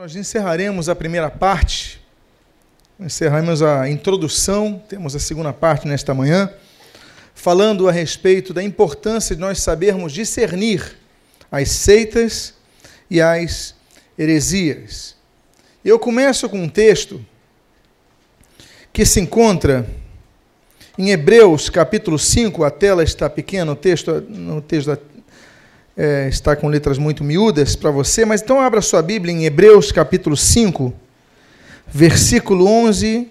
Nós 0.00 0.16
encerraremos 0.16 0.88
a 0.88 0.96
primeira 0.96 1.30
parte, 1.30 2.00
encerraremos 2.98 3.60
a 3.60 3.86
introdução, 3.86 4.82
temos 4.88 5.14
a 5.14 5.20
segunda 5.20 5.52
parte 5.52 5.86
nesta 5.86 6.14
manhã, 6.14 6.50
falando 7.34 7.86
a 7.86 7.92
respeito 7.92 8.54
da 8.54 8.62
importância 8.62 9.34
de 9.36 9.42
nós 9.42 9.60
sabermos 9.60 10.14
discernir 10.14 10.96
as 11.52 11.68
seitas 11.72 12.54
e 13.10 13.20
as 13.20 13.74
heresias. 14.18 15.16
Eu 15.84 15.98
começo 15.98 16.48
com 16.48 16.62
um 16.62 16.68
texto 16.70 17.22
que 18.94 19.04
se 19.04 19.20
encontra 19.20 19.86
em 20.96 21.10
Hebreus 21.10 21.68
capítulo 21.68 22.18
5, 22.18 22.64
a 22.64 22.70
tela 22.70 23.04
está 23.04 23.28
pequena, 23.28 23.72
o 23.72 23.76
texto, 23.76 24.18
no 24.18 24.62
texto 24.62 24.86
da 24.86 24.98
é, 26.02 26.28
está 26.30 26.56
com 26.56 26.66
letras 26.66 26.96
muito 26.96 27.22
miúdas 27.22 27.76
para 27.76 27.90
você, 27.90 28.24
mas 28.24 28.40
então 28.40 28.58
abra 28.58 28.80
sua 28.80 29.02
Bíblia 29.02 29.34
em 29.34 29.44
Hebreus 29.44 29.92
capítulo 29.92 30.34
5, 30.34 30.94
versículo 31.86 32.66
11, 32.66 33.28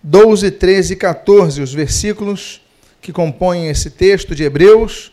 12, 0.00 0.50
13 0.52 0.92
e 0.92 0.96
14, 0.96 1.60
os 1.60 1.74
versículos 1.74 2.60
que 3.02 3.12
compõem 3.12 3.66
esse 3.68 3.90
texto 3.90 4.32
de 4.32 4.44
Hebreus, 4.44 5.12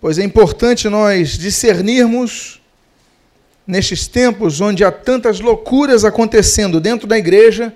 pois 0.00 0.18
é 0.18 0.24
importante 0.24 0.88
nós 0.88 1.38
discernirmos 1.38 2.60
nestes 3.64 4.08
tempos 4.08 4.60
onde 4.60 4.82
há 4.82 4.90
tantas 4.90 5.38
loucuras 5.38 6.04
acontecendo 6.04 6.80
dentro 6.80 7.06
da 7.06 7.16
igreja, 7.16 7.72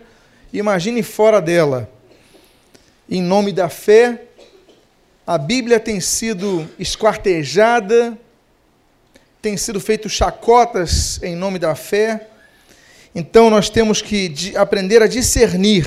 imagine 0.53 1.05
fora 1.05 1.41
dela. 1.41 1.89
Em 3.09 3.23
nome 3.23 3.53
da 3.53 3.69
fé, 3.69 4.25
a 5.31 5.39
Bíblia 5.39 5.79
tem 5.79 6.01
sido 6.01 6.69
esquartejada, 6.77 8.19
tem 9.41 9.57
sido 9.57 9.79
feito 9.79 10.09
chacotas 10.09 11.23
em 11.23 11.37
nome 11.37 11.57
da 11.57 11.77
fé. 11.77 12.27
Então 13.15 13.49
nós 13.49 13.71
temos 13.71 14.03
que 14.03 14.35
aprender 14.57 15.01
a 15.01 15.07
discernir 15.07 15.87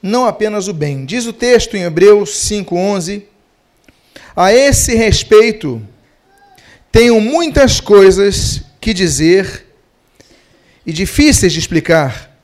não 0.00 0.24
apenas 0.24 0.68
o 0.68 0.72
bem. 0.72 1.04
Diz 1.04 1.26
o 1.26 1.32
texto 1.32 1.76
em 1.76 1.82
Hebreus 1.82 2.30
5:11: 2.48 3.24
A 4.36 4.52
esse 4.52 4.94
respeito 4.94 5.82
tenho 6.92 7.20
muitas 7.20 7.80
coisas 7.80 8.62
que 8.80 8.94
dizer 8.94 9.66
e 10.86 10.92
difíceis 10.92 11.52
de 11.52 11.58
explicar, 11.58 12.38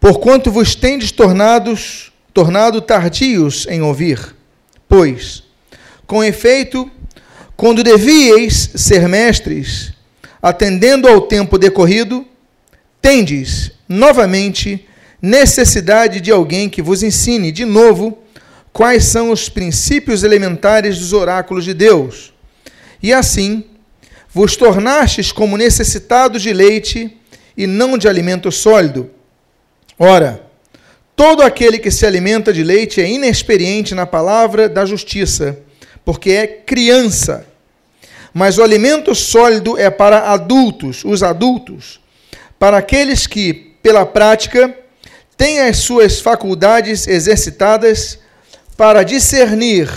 porquanto 0.00 0.50
vos 0.50 0.74
tendes 0.74 1.12
tornados 1.12 2.12
tornado 2.34 2.80
tardios 2.80 3.64
em 3.68 3.80
ouvir. 3.80 4.41
Pois, 4.94 5.42
com 6.06 6.22
efeito, 6.22 6.90
quando 7.56 7.82
devíeis 7.82 8.72
ser 8.74 9.08
mestres, 9.08 9.90
atendendo 10.42 11.08
ao 11.08 11.22
tempo 11.22 11.56
decorrido, 11.56 12.26
tendes 13.00 13.72
novamente 13.88 14.86
necessidade 15.22 16.20
de 16.20 16.30
alguém 16.30 16.68
que 16.68 16.82
vos 16.82 17.02
ensine 17.02 17.50
de 17.50 17.64
novo 17.64 18.18
quais 18.70 19.04
são 19.04 19.30
os 19.30 19.48
princípios 19.48 20.24
elementares 20.24 20.98
dos 20.98 21.14
oráculos 21.14 21.64
de 21.64 21.72
Deus. 21.72 22.34
E 23.02 23.14
assim, 23.14 23.64
vos 24.28 24.56
tornastes 24.56 25.32
como 25.32 25.56
necessitados 25.56 26.42
de 26.42 26.52
leite 26.52 27.16
e 27.56 27.66
não 27.66 27.96
de 27.96 28.08
alimento 28.08 28.52
sólido. 28.52 29.10
Ora, 29.98 30.51
Todo 31.14 31.42
aquele 31.42 31.78
que 31.78 31.90
se 31.90 32.06
alimenta 32.06 32.52
de 32.52 32.62
leite 32.62 33.00
é 33.00 33.08
inexperiente 33.08 33.94
na 33.94 34.06
palavra 34.06 34.68
da 34.68 34.84
justiça, 34.84 35.58
porque 36.04 36.30
é 36.30 36.46
criança. 36.46 37.46
Mas 38.32 38.56
o 38.56 38.62
alimento 38.62 39.14
sólido 39.14 39.78
é 39.78 39.90
para 39.90 40.32
adultos, 40.32 41.04
os 41.04 41.22
adultos, 41.22 42.00
para 42.58 42.78
aqueles 42.78 43.26
que, 43.26 43.52
pela 43.82 44.06
prática, 44.06 44.74
têm 45.36 45.60
as 45.60 45.78
suas 45.78 46.20
faculdades 46.20 47.06
exercitadas 47.06 48.18
para 48.76 49.02
discernir 49.02 49.90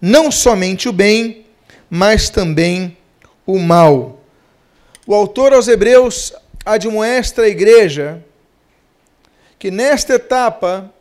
não 0.00 0.30
somente 0.30 0.88
o 0.88 0.92
bem, 0.92 1.44
mas 1.90 2.28
também 2.30 2.96
o 3.46 3.58
mal. 3.58 4.20
O 5.06 5.14
autor 5.14 5.52
aos 5.52 5.68
Hebreus 5.68 6.32
admoesta 6.64 7.42
a 7.42 7.48
igreja 7.48 8.24
que 9.58 9.70
nesta 9.70 10.14
etapa, 10.14 10.92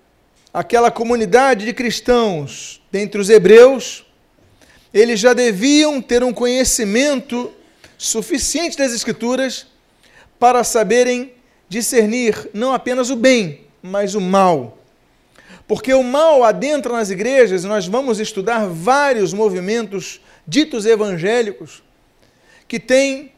aquela 0.54 0.90
comunidade 0.90 1.66
de 1.66 1.74
cristãos 1.74 2.82
dentre 2.92 3.20
os 3.20 3.30
hebreus, 3.30 4.06
eles 4.94 5.20
já 5.20 5.34
deviam 5.34 6.02
ter 6.02 6.24
um 6.24 6.34
conhecimento 6.34 7.52
suficiente 7.98 8.78
das 8.78 8.94
Escrituras 8.94 9.68
para 10.40 10.64
saberem 10.64 11.34
discernir 11.68 12.50
não 12.54 12.74
apenas 12.74 13.10
o 13.10 13.16
bem, 13.16 13.66
mas 13.82 14.16
o 14.16 14.22
mal. 14.22 14.78
Porque 15.68 15.94
o 15.94 16.04
mal 16.04 16.44
adentra 16.44 16.94
nas 16.94 17.10
igrejas, 17.10 17.64
nós 17.64 17.88
vamos 17.88 18.20
estudar 18.20 18.68
vários 18.68 19.34
movimentos 19.34 20.22
ditos 20.48 20.86
evangélicos 20.86 21.84
que 22.68 22.80
têm 22.80 23.32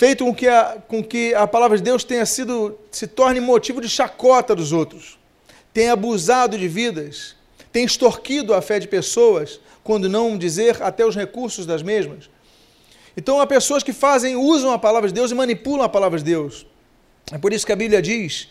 feito 0.00 0.24
com 0.24 0.34
que 0.34 0.48
a, 0.48 0.78
com 0.88 1.04
que 1.04 1.34
a 1.34 1.46
palavra 1.46 1.76
de 1.76 1.82
Deus 1.82 2.04
tenha 2.04 2.24
sido, 2.24 2.78
se 2.90 3.06
torne 3.06 3.38
motivo 3.38 3.82
de 3.82 3.88
chacota 3.90 4.56
dos 4.56 4.72
outros, 4.72 5.18
tem 5.74 5.90
abusado 5.90 6.56
de 6.56 6.66
vidas, 6.66 7.36
tem 7.70 7.84
extorquido 7.84 8.54
a 8.54 8.62
fé 8.62 8.78
de 8.78 8.88
pessoas, 8.88 9.60
quando 9.84 10.08
não 10.08 10.38
dizer 10.38 10.82
até 10.82 11.04
os 11.04 11.14
recursos 11.14 11.66
das 11.66 11.82
mesmas. 11.82 12.30
Então 13.14 13.42
há 13.42 13.46
pessoas 13.46 13.82
que 13.82 13.92
fazem, 13.92 14.36
usam 14.36 14.72
a 14.72 14.78
palavra 14.78 15.06
de 15.06 15.12
Deus 15.12 15.32
e 15.32 15.34
manipulam 15.34 15.84
a 15.84 15.88
palavra 15.90 16.16
de 16.16 16.24
Deus. 16.24 16.64
É 17.30 17.36
por 17.36 17.52
isso 17.52 17.66
que 17.66 17.72
a 17.72 17.76
Bíblia 17.76 18.00
diz 18.00 18.48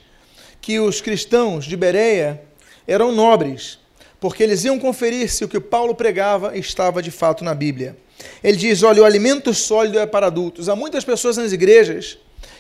que 0.61 0.79
os 0.79 1.01
cristãos 1.01 1.66
de 1.66 1.75
Bereia 1.75 2.43
eram 2.85 3.11
nobres, 3.11 3.79
porque 4.19 4.43
eles 4.43 4.66
iam 4.66 4.77
conferir 4.77 5.27
se 5.31 5.43
o 5.43 5.49
que 5.49 5.59
Paulo 5.59 5.95
pregava 5.95 6.55
estava 6.55 7.01
de 7.01 7.09
fato 7.09 7.43
na 7.43 7.55
Bíblia. 7.55 7.97
Ele 8.44 8.57
diz: 8.57 8.83
olha, 8.83 9.01
o 9.01 9.05
alimento 9.05 9.53
sólido 9.53 10.00
é 10.00 10.05
para 10.05 10.27
adultos. 10.27 10.69
Há 10.69 10.75
muitas 10.75 11.03
pessoas 11.03 11.38
nas 11.38 11.51
igrejas 11.51 12.17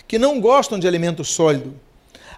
que 0.07 0.17
não 0.17 0.39
gostam 0.39 0.79
de 0.79 0.87
alimento 0.87 1.23
sólido. 1.23 1.73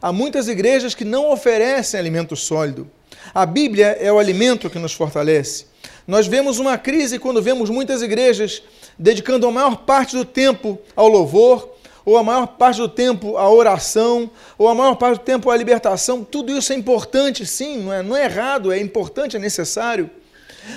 Há 0.01 0.11
muitas 0.11 0.47
igrejas 0.47 0.95
que 0.95 1.05
não 1.05 1.31
oferecem 1.31 1.99
alimento 1.99 2.35
sólido. 2.35 2.89
A 3.33 3.45
Bíblia 3.45 3.97
é 3.99 4.11
o 4.11 4.19
alimento 4.19 4.69
que 4.69 4.79
nos 4.79 4.93
fortalece. 4.93 5.65
Nós 6.07 6.27
vemos 6.27 6.59
uma 6.59 6.77
crise 6.77 7.19
quando 7.19 7.41
vemos 7.41 7.69
muitas 7.69 8.01
igrejas 8.01 8.63
dedicando 8.97 9.47
a 9.47 9.51
maior 9.51 9.77
parte 9.77 10.15
do 10.15 10.25
tempo 10.25 10.79
ao 10.95 11.07
louvor, 11.07 11.69
ou 12.03 12.17
a 12.17 12.23
maior 12.23 12.47
parte 12.47 12.77
do 12.77 12.89
tempo 12.89 13.37
à 13.37 13.49
oração, 13.49 14.29
ou 14.57 14.67
a 14.67 14.75
maior 14.75 14.95
parte 14.95 15.19
do 15.19 15.23
tempo 15.23 15.49
à 15.49 15.55
libertação. 15.55 16.23
Tudo 16.23 16.55
isso 16.57 16.73
é 16.73 16.75
importante, 16.75 17.45
sim, 17.45 17.77
não 17.77 17.93
é, 17.93 18.03
não 18.03 18.17
é 18.17 18.25
errado, 18.25 18.71
é 18.71 18.79
importante, 18.79 19.37
é 19.37 19.39
necessário. 19.39 20.09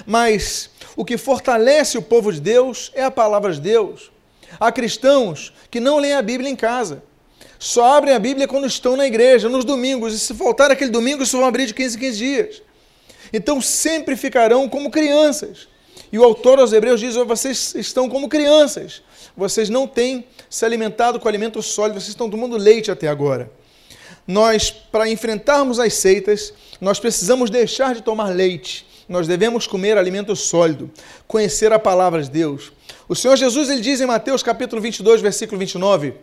Mas 0.06 0.70
o 0.96 1.04
que 1.04 1.16
fortalece 1.16 1.98
o 1.98 2.02
povo 2.02 2.32
de 2.32 2.40
Deus 2.40 2.90
é 2.94 3.02
a 3.02 3.10
palavra 3.10 3.52
de 3.52 3.60
Deus. 3.60 4.10
Há 4.58 4.70
cristãos 4.70 5.52
que 5.70 5.80
não 5.80 5.98
leem 5.98 6.14
a 6.14 6.22
Bíblia 6.22 6.50
em 6.50 6.56
casa. 6.56 7.02
Só 7.58 7.96
abrem 7.96 8.14
a 8.14 8.18
Bíblia 8.18 8.46
quando 8.46 8.66
estão 8.66 8.96
na 8.96 9.06
igreja, 9.06 9.48
nos 9.48 9.64
domingos. 9.64 10.14
E 10.14 10.18
se 10.18 10.34
faltar 10.34 10.70
aquele 10.70 10.90
domingo, 10.90 11.24
só 11.24 11.38
vão 11.38 11.46
abrir 11.46 11.66
de 11.66 11.74
15 11.74 11.96
em 11.96 12.00
15 12.00 12.18
dias. 12.18 12.62
Então 13.32 13.60
sempre 13.60 14.16
ficarão 14.16 14.68
como 14.68 14.90
crianças. 14.90 15.66
E 16.12 16.18
o 16.18 16.24
autor 16.24 16.60
aos 16.60 16.72
Hebreus 16.72 17.00
diz: 17.00 17.14
vocês 17.14 17.74
estão 17.74 18.08
como 18.08 18.28
crianças. 18.28 19.02
Vocês 19.36 19.68
não 19.68 19.86
têm 19.86 20.24
se 20.48 20.64
alimentado 20.64 21.18
com 21.18 21.26
alimento 21.26 21.60
sólido, 21.60 22.00
vocês 22.00 22.10
estão 22.10 22.30
tomando 22.30 22.56
leite 22.56 22.90
até 22.90 23.08
agora. 23.08 23.50
Nós, 24.26 24.70
para 24.70 25.08
enfrentarmos 25.08 25.80
as 25.80 25.94
seitas, 25.94 26.54
nós 26.80 27.00
precisamos 27.00 27.50
deixar 27.50 27.94
de 27.94 28.02
tomar 28.02 28.28
leite 28.28 28.86
nós 29.08 29.26
devemos 29.28 29.66
comer 29.66 29.98
alimento 29.98 30.34
sólido, 30.34 30.90
conhecer 31.26 31.72
a 31.72 31.78
palavra 31.78 32.22
de 32.22 32.30
Deus. 32.30 32.72
O 33.08 33.14
Senhor 33.14 33.36
Jesus 33.36 33.68
ele 33.68 33.80
diz 33.80 34.00
em 34.00 34.06
Mateus 34.06 34.42
capítulo 34.42 34.80
22, 34.80 35.20
versículo 35.20 35.58
29, 35.58 36.14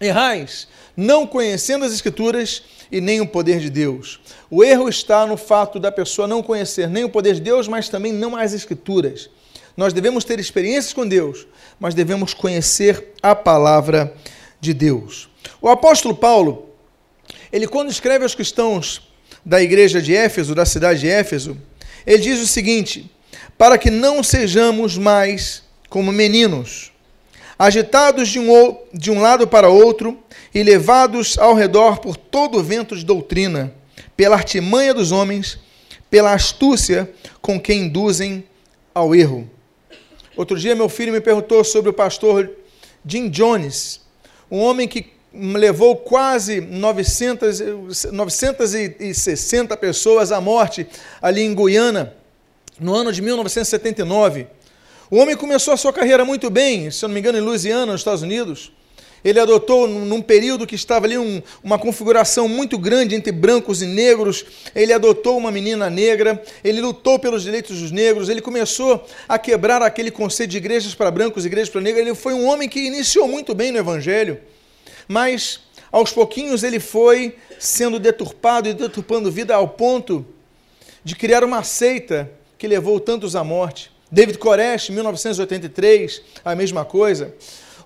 Errais, 0.00 0.68
não 0.96 1.26
conhecendo 1.26 1.84
as 1.84 1.92
Escrituras 1.92 2.62
e 2.90 3.00
nem 3.00 3.20
o 3.20 3.26
poder 3.26 3.60
de 3.60 3.70
Deus. 3.70 4.20
O 4.50 4.62
erro 4.62 4.88
está 4.88 5.26
no 5.26 5.36
fato 5.36 5.78
da 5.78 5.90
pessoa 5.90 6.28
não 6.28 6.42
conhecer 6.42 6.88
nem 6.88 7.04
o 7.04 7.10
poder 7.10 7.34
de 7.34 7.40
Deus, 7.40 7.66
mas 7.68 7.88
também 7.88 8.12
não 8.12 8.36
as 8.36 8.52
Escrituras. 8.52 9.28
Nós 9.76 9.92
devemos 9.92 10.24
ter 10.24 10.40
experiências 10.40 10.92
com 10.92 11.06
Deus, 11.06 11.46
mas 11.78 11.94
devemos 11.94 12.34
conhecer 12.34 13.12
a 13.22 13.34
palavra 13.34 14.12
de 14.60 14.74
Deus. 14.74 15.28
O 15.60 15.68
apóstolo 15.68 16.16
Paulo, 16.16 16.70
ele 17.52 17.66
quando 17.66 17.90
escreve 17.90 18.24
aos 18.24 18.34
cristãos 18.34 19.02
da 19.44 19.62
igreja 19.62 20.02
de 20.02 20.14
Éfeso, 20.14 20.54
da 20.54 20.66
cidade 20.66 21.00
de 21.00 21.08
Éfeso, 21.08 21.56
ele 22.08 22.22
diz 22.22 22.40
o 22.40 22.46
seguinte: 22.46 23.10
para 23.58 23.76
que 23.76 23.90
não 23.90 24.22
sejamos 24.22 24.96
mais 24.96 25.62
como 25.90 26.10
meninos, 26.10 26.90
agitados 27.58 28.30
de 28.30 28.38
um, 28.38 28.76
de 28.94 29.10
um 29.10 29.20
lado 29.20 29.46
para 29.46 29.68
outro 29.68 30.18
e 30.54 30.62
levados 30.62 31.36
ao 31.36 31.54
redor 31.54 31.98
por 31.98 32.16
todo 32.16 32.58
o 32.58 32.62
vento 32.62 32.96
de 32.96 33.04
doutrina, 33.04 33.74
pela 34.16 34.36
artimanha 34.36 34.94
dos 34.94 35.12
homens, 35.12 35.58
pela 36.10 36.32
astúcia 36.32 37.12
com 37.42 37.60
que 37.60 37.74
induzem 37.74 38.42
ao 38.94 39.14
erro. 39.14 39.48
Outro 40.34 40.58
dia, 40.58 40.74
meu 40.74 40.88
filho 40.88 41.12
me 41.12 41.20
perguntou 41.20 41.62
sobre 41.62 41.90
o 41.90 41.92
pastor 41.92 42.50
Jim 43.04 43.28
Jones. 43.28 44.00
um 44.50 44.60
homem 44.60 44.88
que 44.88 45.12
levou 45.38 45.96
quase 45.96 46.60
900, 46.60 47.60
960 48.12 49.76
pessoas 49.76 50.32
à 50.32 50.40
morte 50.40 50.86
ali 51.22 51.42
em 51.42 51.54
Guiana, 51.54 52.14
no 52.80 52.94
ano 52.94 53.12
de 53.12 53.22
1979. 53.22 54.46
O 55.10 55.16
homem 55.16 55.36
começou 55.36 55.72
a 55.72 55.76
sua 55.76 55.92
carreira 55.92 56.24
muito 56.24 56.50
bem, 56.50 56.90
se 56.90 57.04
eu 57.04 57.08
não 57.08 57.14
me 57.14 57.20
engano, 57.20 57.38
em 57.38 57.40
Louisiana, 57.40 57.92
nos 57.92 58.00
Estados 58.00 58.22
Unidos. 58.22 58.72
Ele 59.24 59.40
adotou, 59.40 59.88
num 59.88 60.22
período 60.22 60.66
que 60.66 60.74
estava 60.74 61.06
ali 61.06 61.18
um, 61.18 61.42
uma 61.62 61.78
configuração 61.78 62.46
muito 62.46 62.78
grande 62.78 63.14
entre 63.14 63.32
brancos 63.32 63.82
e 63.82 63.86
negros, 63.86 64.44
ele 64.74 64.92
adotou 64.92 65.36
uma 65.36 65.50
menina 65.50 65.90
negra, 65.90 66.40
ele 66.62 66.80
lutou 66.80 67.18
pelos 67.18 67.42
direitos 67.42 67.80
dos 67.80 67.90
negros, 67.90 68.28
ele 68.28 68.40
começou 68.40 69.04
a 69.28 69.38
quebrar 69.38 69.82
aquele 69.82 70.10
conceito 70.10 70.50
de 70.50 70.58
igrejas 70.58 70.94
para 70.94 71.10
brancos 71.10 71.44
e 71.44 71.48
igrejas 71.48 71.68
para 71.68 71.80
negros. 71.80 72.00
Ele 72.00 72.14
foi 72.14 72.32
um 72.32 72.46
homem 72.46 72.68
que 72.68 72.78
iniciou 72.80 73.26
muito 73.26 73.54
bem 73.54 73.72
no 73.72 73.78
Evangelho, 73.78 74.38
mas 75.08 75.60
aos 75.90 76.12
pouquinhos 76.12 76.62
ele 76.62 76.78
foi 76.78 77.36
sendo 77.58 77.98
deturpado 77.98 78.68
e 78.68 78.74
deturpando 78.74 79.32
vida 79.32 79.54
ao 79.54 79.66
ponto 79.66 80.24
de 81.02 81.16
criar 81.16 81.42
uma 81.42 81.64
seita 81.64 82.30
que 82.58 82.68
levou 82.68 83.00
tantos 83.00 83.34
à 83.34 83.42
morte. 83.42 83.90
David 84.10 84.38
Koresh, 84.38 84.90
1983, 84.90 86.22
a 86.44 86.54
mesma 86.54 86.84
coisa. 86.84 87.34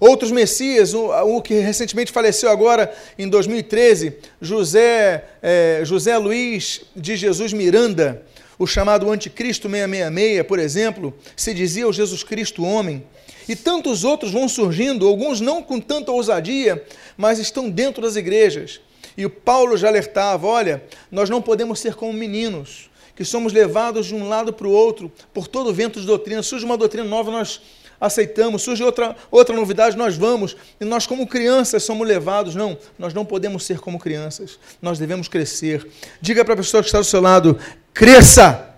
Outros 0.01 0.33
Messias, 0.33 0.95
o, 0.95 1.11
o 1.37 1.41
que 1.41 1.55
recentemente 1.55 2.11
faleceu 2.11 2.51
agora 2.51 2.93
em 3.17 3.29
2013, 3.29 4.15
José, 4.41 5.25
é, 5.41 5.83
José 5.85 6.19
Luiz 6.19 6.83
de 6.97 7.15
Jesus 7.15 7.53
Miranda, 7.53 8.23
o 8.59 8.67
chamado 8.67 9.11
Anticristo 9.11 9.69
666, 9.69 10.47
por 10.47 10.59
exemplo, 10.59 11.15
se 11.37 11.55
dizia 11.55 11.87
o 11.87 11.93
Jesus 11.93 12.23
Cristo 12.25 12.65
homem. 12.65 13.05
E 13.49 13.57
tantos 13.57 14.05
outros 14.05 14.33
vão 14.33 14.49
surgindo, 14.49 15.07
alguns 15.07 15.41
não 15.41 15.63
com 15.63 15.81
tanta 15.81 16.13
ousadia, 16.13 16.85
mas 17.17 17.39
estão 17.39 17.69
dentro 17.69 18.03
das 18.03 18.17
igrejas. 18.17 18.81
E 19.17 19.27
o 19.27 19.31
Paulo 19.31 19.77
já 19.77 19.89
alertava: 19.89 20.47
olha, 20.47 20.83
nós 21.11 21.29
não 21.29 21.43
podemos 21.43 21.81
ser 21.81 21.95
como 21.95 22.13
meninos, 22.13 22.91
que 23.15 23.25
somos 23.25 23.53
levados 23.53 24.07
de 24.07 24.15
um 24.15 24.29
lado 24.29 24.53
para 24.53 24.67
o 24.67 24.71
outro 24.71 25.11
por 25.33 25.47
todo 25.47 25.71
o 25.71 25.73
vento 25.73 26.01
de 26.01 26.07
doutrina. 26.07 26.43
Surge 26.43 26.65
uma 26.65 26.77
doutrina 26.77 27.07
nova, 27.07 27.31
nós 27.31 27.61
aceitamos, 28.01 28.63
surge 28.63 28.83
outra, 28.83 29.15
outra 29.31 29.55
novidade, 29.55 29.97
nós 29.97 30.17
vamos, 30.17 30.57
e 30.81 30.85
nós, 30.85 31.07
como 31.07 31.25
crianças, 31.25 31.85
somos 31.85 32.07
levados. 32.07 32.55
Não, 32.55 32.77
nós 32.99 33.15
não 33.15 33.25
podemos 33.25 33.65
ser 33.65 33.79
como 33.79 33.99
crianças, 33.99 34.59
nós 34.81 34.99
devemos 34.99 35.29
crescer. 35.29 35.87
Diga 36.21 36.45
para 36.45 36.55
a 36.55 36.57
pessoa 36.57 36.83
que 36.83 36.89
está 36.89 36.99
do 36.99 37.05
seu 37.05 37.21
lado: 37.21 37.59
cresça, 37.95 38.75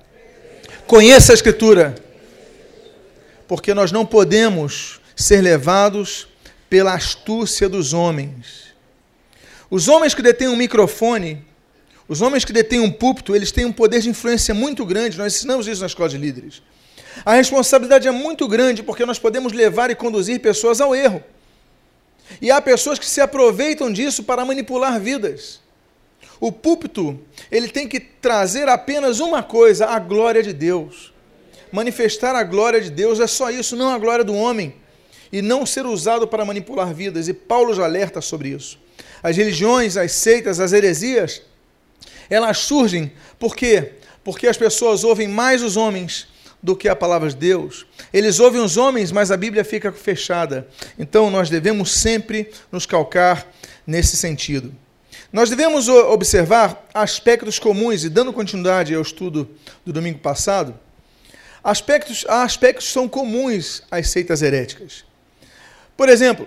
conheça 0.87 1.33
a 1.33 1.35
Escritura, 1.35 1.95
porque 3.55 3.73
nós 3.73 3.93
não 3.93 4.05
podemos 4.05 5.01
ser 5.15 5.41
levados 5.41 6.27
pela 6.69 6.93
astúcia 6.93 7.69
dos 7.69 7.93
homens. 7.93 8.75
Os 9.71 9.87
homens 9.87 10.13
que 10.13 10.21
detêm 10.21 10.49
um 10.49 10.57
microfone, 10.57 11.41
os 12.09 12.21
homens 12.21 12.45
que 12.45 12.53
detêm 12.53 12.81
um 12.81 12.91
púlpito, 12.91 13.33
eles 13.33 13.53
têm 13.53 13.65
um 13.65 13.71
poder 13.71 14.01
de 14.01 14.09
influência 14.09 14.53
muito 14.53 14.85
grande. 14.85 15.17
Nós 15.17 15.37
ensinamos 15.37 15.69
isso 15.69 15.83
na 15.83 15.87
escola 15.87 16.09
de 16.09 16.19
líderes. 16.19 16.63
A 17.25 17.35
responsabilidade 17.35 18.09
é 18.09 18.11
muito 18.11 18.49
grande 18.49 18.83
porque 18.83 19.07
nós 19.07 19.21
podemos 19.21 19.53
levar 19.53 19.89
e 19.89 19.95
conduzir 19.95 20.41
pessoas 20.41 20.81
ao 20.81 20.93
erro. 20.93 21.23
E 22.43 22.51
há 22.51 22.61
pessoas 22.61 22.99
que 22.99 23.07
se 23.07 23.21
aproveitam 23.21 23.93
disso 23.93 24.25
para 24.25 24.45
manipular 24.45 24.99
vidas. 24.99 25.61
O 26.41 26.51
púlpito, 26.51 27.21
ele 27.53 27.69
tem 27.69 27.87
que 27.87 28.01
trazer 28.01 28.69
apenas 28.69 29.21
uma 29.21 29.45
coisa, 29.45 29.87
a 29.87 30.01
glória 30.01 30.43
de 30.43 30.53
Deus. 30.53 31.14
Manifestar 31.75 32.37
a 32.37 32.45
glória 32.45 32.81
de 32.81 32.89
Deus 32.89 33.19
é 33.19 33.27
só 33.27 33.51
isso, 33.51 33.75
não 33.75 33.89
a 33.89 33.99
glória 33.99 34.25
do 34.25 34.33
homem. 34.33 34.77
E 35.33 35.43
não 35.43 35.67
ser 35.67 35.85
usado 35.87 36.25
para 36.25 36.45
manipular 36.45 36.95
vidas. 36.95 37.27
E 37.27 37.35
Paulo 37.35 37.75
já 37.75 37.83
alerta 37.83 38.21
sobre 38.21 38.51
isso. 38.51 38.79
As 39.21 39.37
religiões, 39.37 39.97
as 39.97 40.13
seitas, 40.13 40.61
as 40.61 40.73
heresias, 40.73 41.43
elas 42.31 42.59
surgem 42.59 43.11
por 43.41 43.57
quê? 43.57 43.95
Porque 44.23 44.47
as 44.47 44.57
pessoas 44.57 45.03
ouvem 45.03 45.27
mais 45.27 45.65
os 45.65 45.77
homens 45.77 46.29
do 46.63 46.77
que 46.77 46.89
a 46.89 46.95
palavra 46.95 47.29
de 47.29 47.35
Deus. 47.35 47.85
Eles 48.13 48.39
ouvem 48.39 48.61
os 48.61 48.77
homens, 48.77 49.11
mas 49.11 49.33
a 49.33 49.37
Bíblia 49.37 49.65
fica 49.65 49.91
fechada. 49.91 50.69
Então 50.97 51.29
nós 51.29 51.51
devemos 51.51 51.91
sempre 51.91 52.53
nos 52.71 52.87
calcar 52.87 53.53
nesse 53.85 54.17
sentido. 54.17 54.73
Nós 55.33 55.51
devemos 55.51 55.89
observar 55.89 56.87
aspectos 56.95 57.59
comuns, 57.59 58.05
e 58.05 58.09
dando 58.09 58.33
continuidade 58.33 58.95
ao 58.95 59.03
estudo 59.03 59.51
do 59.85 59.93
domingo 59.93 60.21
passado, 60.21 60.79
aspectos, 61.65 62.25
há 62.29 62.43
aspectos 62.43 62.87
que 62.87 62.93
são 62.93 63.09
comuns 63.09 63.83
às 63.91 64.11
seitas 64.11 64.43
heréticas. 64.43 65.05
Por 65.97 66.09
exemplo, 66.09 66.47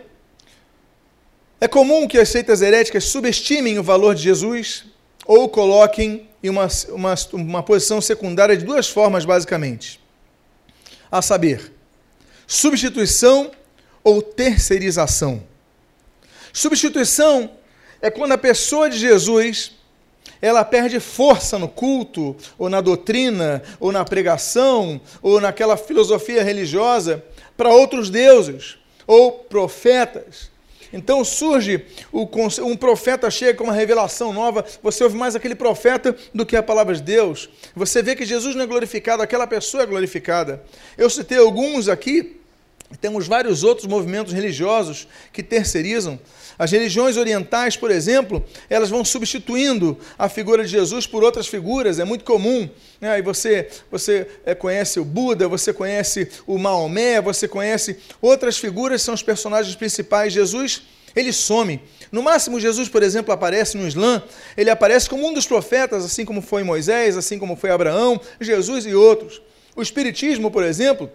é 1.60 1.68
comum 1.68 2.08
que 2.08 2.20
as 2.20 2.30
seitas 2.30 2.62
heréticas 2.62 3.06
subestimem 3.06 3.80
o 3.80 3.84
valor 3.84 4.14
de 4.14 4.22
Jesus 4.22 4.86
ou 5.26 5.50
coloquem 5.50 6.30
em 6.42 6.50
uma, 6.50 6.68
uma, 6.90 7.16
uma 7.34 7.64
posição 7.64 8.00
secundária 8.00 8.56
de 8.56 8.64
duas 8.64 8.88
formas, 8.88 9.26
basicamente 9.26 10.00
a 11.12 11.22
saber, 11.22 11.72
substituição 12.46 13.52
ou 14.04 14.22
terceirização. 14.22 15.44
Substituição 16.52 17.52
é 18.02 18.10
quando 18.10 18.34
a 18.34 18.38
pessoa 18.38 18.90
de 18.90 18.98
Jesus 18.98 19.77
ela 20.42 20.64
perde 20.64 21.00
força 21.00 21.58
no 21.58 21.68
culto, 21.68 22.36
ou 22.58 22.70
na 22.70 22.82
doutrina, 22.82 23.62
ou 23.80 23.92
na 23.92 24.04
pregação, 24.06 25.02
ou 25.22 25.42
naquela 25.42 25.78
filosofia 25.78 26.44
religiosa 26.44 27.24
para 27.56 27.70
outros 27.70 28.10
deuses 28.10 28.78
ou 29.08 29.32
profetas. 29.32 30.50
Então 30.92 31.24
surge 31.24 31.86
um 32.14 32.76
profeta 32.76 33.30
chega 33.30 33.58
com 33.58 33.66
uma 33.66 33.74
revelação 33.74 34.32
nova, 34.32 34.66
você 34.82 35.04
ouve 35.04 35.18
mais 35.18 35.36
aquele 35.36 35.56
profeta 35.56 36.16
do 36.34 36.46
que 36.46 36.56
a 36.56 36.64
palavra 36.64 36.96
de 36.96 37.02
Deus. 37.02 37.50
Você 37.76 38.02
vê 38.02 38.16
que 38.16 38.26
Jesus 38.26 38.56
não 38.56 38.64
é 38.64 38.68
glorificado, 38.68 39.22
aquela 39.22 39.48
pessoa 39.48 39.84
é 39.84 39.86
glorificada. 39.86 40.64
Eu 40.98 41.10
citei 41.10 41.38
alguns 41.38 41.90
aqui, 41.90 42.38
temos 43.02 43.28
vários 43.28 43.64
outros 43.64 43.86
movimentos 43.86 44.32
religiosos 44.32 45.08
que 45.34 45.44
terceirizam. 45.44 46.18
As 46.60 46.72
religiões 46.72 47.18
orientais, 47.18 47.78
por 47.78 47.92
exemplo, 47.92 48.44
elas 48.70 48.90
vão 48.90 49.06
substituindo 49.06 49.98
a 50.18 50.28
figura 50.28 50.64
de 50.64 50.70
Jesus 50.70 51.06
por 51.06 51.24
outras 51.24 51.48
figuras, 51.48 52.00
é 52.00 52.04
muito 52.04 52.26
comum. 52.26 52.68
Né? 53.00 53.22
Você, 53.22 53.68
você 53.92 54.28
é, 54.44 54.56
conhece 54.56 55.00
o 55.00 55.06
Buda, 55.06 55.48
você 55.48 55.72
conhece 55.72 56.30
o 56.48 56.58
Maomé, 56.58 57.22
você 57.22 57.48
conhece 57.48 57.98
outras 58.20 58.58
figuras, 58.58 59.04
são 59.04 59.14
os 59.14 59.22
personagens 59.22 59.76
principais. 59.76 60.34
Jesus, 60.34 60.82
ele 61.16 61.32
some. 61.32 61.80
No 62.12 62.24
máximo, 62.24 62.60
Jesus, 62.60 62.90
por 62.90 63.04
exemplo, 63.04 63.32
aparece 63.32 63.78
no 63.78 63.88
Islã, 63.88 64.24
ele 64.56 64.72
aparece 64.72 65.08
como 65.08 65.28
um 65.28 65.34
dos 65.34 65.46
profetas, 65.46 66.04
assim 66.04 66.26
como 66.26 66.42
foi 66.42 66.64
Moisés, 66.64 67.18
assim 67.18 67.38
como 67.38 67.56
foi 67.56 67.70
Abraão, 67.70 68.20
Jesus 68.42 68.86
e 68.86 68.96
outros. 68.96 69.42
O 69.76 69.82
Espiritismo, 69.82 70.50
por 70.50 70.64
exemplo, 70.64 71.12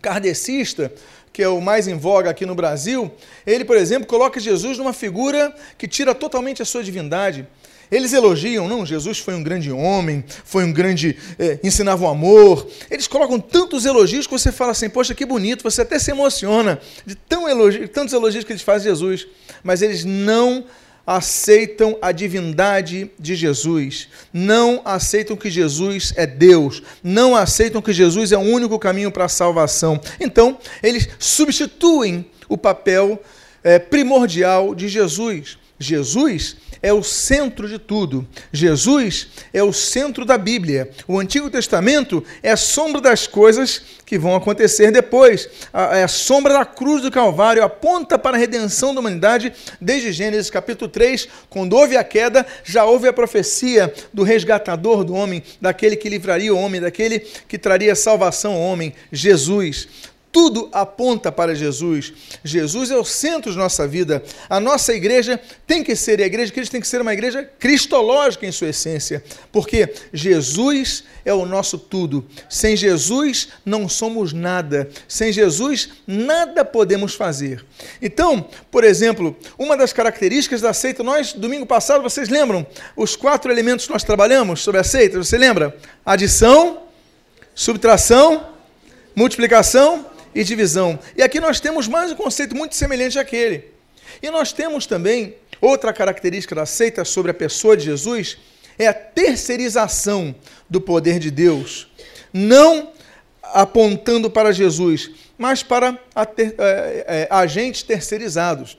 kardecista, 0.00 0.92
que 1.32 1.42
é 1.42 1.48
o 1.48 1.60
mais 1.60 1.88
em 1.88 1.96
voga 1.96 2.30
aqui 2.30 2.44
no 2.44 2.54
Brasil, 2.54 3.10
ele, 3.46 3.64
por 3.64 3.76
exemplo, 3.76 4.06
coloca 4.06 4.38
Jesus 4.38 4.78
numa 4.78 4.92
figura 4.92 5.54
que 5.78 5.88
tira 5.88 6.14
totalmente 6.14 6.60
a 6.60 6.64
sua 6.64 6.84
divindade. 6.84 7.46
Eles 7.90 8.14
elogiam, 8.14 8.66
não, 8.66 8.86
Jesus 8.86 9.18
foi 9.18 9.34
um 9.34 9.42
grande 9.42 9.70
homem, 9.70 10.24
foi 10.44 10.64
um 10.64 10.72
grande, 10.72 11.14
é, 11.38 11.58
ensinava 11.62 12.04
o 12.04 12.08
amor. 12.08 12.66
Eles 12.90 13.06
colocam 13.06 13.38
tantos 13.38 13.84
elogios 13.84 14.26
que 14.26 14.32
você 14.32 14.50
fala 14.50 14.72
assim, 14.72 14.88
poxa, 14.88 15.14
que 15.14 15.26
bonito, 15.26 15.62
você 15.62 15.82
até 15.82 15.98
se 15.98 16.10
emociona 16.10 16.80
de 17.04 17.14
tão 17.14 17.46
elogio, 17.46 17.86
tantos 17.88 18.14
elogios 18.14 18.44
que 18.44 18.52
eles 18.52 18.62
fazem 18.62 18.90
a 18.90 18.94
Jesus. 18.94 19.26
Mas 19.62 19.82
eles 19.82 20.06
não 20.06 20.64
aceitam 21.06 21.98
a 22.00 22.12
divindade 22.12 23.10
de 23.18 23.34
Jesus, 23.34 24.08
não 24.32 24.80
aceitam 24.84 25.36
que 25.36 25.50
Jesus 25.50 26.12
é 26.16 26.26
Deus, 26.26 26.82
não 27.02 27.34
aceitam 27.34 27.82
que 27.82 27.92
Jesus 27.92 28.32
é 28.32 28.36
o 28.36 28.40
único 28.40 28.78
caminho 28.78 29.10
para 29.10 29.24
a 29.24 29.28
salvação. 29.28 30.00
Então, 30.20 30.58
eles 30.82 31.08
substituem 31.18 32.24
o 32.48 32.56
papel 32.56 33.20
é, 33.64 33.78
primordial 33.78 34.74
de 34.74 34.88
Jesus. 34.88 35.58
Jesus 35.82 36.56
é 36.82 36.92
o 36.92 37.02
centro 37.02 37.68
de 37.68 37.78
tudo. 37.78 38.26
Jesus 38.52 39.28
é 39.52 39.62
o 39.62 39.72
centro 39.72 40.24
da 40.24 40.36
Bíblia. 40.36 40.90
O 41.06 41.18
Antigo 41.18 41.48
Testamento 41.48 42.24
é 42.42 42.50
a 42.50 42.56
sombra 42.56 43.00
das 43.00 43.26
coisas 43.26 43.82
que 44.04 44.18
vão 44.18 44.34
acontecer 44.34 44.90
depois. 44.90 45.48
É 45.92 46.02
a 46.02 46.08
sombra 46.08 46.54
da 46.54 46.64
cruz 46.64 47.02
do 47.02 47.10
Calvário, 47.10 47.62
aponta 47.62 48.18
para 48.18 48.36
a 48.36 48.40
redenção 48.40 48.92
da 48.92 49.00
humanidade 49.00 49.52
desde 49.80 50.12
Gênesis 50.12 50.50
capítulo 50.50 50.90
3, 50.90 51.28
quando 51.48 51.74
houve 51.74 51.96
a 51.96 52.04
queda, 52.04 52.44
já 52.64 52.84
houve 52.84 53.08
a 53.08 53.12
profecia 53.12 53.92
do 54.12 54.22
resgatador 54.22 55.04
do 55.04 55.14
homem, 55.14 55.42
daquele 55.60 55.96
que 55.96 56.08
livraria 56.08 56.52
o 56.52 56.58
homem, 56.58 56.80
daquele 56.80 57.20
que 57.48 57.56
traria 57.56 57.94
salvação 57.94 58.54
ao 58.54 58.60
homem, 58.60 58.92
Jesus. 59.10 59.88
Tudo 60.32 60.70
aponta 60.72 61.30
para 61.30 61.54
Jesus. 61.54 62.14
Jesus 62.42 62.90
é 62.90 62.96
o 62.96 63.04
centro 63.04 63.52
de 63.52 63.58
nossa 63.58 63.86
vida. 63.86 64.22
A 64.48 64.58
nossa 64.58 64.94
igreja 64.94 65.38
tem 65.66 65.84
que 65.84 65.94
ser, 65.94 66.18
e 66.18 66.22
a 66.22 66.26
igreja 66.26 66.50
de 66.50 66.70
tem 66.70 66.80
que 66.80 66.86
ser 66.86 67.02
uma 67.02 67.12
igreja 67.12 67.44
cristológica 67.58 68.46
em 68.46 68.50
sua 68.50 68.70
essência, 68.70 69.22
porque 69.52 69.92
Jesus 70.10 71.04
é 71.22 71.34
o 71.34 71.44
nosso 71.44 71.78
tudo. 71.78 72.26
Sem 72.48 72.74
Jesus 72.74 73.48
não 73.64 73.86
somos 73.88 74.32
nada. 74.32 74.88
Sem 75.06 75.30
Jesus 75.30 75.90
nada 76.06 76.64
podemos 76.64 77.14
fazer. 77.14 77.62
Então, 78.00 78.48
por 78.70 78.84
exemplo, 78.84 79.36
uma 79.58 79.76
das 79.76 79.92
características 79.92 80.62
da 80.62 80.72
seita, 80.72 81.02
nós, 81.02 81.34
domingo 81.34 81.66
passado, 81.66 82.02
vocês 82.02 82.30
lembram 82.30 82.66
os 82.96 83.14
quatro 83.16 83.52
elementos 83.52 83.84
que 83.84 83.92
nós 83.92 84.02
trabalhamos 84.02 84.62
sobre 84.62 84.80
a 84.80 84.84
seita? 84.84 85.22
Você 85.22 85.36
lembra? 85.36 85.76
Adição, 86.06 86.84
subtração, 87.54 88.46
multiplicação 89.14 90.11
e 90.34 90.44
divisão. 90.44 90.98
E 91.16 91.22
aqui 91.22 91.40
nós 91.40 91.60
temos 91.60 91.88
mais 91.88 92.12
um 92.12 92.16
conceito 92.16 92.54
muito 92.54 92.74
semelhante 92.74 93.18
àquele. 93.18 93.64
E 94.22 94.30
nós 94.30 94.52
temos 94.52 94.86
também 94.86 95.34
outra 95.60 95.92
característica 95.92 96.54
da 96.54 96.66
seita 96.66 97.04
sobre 97.04 97.30
a 97.30 97.34
pessoa 97.34 97.76
de 97.76 97.84
Jesus, 97.84 98.38
é 98.78 98.86
a 98.88 98.94
terceirização 98.94 100.34
do 100.68 100.80
poder 100.80 101.18
de 101.18 101.30
Deus. 101.30 101.88
Não 102.32 102.92
apontando 103.42 104.30
para 104.30 104.52
Jesus, 104.52 105.10
mas 105.36 105.62
para 105.62 105.92
ter, 106.34 106.54
é, 106.58 107.04
é, 107.06 107.28
agentes 107.30 107.82
terceirizados. 107.82 108.78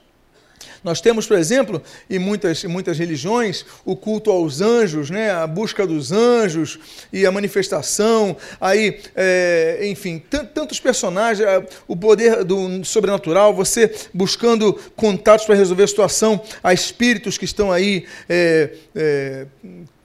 Nós 0.83 0.99
temos, 0.99 1.25
por 1.25 1.37
exemplo, 1.37 1.81
em 2.09 2.19
muitas, 2.19 2.63
em 2.63 2.67
muitas 2.67 2.97
religiões, 2.97 3.65
o 3.85 3.95
culto 3.95 4.29
aos 4.29 4.61
anjos, 4.61 5.09
né? 5.09 5.31
a 5.31 5.47
busca 5.47 5.87
dos 5.87 6.11
anjos 6.11 6.79
e 7.11 7.25
a 7.25 7.31
manifestação, 7.31 8.35
aí, 8.59 8.99
é, 9.15 9.79
enfim, 9.83 10.21
tantos 10.53 10.79
personagens, 10.79 11.47
o 11.87 11.95
poder 11.95 12.43
do 12.43 12.83
sobrenatural, 12.83 13.53
você 13.53 13.93
buscando 14.13 14.73
contatos 14.95 15.45
para 15.45 15.55
resolver 15.55 15.83
a 15.83 15.87
situação, 15.87 16.41
a 16.61 16.73
espíritos 16.73 17.37
que 17.37 17.45
estão 17.45 17.71
aí 17.71 18.05
é, 18.27 18.71
é, 18.95 19.45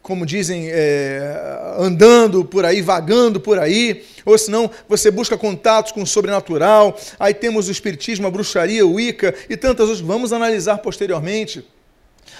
como 0.08 0.24
dizem, 0.24 0.70
é, 0.70 1.74
andando 1.76 2.42
por 2.42 2.64
aí, 2.64 2.80
vagando 2.80 3.38
por 3.38 3.58
aí, 3.58 4.06
ou 4.24 4.38
senão 4.38 4.70
você 4.88 5.10
busca 5.10 5.36
contatos 5.36 5.92
com 5.92 6.00
o 6.00 6.06
sobrenatural, 6.06 6.98
aí 7.20 7.34
temos 7.34 7.68
o 7.68 7.70
espiritismo, 7.70 8.26
a 8.26 8.30
bruxaria, 8.30 8.86
o 8.86 8.94
Wicca 8.94 9.34
e 9.50 9.54
tantas 9.54 9.90
outras, 9.90 10.00
vamos 10.00 10.32
analisar 10.32 10.78
posteriormente. 10.78 11.62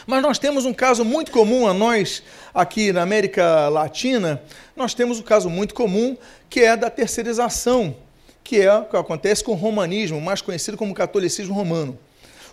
Mas 0.06 0.22
nós 0.22 0.38
temos 0.38 0.64
um 0.64 0.72
caso 0.72 1.04
muito 1.04 1.30
comum 1.30 1.66
a 1.66 1.74
nós, 1.74 2.22
aqui 2.54 2.90
na 2.90 3.02
América 3.02 3.68
Latina, 3.68 4.40
nós 4.74 4.94
temos 4.94 5.18
um 5.18 5.22
caso 5.22 5.50
muito 5.50 5.74
comum 5.74 6.16
que 6.48 6.60
é 6.60 6.74
da 6.74 6.88
terceirização, 6.88 7.94
que 8.42 8.62
é 8.62 8.72
o 8.72 8.86
que 8.86 8.96
acontece 8.96 9.44
com 9.44 9.52
o 9.52 9.56
romanismo, 9.56 10.18
mais 10.22 10.40
conhecido 10.40 10.78
como 10.78 10.94
catolicismo 10.94 11.52
romano. 11.52 11.98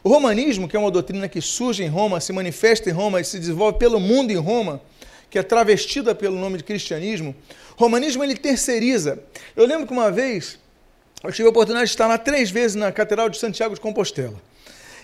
O 0.04 0.10
romanismo, 0.10 0.68
que 0.68 0.76
é 0.76 0.80
uma 0.80 0.92
doutrina 0.92 1.30
que 1.30 1.40
surge 1.40 1.84
em 1.84 1.88
Roma, 1.88 2.20
se 2.20 2.34
manifesta 2.34 2.90
em 2.90 2.94
Roma 2.94 3.22
e 3.22 3.24
se 3.24 3.40
desenvolve 3.40 3.80
pelo 3.80 3.98
mundo 3.98 4.30
em 4.30 4.36
Roma, 4.36 4.82
que 5.30 5.40
é 5.40 5.44
travestida 5.44 6.14
pelo 6.16 6.38
nome 6.38 6.58
de 6.58 6.64
cristianismo, 6.64 7.36
romanismo 7.76 8.24
ele 8.24 8.36
terceiriza. 8.36 9.20
Eu 9.56 9.66
lembro 9.66 9.86
que 9.86 9.94
uma 9.94 10.12
vez 10.12 10.60
eu 11.24 11.32
tive 11.32 11.48
a 11.48 11.50
oportunidade 11.50 11.88
de 11.88 11.94
estar 11.94 12.08
lá 12.08 12.18
três 12.18 12.52
vezes 12.52 12.76
na 12.76 12.92
Catedral 12.92 13.30
de 13.30 13.38
Santiago 13.38 13.74
de 13.74 13.82
Compostela. 13.82 14.40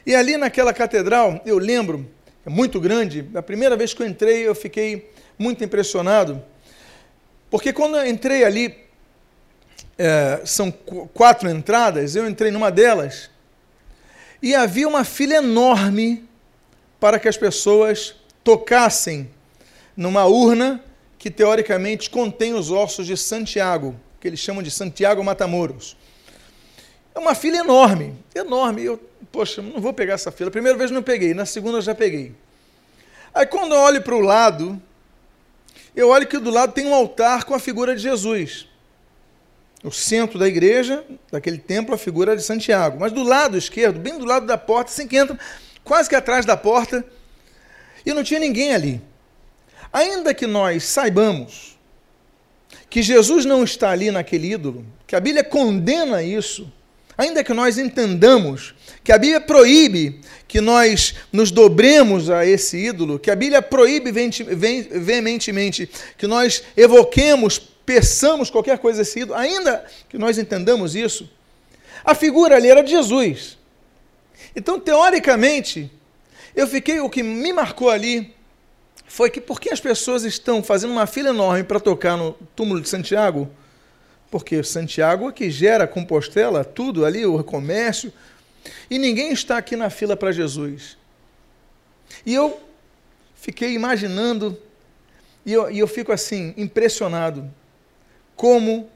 E 0.05 0.15
ali 0.15 0.37
naquela 0.37 0.73
catedral, 0.73 1.41
eu 1.45 1.57
lembro, 1.57 2.09
é 2.45 2.49
muito 2.49 2.79
grande, 2.79 3.27
a 3.35 3.41
primeira 3.41 3.75
vez 3.75 3.93
que 3.93 4.01
eu 4.01 4.07
entrei 4.07 4.47
eu 4.47 4.55
fiquei 4.55 5.11
muito 5.37 5.63
impressionado, 5.63 6.41
porque 7.49 7.73
quando 7.73 7.97
eu 7.97 8.05
entrei 8.05 8.43
ali, 8.43 8.75
é, 9.97 10.41
são 10.45 10.71
quatro 11.13 11.49
entradas, 11.49 12.15
eu 12.15 12.27
entrei 12.27 12.51
numa 12.51 12.71
delas, 12.71 13.29
e 14.41 14.55
havia 14.55 14.87
uma 14.87 15.03
fila 15.03 15.35
enorme 15.35 16.27
para 16.99 17.19
que 17.19 17.27
as 17.27 17.37
pessoas 17.37 18.15
tocassem 18.43 19.29
numa 19.95 20.25
urna 20.25 20.83
que 21.17 21.29
teoricamente 21.29 22.09
contém 22.09 22.53
os 22.53 22.71
ossos 22.71 23.05
de 23.05 23.15
Santiago, 23.15 23.95
que 24.19 24.27
eles 24.27 24.39
chamam 24.39 24.63
de 24.63 24.71
Santiago 24.71 25.23
Matamoros. 25.23 25.95
É 27.13 27.19
uma 27.19 27.35
fila 27.35 27.57
enorme, 27.57 28.15
enorme. 28.33 28.83
Eu, 28.83 28.99
poxa, 29.31 29.61
não 29.61 29.81
vou 29.81 29.93
pegar 29.93 30.13
essa 30.13 30.31
fila. 30.31 30.49
A 30.49 30.51
primeira 30.51 30.77
vez 30.77 30.89
não 30.89 31.03
peguei, 31.03 31.33
na 31.33 31.45
segunda 31.45 31.81
já 31.81 31.93
peguei. 31.93 32.33
Aí 33.33 33.45
quando 33.45 33.73
eu 33.73 33.79
olho 33.79 34.01
para 34.01 34.15
o 34.15 34.21
lado, 34.21 34.81
eu 35.95 36.09
olho 36.09 36.25
que 36.25 36.39
do 36.39 36.49
lado 36.49 36.73
tem 36.73 36.85
um 36.85 36.95
altar 36.95 37.43
com 37.43 37.53
a 37.53 37.59
figura 37.59 37.95
de 37.95 38.01
Jesus. 38.01 38.67
O 39.83 39.91
centro 39.91 40.39
da 40.39 40.47
igreja, 40.47 41.03
daquele 41.31 41.57
templo, 41.57 41.93
a 41.93 41.97
figura 41.97 42.35
de 42.35 42.43
Santiago. 42.43 42.99
Mas 42.99 43.11
do 43.11 43.23
lado 43.23 43.57
esquerdo, 43.57 43.99
bem 43.99 44.17
do 44.17 44.25
lado 44.25 44.45
da 44.45 44.57
porta, 44.57 44.91
assim 44.91 45.07
que 45.07 45.17
entra, 45.17 45.37
quase 45.83 46.07
que 46.07 46.15
atrás 46.15 46.45
da 46.45 46.55
porta, 46.55 47.05
e 48.05 48.13
não 48.13 48.23
tinha 48.23 48.39
ninguém 48.39 48.73
ali. 48.73 49.01
Ainda 49.91 50.33
que 50.33 50.47
nós 50.47 50.83
saibamos 50.83 51.77
que 52.89 53.01
Jesus 53.01 53.45
não 53.45 53.63
está 53.63 53.91
ali 53.91 54.11
naquele 54.11 54.51
ídolo, 54.51 54.85
que 55.07 55.15
a 55.15 55.19
Bíblia 55.19 55.43
condena 55.43 56.21
isso, 56.21 56.71
ainda 57.17 57.43
que 57.43 57.53
nós 57.53 57.77
entendamos 57.77 58.73
que 59.03 59.11
a 59.11 59.17
Bíblia 59.17 59.41
proíbe 59.41 60.21
que 60.47 60.61
nós 60.61 61.15
nos 61.31 61.51
dobremos 61.51 62.29
a 62.29 62.45
esse 62.45 62.77
ídolo, 62.77 63.17
que 63.17 63.31
a 63.31 63.35
Bíblia 63.35 63.61
proíbe 63.61 64.11
veementemente 64.11 65.89
que 66.17 66.27
nós 66.27 66.63
evoquemos, 66.75 67.59
peçamos 67.85 68.49
qualquer 68.49 68.77
coisa 68.77 69.01
a 69.01 69.03
esse 69.03 69.21
ídolo, 69.21 69.39
ainda 69.39 69.85
que 70.09 70.17
nós 70.17 70.37
entendamos 70.37 70.95
isso, 70.95 71.29
a 72.03 72.13
figura 72.13 72.55
ali 72.55 72.69
era 72.69 72.83
de 72.83 72.91
Jesus. 72.91 73.57
Então, 74.55 74.79
teoricamente, 74.79 75.89
eu 76.55 76.67
fiquei, 76.67 76.99
o 76.99 77.09
que 77.09 77.23
me 77.23 77.53
marcou 77.53 77.89
ali 77.89 78.33
foi 79.11 79.29
que 79.29 79.41
por 79.41 79.59
que 79.59 79.69
as 79.69 79.81
pessoas 79.81 80.23
estão 80.23 80.63
fazendo 80.63 80.91
uma 80.91 81.05
fila 81.05 81.31
enorme 81.31 81.65
para 81.65 81.81
tocar 81.81 82.15
no 82.15 82.31
túmulo 82.55 82.79
de 82.79 82.87
Santiago? 82.87 83.51
Porque 84.31 84.63
Santiago 84.63 85.27
é 85.27 85.33
que 85.33 85.51
gera 85.51 85.85
Compostela, 85.85 86.63
tudo 86.63 87.05
ali, 87.05 87.25
o 87.25 87.43
comércio, 87.43 88.13
e 88.89 88.97
ninguém 88.97 89.33
está 89.33 89.57
aqui 89.57 89.75
na 89.75 89.89
fila 89.89 90.15
para 90.15 90.31
Jesus. 90.31 90.97
E 92.25 92.33
eu 92.33 92.57
fiquei 93.35 93.73
imaginando, 93.73 94.57
e 95.45 95.51
eu, 95.51 95.69
e 95.69 95.79
eu 95.79 95.89
fico 95.89 96.13
assim, 96.13 96.53
impressionado, 96.55 97.53
como 98.33 98.89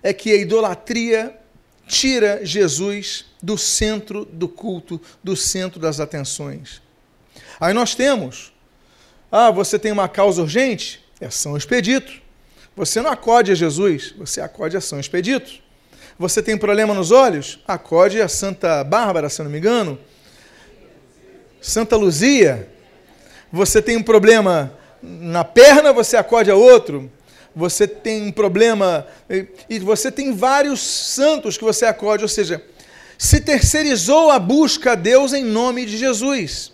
é 0.00 0.12
que 0.12 0.30
a 0.30 0.36
idolatria 0.36 1.36
tira 1.88 2.46
Jesus 2.46 3.26
do 3.42 3.58
centro 3.58 4.24
do 4.24 4.46
culto, 4.46 5.00
do 5.24 5.36
centro 5.36 5.80
das 5.80 5.98
atenções. 5.98 6.80
Aí 7.58 7.74
nós 7.74 7.96
temos 7.96 8.53
ah, 9.36 9.50
você 9.50 9.80
tem 9.80 9.90
uma 9.90 10.08
causa 10.08 10.42
urgente? 10.42 11.04
É 11.20 11.28
São 11.28 11.56
Expedito. 11.56 12.12
Você 12.76 13.02
não 13.02 13.10
acode 13.10 13.50
a 13.50 13.54
Jesus, 13.56 14.14
você 14.16 14.40
acode 14.40 14.76
a 14.76 14.80
São 14.80 15.00
Expedito. 15.00 15.50
Você 16.16 16.40
tem 16.40 16.56
problema 16.56 16.94
nos 16.94 17.10
olhos? 17.10 17.58
Acode 17.66 18.20
a 18.20 18.28
Santa 18.28 18.84
Bárbara, 18.84 19.28
se 19.28 19.42
não 19.42 19.50
me 19.50 19.58
engano. 19.58 19.98
Santa 21.60 21.96
Luzia. 21.96 22.68
Você 23.50 23.82
tem 23.82 23.96
um 23.96 24.04
problema 24.04 24.72
na 25.02 25.42
perna, 25.42 25.92
você 25.92 26.16
acode 26.16 26.48
a 26.48 26.54
outro. 26.54 27.10
Você 27.56 27.88
tem 27.88 28.28
um 28.28 28.30
problema 28.30 29.04
e 29.68 29.80
você 29.80 30.12
tem 30.12 30.32
vários 30.32 30.80
santos 30.80 31.58
que 31.58 31.64
você 31.64 31.86
acode, 31.86 32.22
ou 32.22 32.28
seja, 32.28 32.64
se 33.18 33.40
terceirizou 33.40 34.30
a 34.30 34.38
busca 34.38 34.92
a 34.92 34.94
Deus 34.94 35.32
em 35.32 35.42
nome 35.42 35.84
de 35.86 35.96
Jesus. 35.96 36.73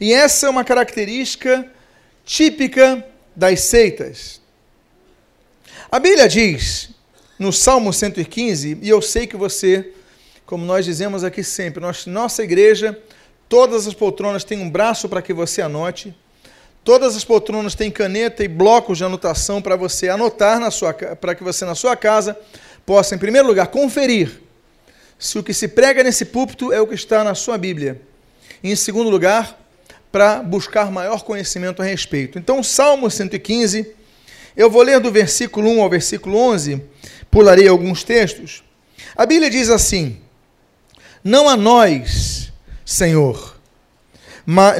E 0.00 0.12
essa 0.12 0.46
é 0.46 0.50
uma 0.50 0.64
característica 0.64 1.66
típica 2.24 3.04
das 3.34 3.60
seitas. 3.60 4.40
A 5.90 5.98
Bíblia 5.98 6.28
diz, 6.28 6.90
no 7.38 7.52
Salmo 7.52 7.92
115, 7.92 8.78
e 8.82 8.88
eu 8.88 9.00
sei 9.00 9.26
que 9.26 9.36
você, 9.36 9.92
como 10.44 10.64
nós 10.64 10.84
dizemos 10.84 11.24
aqui 11.24 11.42
sempre, 11.42 11.82
nossa 12.06 12.42
igreja, 12.42 13.00
todas 13.48 13.86
as 13.86 13.94
poltronas 13.94 14.44
têm 14.44 14.60
um 14.60 14.68
braço 14.68 15.08
para 15.08 15.22
que 15.22 15.32
você 15.32 15.62
anote, 15.62 16.14
todas 16.84 17.16
as 17.16 17.24
poltronas 17.24 17.74
têm 17.74 17.90
caneta 17.90 18.44
e 18.44 18.48
blocos 18.48 18.98
de 18.98 19.04
anotação 19.04 19.62
para 19.62 19.76
você 19.76 20.08
anotar 20.08 20.60
na 20.60 20.70
sua 20.70 20.92
para 20.92 21.34
que 21.34 21.42
você 21.42 21.64
na 21.64 21.74
sua 21.74 21.96
casa 21.96 22.38
possa, 22.84 23.14
em 23.14 23.18
primeiro 23.18 23.46
lugar, 23.46 23.68
conferir 23.68 24.42
se 25.18 25.38
o 25.38 25.42
que 25.42 25.52
se 25.52 25.68
prega 25.68 26.02
nesse 26.02 26.24
púlpito 26.24 26.72
é 26.72 26.80
o 26.80 26.86
que 26.86 26.94
está 26.94 27.24
na 27.24 27.34
sua 27.34 27.58
Bíblia. 27.58 28.00
E, 28.62 28.70
em 28.70 28.76
segundo 28.76 29.10
lugar, 29.10 29.58
para 30.10 30.42
buscar 30.42 30.90
maior 30.90 31.22
conhecimento 31.22 31.82
a 31.82 31.84
respeito. 31.84 32.38
Então, 32.38 32.62
Salmo 32.62 33.10
115, 33.10 33.94
eu 34.56 34.70
vou 34.70 34.82
ler 34.82 35.00
do 35.00 35.12
versículo 35.12 35.70
1 35.70 35.82
ao 35.82 35.90
versículo 35.90 36.36
11, 36.36 36.82
pularei 37.30 37.68
alguns 37.68 38.02
textos. 38.02 38.64
A 39.16 39.26
Bíblia 39.26 39.50
diz 39.50 39.70
assim: 39.70 40.18
Não 41.22 41.48
a 41.48 41.56
nós, 41.56 42.52
Senhor, 42.84 43.56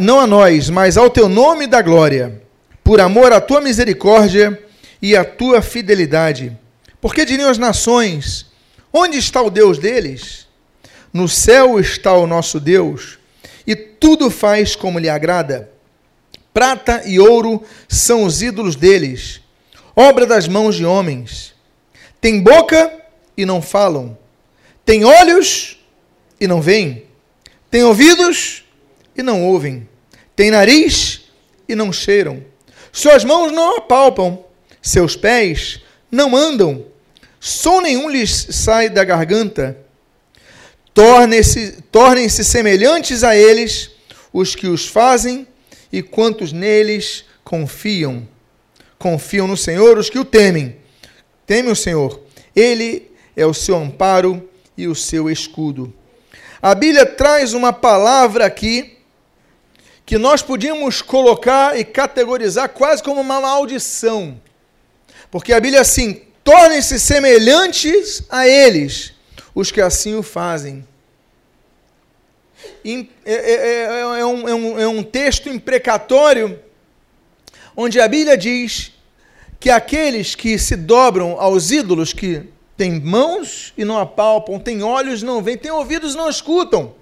não 0.01 0.19
a 0.19 0.27
nós, 0.27 0.71
mas 0.71 0.97
ao 0.97 1.11
teu 1.11 1.29
nome 1.29 1.67
da 1.67 1.83
glória, 1.83 2.43
por 2.83 3.01
amor 3.01 3.33
à 3.33 3.41
tua 3.41 3.61
misericórdia 3.61 4.59
e 5.01 5.15
à 5.15 5.25
tua 5.25 5.61
fidelidade. 5.61 6.57
Porque 7.01 7.25
diriam 7.25 7.51
as 7.51 7.59
nações: 7.59 8.47
Onde 8.93 9.19
está 9.19 9.43
o 9.43 9.51
Deus 9.51 9.79
deles? 9.79 10.47
No 11.13 11.29
céu 11.29 11.79
está 11.79 12.13
o 12.15 12.27
nosso 12.27 12.59
Deus, 12.59 13.18
e 13.69 13.77
tudo 13.77 14.31
faz 14.31 14.75
como 14.75 14.99
lhe 14.99 15.11
agrada. 15.11 15.71
Prata 16.55 17.03
e 17.05 17.21
ouro 17.21 17.63
são 17.87 18.25
os 18.25 18.41
ídolos 18.41 18.75
deles, 18.75 19.43
obra 19.95 20.25
das 20.25 20.49
mãos 20.49 20.75
de 20.75 20.87
homens. 20.87 21.55
Tem 22.19 22.41
boca 22.41 22.91
e 23.37 23.45
não 23.45 23.61
falam, 23.61 24.17
tem 24.87 25.05
olhos 25.05 25.79
e 26.41 26.49
não 26.49 26.63
veem, 26.63 27.05
tem 27.71 27.83
ouvidos 27.83 28.65
e 29.15 29.23
não 29.23 29.45
ouvem, 29.45 29.87
tem 30.35 30.51
nariz 30.51 31.27
e 31.69 31.75
não 31.75 31.93
cheiram, 31.93 32.43
suas 32.91 33.23
mãos 33.23 33.53
não 33.53 33.77
apalpam, 33.77 34.43
seus 34.81 35.15
pés 35.15 35.83
não 36.11 36.35
andam, 36.35 36.87
som 37.39 37.83
nenhum 37.83 38.09
lhes 38.09 38.49
sai 38.51 38.89
da 38.89 39.05
garganta. 39.05 39.77
Tornem-se 40.99 41.81
tornem 41.93 42.29
semelhantes 42.29 43.23
a 43.23 43.37
eles 43.37 43.89
os 44.33 44.57
que 44.57 44.67
os 44.67 44.89
fazem 44.89 45.47
e 45.93 46.03
quantos 46.03 46.51
neles 46.51 47.25
confiam. 47.45 48.27
Confiam 48.99 49.47
no 49.47 49.57
Senhor 49.57 49.97
os 49.97 50.11
que 50.11 50.19
o 50.19 50.25
temem. 50.25 50.77
Temem 51.47 51.71
o 51.71 51.77
Senhor. 51.77 52.21
Ele 52.53 53.13
é 53.37 53.47
o 53.47 53.55
seu 53.55 53.77
amparo 53.77 54.51
e 54.77 54.89
o 54.89 54.95
seu 54.97 55.31
escudo. 55.31 55.95
A 56.61 56.75
Bíblia 56.75 57.07
traz 57.07 57.53
uma 57.53 57.73
palavra 57.73 58.45
aqui 58.45 58.99
que 60.05 60.19
nós 60.19 60.43
podíamos 60.43 61.01
colocar 61.01 61.79
e 61.79 61.85
categorizar 61.85 62.71
quase 62.71 63.05
como 63.05 63.21
uma 63.21 63.41
maldição. 63.41 64.43
Porque 65.31 65.53
a 65.53 65.61
Bíblia 65.61 65.81
assim, 65.81 66.23
tornem-se 66.43 66.99
semelhantes 66.99 68.25
a 68.29 68.49
eles, 68.49 69.13
os 69.59 69.73
que 69.73 69.81
assim 69.81 70.15
o 70.15 70.23
fazem. 70.23 70.87
É, 72.85 73.01
é, 73.25 73.35
é, 73.35 74.21
é, 74.21 74.25
um, 74.25 74.49
é, 74.49 74.55
um, 74.55 74.79
é 74.79 74.87
um 74.87 75.03
texto 75.03 75.49
imprecatório, 75.49 76.57
onde 77.77 78.01
a 78.01 78.07
Bíblia 78.07 78.37
diz 78.37 78.93
que 79.59 79.69
aqueles 79.69 80.37
que 80.37 80.57
se 80.61 80.77
dobram 80.77 81.41
aos 81.41 81.73
ídolos, 81.73 82.13
que 82.13 82.45
têm 82.77 83.01
mãos 83.01 83.75
e 83.77 83.85
não 83.85 83.99
apalpam, 83.99 84.61
têm 84.61 84.85
olhos 84.85 85.23
e 85.23 85.25
não 85.25 85.43
veem, 85.43 85.59
têm 85.59 85.73
ouvidos 85.73 86.15
e 86.15 86.17
não 86.17 86.31
escutam. 86.31 86.95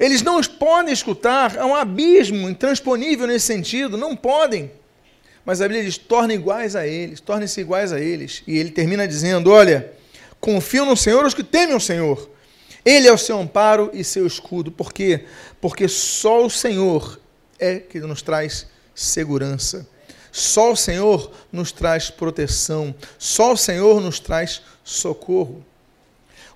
Eles 0.00 0.22
não 0.22 0.42
podem 0.42 0.92
escutar, 0.92 1.56
há 1.56 1.64
um 1.64 1.76
abismo 1.76 2.48
intransponível 2.48 3.28
nesse 3.28 3.46
sentido, 3.46 3.96
não 3.96 4.16
podem. 4.16 4.72
Mas 5.44 5.60
a 5.60 5.68
Bíblia 5.68 5.84
diz: 5.84 5.96
tornem 5.96 6.36
iguais 6.36 6.74
a 6.74 6.88
eles, 6.88 7.20
tornem-se 7.20 7.60
iguais 7.60 7.92
a 7.92 8.00
eles. 8.00 8.42
E 8.48 8.58
ele 8.58 8.72
termina 8.72 9.06
dizendo: 9.06 9.52
olha, 9.52 9.99
confiam 10.40 10.86
no 10.86 10.96
Senhor 10.96 11.24
os 11.24 11.34
que 11.34 11.44
temem 11.44 11.76
o 11.76 11.80
Senhor. 11.80 12.30
Ele 12.84 13.06
é 13.06 13.12
o 13.12 13.18
seu 13.18 13.38
amparo 13.38 13.90
e 13.92 14.02
seu 14.02 14.26
escudo. 14.26 14.72
Por 14.72 14.92
quê? 14.92 15.26
Porque 15.60 15.86
só 15.86 16.44
o 16.44 16.50
Senhor 16.50 17.20
é 17.58 17.78
que 17.78 18.00
nos 18.00 18.22
traz 18.22 18.66
segurança. 18.94 19.86
Só 20.32 20.72
o 20.72 20.76
Senhor 20.76 21.30
nos 21.52 21.72
traz 21.72 22.10
proteção. 22.10 22.94
Só 23.18 23.52
o 23.52 23.56
Senhor 23.56 24.00
nos 24.00 24.18
traz 24.18 24.62
socorro. 24.82 25.64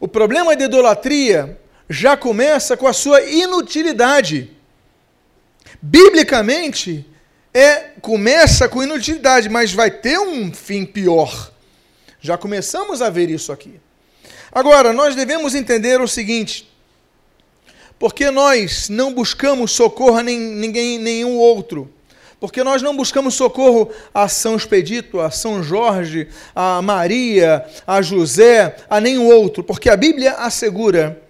O 0.00 0.08
problema 0.08 0.56
da 0.56 0.64
idolatria 0.64 1.60
já 1.88 2.16
começa 2.16 2.76
com 2.76 2.86
a 2.86 2.92
sua 2.92 3.20
inutilidade. 3.22 4.50
Biblicamente, 5.80 7.06
é 7.52 7.90
começa 8.00 8.68
com 8.68 8.82
inutilidade, 8.82 9.48
mas 9.48 9.72
vai 9.72 9.90
ter 9.90 10.18
um 10.18 10.52
fim 10.52 10.84
pior. 10.84 11.52
Já 12.24 12.38
começamos 12.38 13.02
a 13.02 13.10
ver 13.10 13.28
isso 13.28 13.52
aqui. 13.52 13.78
Agora, 14.50 14.94
nós 14.94 15.14
devemos 15.14 15.54
entender 15.54 16.00
o 16.00 16.08
seguinte: 16.08 16.66
porque 17.98 18.30
nós 18.30 18.88
não 18.88 19.12
buscamos 19.12 19.72
socorro 19.72 20.16
a 20.16 20.22
nem, 20.22 20.38
ninguém, 20.38 20.98
nenhum 20.98 21.36
outro. 21.36 21.92
Porque 22.40 22.64
nós 22.64 22.80
não 22.80 22.96
buscamos 22.96 23.34
socorro 23.34 23.90
a 24.14 24.26
São 24.26 24.56
Expedito, 24.56 25.20
a 25.20 25.30
São 25.30 25.62
Jorge, 25.62 26.26
a 26.54 26.80
Maria, 26.80 27.66
a 27.86 28.00
José, 28.00 28.74
a 28.88 28.98
nenhum 29.02 29.26
outro. 29.26 29.62
Porque 29.62 29.90
a 29.90 29.96
Bíblia 29.96 30.32
assegura, 30.32 31.22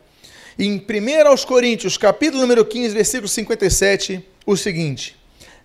em 0.57 0.77
1 0.77 1.45
Coríntios, 1.45 1.99
capítulo 1.99 2.41
número 2.41 2.65
15, 2.65 2.95
versículo 2.95 3.27
57, 3.27 4.25
o 4.47 4.57
seguinte: 4.57 5.17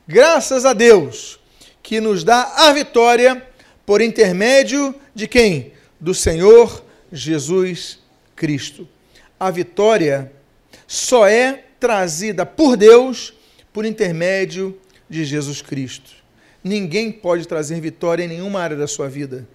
Graças 0.07 0.65
a 0.65 0.73
Deus 0.73 1.39
que 1.83 2.01
nos 2.01 2.23
dá 2.23 2.51
a 2.55 2.73
vitória 2.73 3.47
por 3.89 4.01
intermédio 4.01 4.93
de 5.15 5.27
quem? 5.27 5.73
Do 5.99 6.13
Senhor 6.13 6.85
Jesus 7.11 7.97
Cristo. 8.35 8.87
A 9.39 9.49
vitória 9.49 10.31
só 10.85 11.25
é 11.25 11.63
trazida 11.79 12.45
por 12.45 12.77
Deus 12.77 13.33
por 13.73 13.85
intermédio 13.85 14.79
de 15.09 15.25
Jesus 15.25 15.63
Cristo. 15.63 16.11
Ninguém 16.63 17.11
pode 17.11 17.47
trazer 17.47 17.81
vitória 17.81 18.23
em 18.23 18.27
nenhuma 18.27 18.61
área 18.61 18.77
da 18.77 18.85
sua 18.85 19.09
vida. 19.09 19.47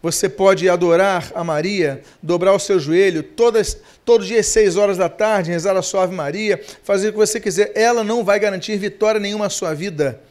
Você 0.00 0.28
pode 0.28 0.68
adorar 0.68 1.32
a 1.34 1.42
Maria, 1.42 2.00
dobrar 2.22 2.54
o 2.54 2.60
seu 2.60 2.78
joelho, 2.78 3.24
todas, 3.24 3.76
todo 4.04 4.24
dia 4.24 4.38
às 4.38 4.46
seis 4.46 4.76
horas 4.76 4.98
da 4.98 5.08
tarde, 5.08 5.50
rezar 5.50 5.76
a 5.76 5.82
sua 5.82 6.04
Ave 6.04 6.14
Maria, 6.14 6.62
fazer 6.84 7.08
o 7.08 7.12
que 7.12 7.18
você 7.18 7.40
quiser. 7.40 7.72
Ela 7.74 8.04
não 8.04 8.22
vai 8.22 8.38
garantir 8.38 8.76
vitória 8.76 9.20
nenhuma 9.20 9.46
à 9.46 9.50
sua 9.50 9.74
vida. 9.74 10.22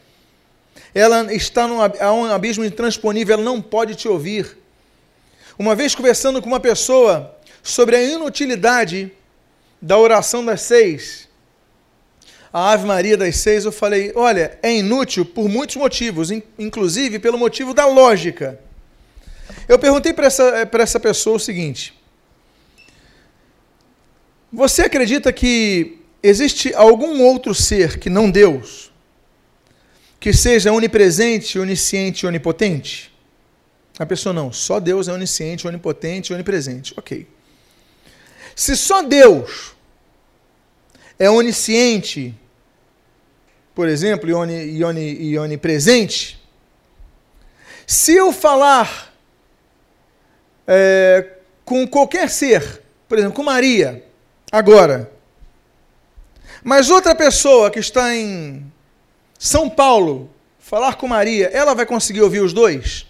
Ela 0.94 1.32
está 1.34 1.66
num, 1.66 1.80
a 1.80 2.12
um 2.12 2.24
abismo 2.26 2.64
intransponível, 2.64 3.34
ela 3.34 3.42
não 3.42 3.60
pode 3.60 3.94
te 3.94 4.08
ouvir. 4.08 4.56
Uma 5.58 5.74
vez 5.74 5.94
conversando 5.94 6.40
com 6.40 6.48
uma 6.48 6.60
pessoa 6.60 7.36
sobre 7.62 7.96
a 7.96 8.02
inutilidade 8.02 9.12
da 9.80 9.98
oração 9.98 10.44
das 10.44 10.62
seis, 10.62 11.28
a 12.52 12.70
Ave 12.70 12.86
Maria 12.86 13.16
das 13.16 13.36
seis, 13.38 13.64
eu 13.64 13.72
falei: 13.72 14.12
olha, 14.14 14.56
é 14.62 14.72
inútil 14.72 15.24
por 15.24 15.48
muitos 15.48 15.74
motivos, 15.74 16.30
inclusive 16.56 17.18
pelo 17.18 17.36
motivo 17.36 17.74
da 17.74 17.84
lógica. 17.84 18.60
Eu 19.68 19.76
perguntei 19.76 20.12
para 20.12 20.26
essa, 20.26 20.68
essa 20.72 21.00
pessoa 21.00 21.36
o 21.36 21.40
seguinte: 21.40 21.92
Você 24.52 24.82
acredita 24.82 25.32
que 25.32 25.98
existe 26.22 26.72
algum 26.74 27.22
outro 27.22 27.52
ser 27.54 27.98
que 27.98 28.08
não 28.08 28.30
Deus, 28.30 28.92
que 30.24 30.32
seja 30.32 30.72
onipresente, 30.72 31.58
onisciente 31.58 32.24
e 32.24 32.26
onipotente? 32.26 33.14
A 33.98 34.06
pessoa 34.06 34.32
não, 34.32 34.50
só 34.50 34.80
Deus 34.80 35.06
é 35.06 35.12
onisciente, 35.12 35.68
onipotente 35.68 36.32
e 36.32 36.34
onipresente. 36.34 36.94
Ok. 36.96 37.28
Se 38.56 38.74
só 38.74 39.02
Deus 39.02 39.74
é 41.18 41.28
onisciente, 41.28 42.34
por 43.74 43.86
exemplo, 43.86 44.30
e, 44.30 44.32
oni, 44.32 44.64
e, 44.64 44.82
oni, 44.82 45.12
e 45.12 45.38
onipresente, 45.38 46.42
se 47.86 48.14
eu 48.14 48.32
falar 48.32 49.12
é, 50.66 51.32
com 51.66 51.86
qualquer 51.86 52.30
ser, 52.30 52.80
por 53.06 53.18
exemplo, 53.18 53.36
com 53.36 53.42
Maria, 53.42 54.02
agora. 54.50 55.12
Mas 56.62 56.88
outra 56.88 57.14
pessoa 57.14 57.70
que 57.70 57.78
está 57.78 58.16
em 58.16 58.72
São 59.44 59.68
Paulo, 59.68 60.30
falar 60.58 60.94
com 60.94 61.06
Maria, 61.06 61.50
ela 61.52 61.74
vai 61.74 61.84
conseguir 61.84 62.22
ouvir 62.22 62.40
os 62.40 62.54
dois? 62.54 63.06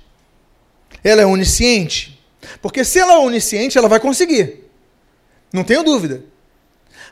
Ela 1.05 1.23
é 1.23 1.25
onisciente? 1.25 2.21
Porque 2.61 2.83
se 2.83 2.99
ela 2.99 3.13
é 3.13 3.19
onisciente, 3.19 3.79
ela 3.79 3.89
vai 3.89 4.01
conseguir. 4.01 4.69
Não 5.53 5.63
tenho 5.63 5.85
dúvida. 5.85 6.25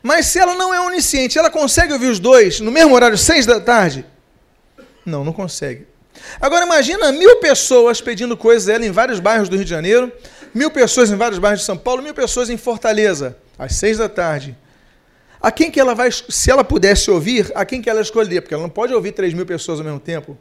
Mas 0.02 0.26
se 0.26 0.40
ela 0.40 0.56
não 0.56 0.74
é 0.74 0.80
onisciente, 0.80 1.38
ela 1.38 1.50
consegue 1.50 1.92
ouvir 1.92 2.08
os 2.08 2.18
dois 2.18 2.58
no 2.58 2.72
mesmo 2.72 2.96
horário, 2.96 3.16
seis 3.16 3.46
da 3.46 3.60
tarde? 3.60 4.04
Não, 5.06 5.22
não 5.22 5.32
consegue. 5.32 5.86
Agora 6.40 6.66
imagina 6.66 7.12
mil 7.12 7.36
pessoas 7.36 8.00
pedindo 8.00 8.36
coisas 8.36 8.64
dela 8.64 8.84
em 8.84 8.90
vários 8.90 9.20
bairros 9.20 9.48
do 9.48 9.54
Rio 9.54 9.64
de 9.64 9.70
Janeiro, 9.70 10.10
mil 10.52 10.72
pessoas 10.72 11.12
em 11.12 11.16
vários 11.16 11.38
bairros 11.38 11.60
de 11.60 11.66
São 11.66 11.78
Paulo, 11.78 12.02
mil 12.02 12.12
pessoas 12.12 12.50
em 12.50 12.56
Fortaleza, 12.56 13.36
às 13.56 13.76
seis 13.76 13.98
da 13.98 14.08
tarde. 14.08 14.56
A 15.42 15.50
quem 15.50 15.72
que 15.72 15.80
ela 15.80 15.92
vai, 15.92 16.08
se 16.12 16.50
ela 16.52 16.62
pudesse 16.62 17.10
ouvir, 17.10 17.50
a 17.56 17.64
quem 17.64 17.82
que 17.82 17.90
ela 17.90 18.00
escolheria? 18.00 18.40
Porque 18.40 18.54
ela 18.54 18.62
não 18.62 18.70
pode 18.70 18.94
ouvir 18.94 19.10
três 19.10 19.34
mil 19.34 19.44
pessoas 19.44 19.80
ao 19.80 19.84
mesmo 19.84 19.98
tempo. 19.98 20.38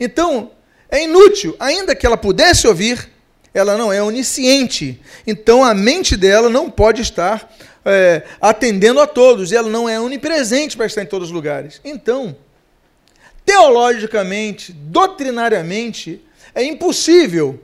Então, 0.00 0.50
é 0.90 1.04
inútil, 1.04 1.54
ainda 1.60 1.94
que 1.94 2.04
ela 2.04 2.16
pudesse 2.16 2.66
ouvir, 2.66 3.08
ela 3.54 3.76
não 3.76 3.92
é 3.92 4.02
onisciente. 4.02 5.00
Então, 5.24 5.62
a 5.62 5.72
mente 5.72 6.16
dela 6.16 6.50
não 6.50 6.68
pode 6.68 7.00
estar 7.00 7.48
é, 7.84 8.24
atendendo 8.40 9.00
a 9.00 9.06
todos, 9.06 9.52
ela 9.52 9.68
não 9.68 9.88
é 9.88 10.00
onipresente 10.00 10.76
para 10.76 10.86
estar 10.86 11.02
em 11.02 11.06
todos 11.06 11.28
os 11.28 11.32
lugares. 11.32 11.80
Então, 11.84 12.34
teologicamente, 13.44 14.72
doutrinariamente, 14.72 16.20
é 16.54 16.64
impossível 16.64 17.60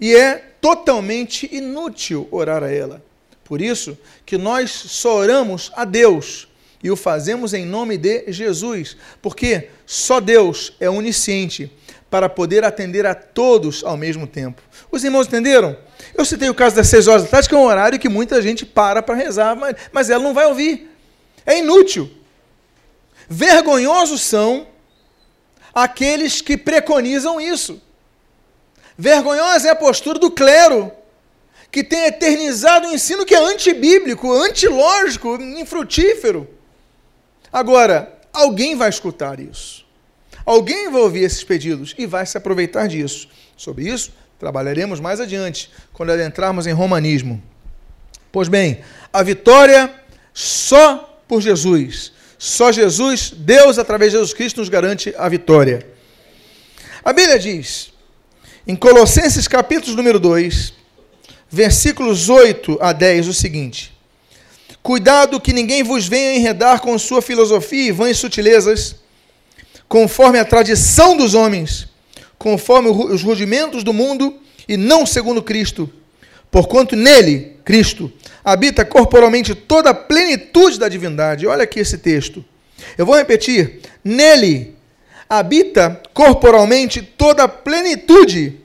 e 0.00 0.16
é 0.16 0.42
totalmente 0.60 1.48
inútil 1.54 2.26
orar 2.32 2.64
a 2.64 2.72
ela. 2.72 3.03
Por 3.44 3.60
isso 3.60 3.96
que 4.24 4.38
nós 4.38 4.70
só 4.70 5.16
oramos 5.16 5.70
a 5.74 5.84
Deus 5.84 6.48
e 6.82 6.90
o 6.90 6.96
fazemos 6.96 7.54
em 7.54 7.64
nome 7.64 7.96
de 7.96 8.30
Jesus, 8.30 8.96
porque 9.22 9.70
só 9.86 10.20
Deus 10.20 10.74
é 10.78 10.88
onisciente 10.88 11.72
para 12.10 12.28
poder 12.28 12.62
atender 12.62 13.06
a 13.06 13.14
todos 13.14 13.82
ao 13.82 13.96
mesmo 13.96 14.26
tempo. 14.26 14.62
Os 14.90 15.02
irmãos 15.02 15.26
entenderam? 15.26 15.76
Eu 16.14 16.24
citei 16.24 16.48
o 16.48 16.54
caso 16.54 16.76
das 16.76 16.86
seis 16.86 17.08
horas 17.08 17.22
da 17.22 17.28
tarde, 17.28 17.48
que 17.48 17.54
é 17.54 17.58
um 17.58 17.64
horário 17.64 17.98
que 17.98 18.08
muita 18.08 18.40
gente 18.40 18.64
para 18.64 19.02
para 19.02 19.14
rezar, 19.14 19.56
mas, 19.56 19.74
mas 19.90 20.10
ela 20.10 20.22
não 20.22 20.34
vai 20.34 20.46
ouvir. 20.46 20.90
É 21.44 21.58
inútil. 21.58 22.10
Vergonhosos 23.28 24.20
são 24.20 24.66
aqueles 25.74 26.40
que 26.40 26.56
preconizam 26.56 27.40
isso. 27.40 27.80
Vergonhosa 28.96 29.68
é 29.68 29.70
a 29.70 29.76
postura 29.76 30.18
do 30.18 30.30
clero, 30.30 30.92
que 31.74 31.82
tem 31.82 32.04
eternizado 32.04 32.86
um 32.86 32.94
ensino 32.94 33.26
que 33.26 33.34
é 33.34 33.52
antibíblico, 33.52 34.32
antilógico, 34.32 35.34
infrutífero. 35.42 36.48
Agora, 37.52 38.16
alguém 38.32 38.76
vai 38.76 38.88
escutar 38.88 39.40
isso. 39.40 39.84
Alguém 40.46 40.88
vai 40.88 41.00
ouvir 41.00 41.24
esses 41.24 41.42
pedidos 41.42 41.92
e 41.98 42.06
vai 42.06 42.24
se 42.26 42.38
aproveitar 42.38 42.86
disso. 42.86 43.28
Sobre 43.56 43.88
isso, 43.88 44.12
trabalharemos 44.38 45.00
mais 45.00 45.18
adiante, 45.18 45.68
quando 45.92 46.12
adentrarmos 46.12 46.68
em 46.68 46.72
romanismo. 46.72 47.42
Pois 48.30 48.46
bem, 48.46 48.84
a 49.12 49.24
vitória 49.24 49.92
só 50.32 51.20
por 51.26 51.40
Jesus. 51.40 52.12
Só 52.38 52.70
Jesus, 52.70 53.32
Deus, 53.36 53.80
através 53.80 54.12
de 54.12 54.18
Jesus 54.18 54.32
Cristo, 54.32 54.60
nos 54.60 54.68
garante 54.68 55.12
a 55.18 55.28
vitória. 55.28 55.84
A 57.04 57.12
Bíblia 57.12 57.36
diz, 57.36 57.92
em 58.64 58.76
Colossenses 58.76 59.48
capítulo 59.48 59.96
número 59.96 60.20
2, 60.20 60.83
versículos 61.54 62.28
8 62.28 62.78
a 62.80 62.92
10, 62.92 63.28
o 63.28 63.32
seguinte: 63.32 63.92
Cuidado 64.82 65.40
que 65.40 65.52
ninguém 65.52 65.84
vos 65.84 66.08
venha 66.08 66.34
enredar 66.34 66.80
com 66.80 66.98
sua 66.98 67.22
filosofia 67.22 67.88
e 67.88 67.92
vãs 67.92 68.18
sutilezas, 68.18 68.96
conforme 69.88 70.38
a 70.38 70.44
tradição 70.44 71.16
dos 71.16 71.32
homens, 71.32 71.86
conforme 72.36 72.88
os 72.88 73.22
rudimentos 73.22 73.84
do 73.84 73.92
mundo 73.92 74.36
e 74.68 74.76
não 74.76 75.06
segundo 75.06 75.42
Cristo. 75.42 75.88
Porquanto 76.50 76.96
nele, 76.96 77.56
Cristo, 77.64 78.12
habita 78.44 78.84
corporalmente 78.84 79.54
toda 79.54 79.90
a 79.90 79.94
plenitude 79.94 80.78
da 80.78 80.88
divindade. 80.88 81.46
Olha 81.46 81.64
aqui 81.64 81.80
esse 81.80 81.98
texto. 81.98 82.44
Eu 82.98 83.06
vou 83.06 83.16
repetir. 83.16 83.80
Nele 84.04 84.76
habita 85.28 86.00
corporalmente 86.12 87.00
toda 87.00 87.44
a 87.44 87.48
plenitude 87.48 88.60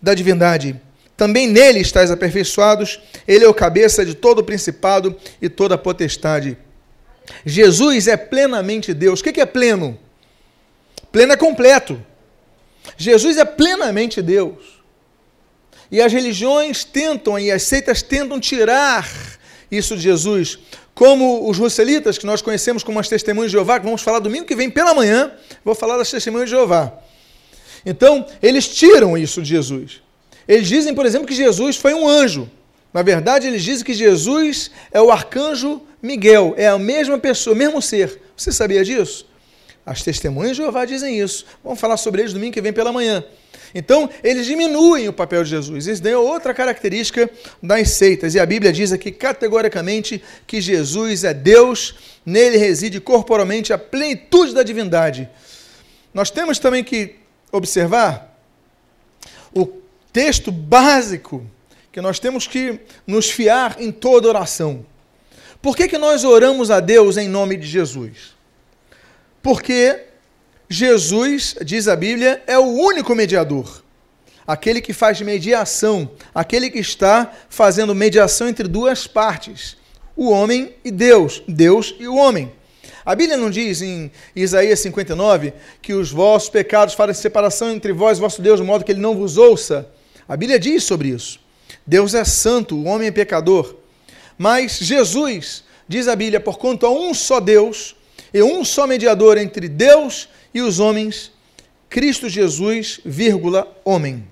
da 0.00 0.14
divindade. 0.14 0.80
Também 1.16 1.46
nele 1.46 1.80
estáis 1.80 2.10
aperfeiçoados. 2.10 3.00
Ele 3.26 3.44
é 3.44 3.48
o 3.48 3.54
cabeça 3.54 4.04
de 4.04 4.14
todo 4.14 4.40
o 4.40 4.44
principado 4.44 5.16
e 5.40 5.48
toda 5.48 5.74
a 5.74 5.78
potestade. 5.78 6.56
Jesus 7.44 8.08
é 8.08 8.16
plenamente 8.16 8.92
Deus. 8.92 9.20
O 9.20 9.24
que 9.24 9.40
é 9.40 9.46
pleno? 9.46 9.98
Pleno 11.10 11.32
é 11.32 11.36
completo. 11.36 12.00
Jesus 12.96 13.36
é 13.36 13.44
plenamente 13.44 14.20
Deus. 14.20 14.82
E 15.90 16.00
as 16.00 16.12
religiões 16.12 16.84
tentam, 16.84 17.38
e 17.38 17.50
as 17.50 17.64
seitas 17.64 18.00
tentam 18.02 18.40
tirar 18.40 19.08
isso 19.70 19.94
de 19.94 20.02
Jesus. 20.02 20.58
Como 20.94 21.48
os 21.48 21.58
russelitas, 21.58 22.18
que 22.18 22.26
nós 22.26 22.42
conhecemos 22.42 22.82
como 22.82 22.98
as 22.98 23.08
testemunhas 23.08 23.50
de 23.50 23.56
Jeová, 23.56 23.78
que 23.78 23.84
vamos 23.84 24.02
falar 24.02 24.18
domingo 24.18 24.46
que 24.46 24.54
vem 24.54 24.70
pela 24.70 24.94
manhã, 24.94 25.32
vou 25.64 25.74
falar 25.74 25.98
das 25.98 26.10
testemunhas 26.10 26.48
de 26.48 26.56
Jeová. 26.56 26.92
Então, 27.84 28.26
eles 28.42 28.68
tiram 28.68 29.16
isso 29.16 29.42
de 29.42 29.48
Jesus. 29.48 30.01
Eles 30.46 30.68
dizem, 30.68 30.94
por 30.94 31.06
exemplo, 31.06 31.26
que 31.26 31.34
Jesus 31.34 31.76
foi 31.76 31.94
um 31.94 32.08
anjo. 32.08 32.50
Na 32.92 33.02
verdade, 33.02 33.46
eles 33.46 33.62
dizem 33.62 33.84
que 33.84 33.94
Jesus 33.94 34.70
é 34.90 35.00
o 35.00 35.10
arcanjo 35.10 35.80
Miguel, 36.02 36.54
é 36.56 36.68
a 36.68 36.78
mesma 36.78 37.18
pessoa, 37.18 37.54
o 37.54 37.58
mesmo 37.58 37.80
ser. 37.80 38.20
Você 38.36 38.52
sabia 38.52 38.84
disso? 38.84 39.26
As 39.84 40.02
testemunhas 40.02 40.56
de 40.56 40.62
Jeová 40.62 40.84
dizem 40.84 41.18
isso. 41.18 41.44
Vamos 41.62 41.80
falar 41.80 41.96
sobre 41.96 42.22
eles 42.22 42.32
domingo 42.32 42.52
que 42.52 42.60
vem 42.60 42.72
pela 42.72 42.92
manhã. 42.92 43.24
Então, 43.74 44.08
eles 44.22 44.46
diminuem 44.46 45.08
o 45.08 45.12
papel 45.12 45.42
de 45.42 45.50
Jesus. 45.50 45.86
Isso 45.86 46.02
daí 46.02 46.12
é 46.12 46.18
outra 46.18 46.52
característica 46.52 47.28
das 47.62 47.90
seitas. 47.90 48.34
E 48.34 48.40
a 48.40 48.44
Bíblia 48.46 48.72
diz 48.72 48.92
aqui 48.92 49.10
categoricamente 49.10 50.22
que 50.46 50.60
Jesus 50.60 51.24
é 51.24 51.32
Deus, 51.32 51.94
nele 52.24 52.58
reside 52.58 53.00
corporalmente 53.00 53.72
a 53.72 53.78
plenitude 53.78 54.54
da 54.54 54.62
divindade. 54.62 55.28
Nós 56.12 56.30
temos 56.30 56.58
também 56.58 56.84
que 56.84 57.16
observar 57.50 58.38
o 59.54 59.81
texto 60.12 60.52
básico 60.52 61.46
que 61.90 62.00
nós 62.00 62.18
temos 62.18 62.46
que 62.46 62.80
nos 63.06 63.30
fiar 63.30 63.76
em 63.80 63.90
toda 63.90 64.28
oração. 64.28 64.84
Por 65.60 65.76
que, 65.76 65.86
que 65.86 65.98
nós 65.98 66.24
oramos 66.24 66.70
a 66.70 66.80
Deus 66.80 67.16
em 67.16 67.28
nome 67.28 67.56
de 67.56 67.66
Jesus? 67.66 68.34
Porque 69.42 70.00
Jesus, 70.68 71.56
diz 71.64 71.86
a 71.86 71.94
Bíblia, 71.94 72.42
é 72.46 72.58
o 72.58 72.64
único 72.64 73.14
mediador. 73.14 73.82
Aquele 74.46 74.80
que 74.80 74.92
faz 74.92 75.20
mediação, 75.20 76.10
aquele 76.34 76.68
que 76.70 76.78
está 76.78 77.30
fazendo 77.48 77.94
mediação 77.94 78.48
entre 78.48 78.66
duas 78.66 79.06
partes, 79.06 79.76
o 80.16 80.30
homem 80.30 80.74
e 80.84 80.90
Deus, 80.90 81.42
Deus 81.46 81.94
e 81.98 82.08
o 82.08 82.16
homem. 82.16 82.52
A 83.04 83.14
Bíblia 83.14 83.36
não 83.36 83.50
diz 83.50 83.82
em 83.82 84.10
Isaías 84.34 84.80
59 84.80 85.52
que 85.80 85.92
os 85.92 86.10
vossos 86.10 86.48
pecados 86.48 86.94
fazem 86.94 87.14
separação 87.14 87.70
entre 87.70 87.92
vós 87.92 88.18
e 88.18 88.20
vosso 88.20 88.40
Deus, 88.40 88.60
de 88.60 88.66
modo 88.66 88.84
que 88.84 88.92
ele 88.92 89.00
não 89.00 89.16
vos 89.16 89.36
ouça. 89.36 89.88
A 90.28 90.36
Bíblia 90.36 90.58
diz 90.58 90.84
sobre 90.84 91.08
isso. 91.08 91.40
Deus 91.86 92.14
é 92.14 92.24
santo, 92.24 92.76
o 92.76 92.84
homem 92.84 93.08
é 93.08 93.10
pecador. 93.10 93.76
Mas 94.38 94.78
Jesus, 94.78 95.64
diz 95.88 96.08
a 96.08 96.16
Bíblia, 96.16 96.40
por 96.40 96.58
quanto 96.58 96.86
há 96.86 96.90
um 96.90 97.12
só 97.12 97.40
Deus 97.40 97.96
e 98.32 98.42
um 98.42 98.64
só 98.64 98.86
mediador 98.86 99.36
entre 99.36 99.68
Deus 99.68 100.28
e 100.54 100.60
os 100.60 100.78
homens, 100.78 101.32
Cristo 101.88 102.28
Jesus, 102.28 103.00
vírgula, 103.04 103.70
homem. 103.84 104.26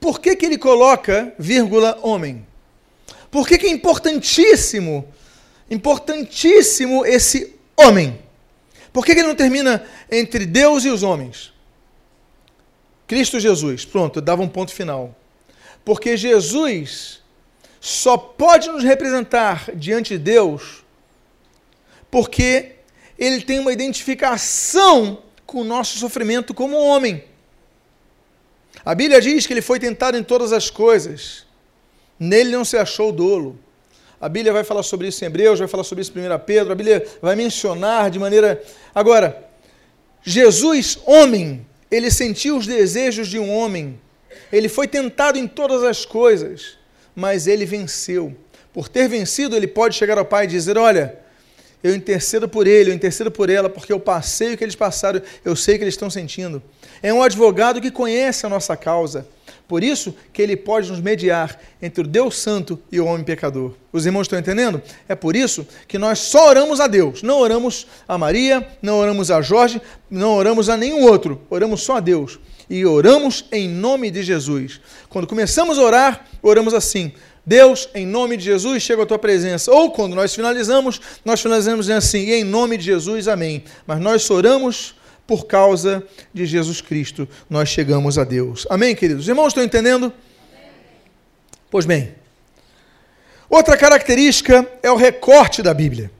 Por 0.00 0.20
que, 0.20 0.34
que 0.34 0.46
ele 0.46 0.58
coloca, 0.58 1.34
vírgula, 1.38 1.98
homem? 2.02 2.46
Por 3.30 3.46
que, 3.46 3.56
que 3.56 3.66
é 3.66 3.70
importantíssimo, 3.70 5.06
importantíssimo 5.70 7.04
esse 7.06 7.54
homem? 7.76 8.18
Por 8.92 9.04
que, 9.04 9.14
que 9.14 9.20
ele 9.20 9.28
não 9.28 9.34
termina 9.34 9.84
entre 10.10 10.44
Deus 10.44 10.84
e 10.84 10.88
os 10.88 11.02
homens? 11.02 11.51
Cristo 13.12 13.38
Jesus, 13.38 13.84
pronto, 13.84 14.22
dava 14.22 14.40
um 14.40 14.48
ponto 14.48 14.72
final. 14.72 15.14
Porque 15.84 16.16
Jesus 16.16 17.20
só 17.78 18.16
pode 18.16 18.70
nos 18.70 18.82
representar 18.82 19.70
diante 19.74 20.16
de 20.16 20.18
Deus 20.18 20.82
porque 22.10 22.76
ele 23.18 23.42
tem 23.42 23.58
uma 23.58 23.70
identificação 23.70 25.22
com 25.44 25.60
o 25.60 25.64
nosso 25.64 25.98
sofrimento 25.98 26.54
como 26.54 26.74
homem. 26.74 27.22
A 28.82 28.94
Bíblia 28.94 29.20
diz 29.20 29.46
que 29.46 29.52
ele 29.52 29.60
foi 29.60 29.78
tentado 29.78 30.16
em 30.16 30.24
todas 30.24 30.50
as 30.50 30.70
coisas, 30.70 31.44
nele 32.18 32.50
não 32.50 32.64
se 32.64 32.78
achou 32.78 33.12
dolo. 33.12 33.58
A 34.18 34.26
Bíblia 34.26 34.54
vai 34.54 34.64
falar 34.64 34.84
sobre 34.84 35.08
isso 35.08 35.22
em 35.22 35.26
Hebreus, 35.26 35.58
vai 35.58 35.68
falar 35.68 35.84
sobre 35.84 36.00
isso 36.00 36.18
em 36.18 36.26
1 36.26 36.38
Pedro, 36.46 36.72
a 36.72 36.74
Bíblia 36.74 37.06
vai 37.20 37.36
mencionar 37.36 38.10
de 38.10 38.18
maneira. 38.18 38.64
Agora, 38.94 39.50
Jesus, 40.22 40.98
homem, 41.04 41.66
ele 41.92 42.10
sentiu 42.10 42.56
os 42.56 42.66
desejos 42.66 43.28
de 43.28 43.38
um 43.38 43.52
homem, 43.52 44.00
ele 44.50 44.68
foi 44.68 44.88
tentado 44.88 45.38
em 45.38 45.46
todas 45.46 45.82
as 45.82 46.06
coisas, 46.06 46.78
mas 47.14 47.46
ele 47.46 47.66
venceu. 47.66 48.34
Por 48.72 48.88
ter 48.88 49.06
vencido, 49.08 49.54
ele 49.54 49.66
pode 49.66 49.94
chegar 49.94 50.16
ao 50.16 50.24
Pai 50.24 50.44
e 50.44 50.48
dizer: 50.48 50.78
Olha, 50.78 51.18
eu 51.84 51.94
intercedo 51.94 52.48
por 52.48 52.66
ele, 52.66 52.90
eu 52.90 52.94
intercedo 52.94 53.30
por 53.30 53.50
ela, 53.50 53.68
porque 53.68 53.92
eu 53.92 54.00
passei 54.00 54.54
o 54.54 54.56
que 54.56 54.64
eles 54.64 54.74
passaram, 54.74 55.20
eu 55.44 55.54
sei 55.54 55.74
o 55.74 55.78
que 55.78 55.84
eles 55.84 55.94
estão 55.94 56.08
sentindo. 56.08 56.62
É 57.02 57.12
um 57.12 57.22
advogado 57.22 57.78
que 57.78 57.90
conhece 57.90 58.46
a 58.46 58.48
nossa 58.48 58.74
causa. 58.74 59.26
Por 59.66 59.82
isso 59.82 60.14
que 60.32 60.42
ele 60.42 60.56
pode 60.56 60.90
nos 60.90 61.00
mediar 61.00 61.58
entre 61.80 62.04
o 62.04 62.06
Deus 62.06 62.36
Santo 62.36 62.78
e 62.90 63.00
o 63.00 63.06
homem 63.06 63.24
pecador. 63.24 63.72
Os 63.92 64.04
irmãos 64.04 64.22
estão 64.22 64.38
entendendo? 64.38 64.82
É 65.08 65.14
por 65.14 65.34
isso 65.34 65.66
que 65.88 65.98
nós 65.98 66.18
só 66.18 66.48
oramos 66.48 66.80
a 66.80 66.86
Deus. 66.86 67.22
Não 67.22 67.38
oramos 67.38 67.86
a 68.06 68.18
Maria, 68.18 68.66
não 68.80 68.98
oramos 68.98 69.30
a 69.30 69.40
Jorge, 69.40 69.80
não 70.10 70.34
oramos 70.34 70.68
a 70.68 70.76
nenhum 70.76 71.02
outro. 71.04 71.40
Oramos 71.48 71.82
só 71.82 71.96
a 71.96 72.00
Deus. 72.00 72.38
E 72.68 72.84
oramos 72.86 73.44
em 73.50 73.68
nome 73.68 74.10
de 74.10 74.22
Jesus. 74.22 74.80
Quando 75.08 75.26
começamos 75.26 75.78
a 75.78 75.82
orar, 75.82 76.26
oramos 76.42 76.74
assim: 76.74 77.12
Deus, 77.44 77.88
em 77.94 78.06
nome 78.06 78.36
de 78.36 78.44
Jesus, 78.44 78.82
chega 78.82 79.02
à 79.02 79.06
tua 79.06 79.18
presença. 79.18 79.72
Ou 79.72 79.90
quando 79.90 80.14
nós 80.14 80.34
finalizamos, 80.34 81.00
nós 81.24 81.40
finalizamos 81.40 81.90
assim, 81.90 82.30
em 82.30 82.44
nome 82.44 82.76
de 82.76 82.84
Jesus, 82.84 83.26
amém. 83.26 83.64
Mas 83.86 84.00
nós 84.00 84.30
oramos 84.30 84.94
por 85.26 85.46
causa 85.46 86.02
de 86.32 86.44
Jesus 86.46 86.80
Cristo, 86.80 87.28
nós 87.48 87.68
chegamos 87.68 88.18
a 88.18 88.24
Deus. 88.24 88.66
Amém, 88.68 88.94
queridos? 88.94 89.24
Os 89.24 89.28
irmãos 89.28 89.48
estão 89.48 89.62
entendendo? 89.62 90.12
Pois 91.70 91.86
bem, 91.86 92.14
outra 93.48 93.76
característica 93.76 94.68
é 94.82 94.90
o 94.90 94.96
recorte 94.96 95.62
da 95.62 95.72
Bíblia. 95.72 96.10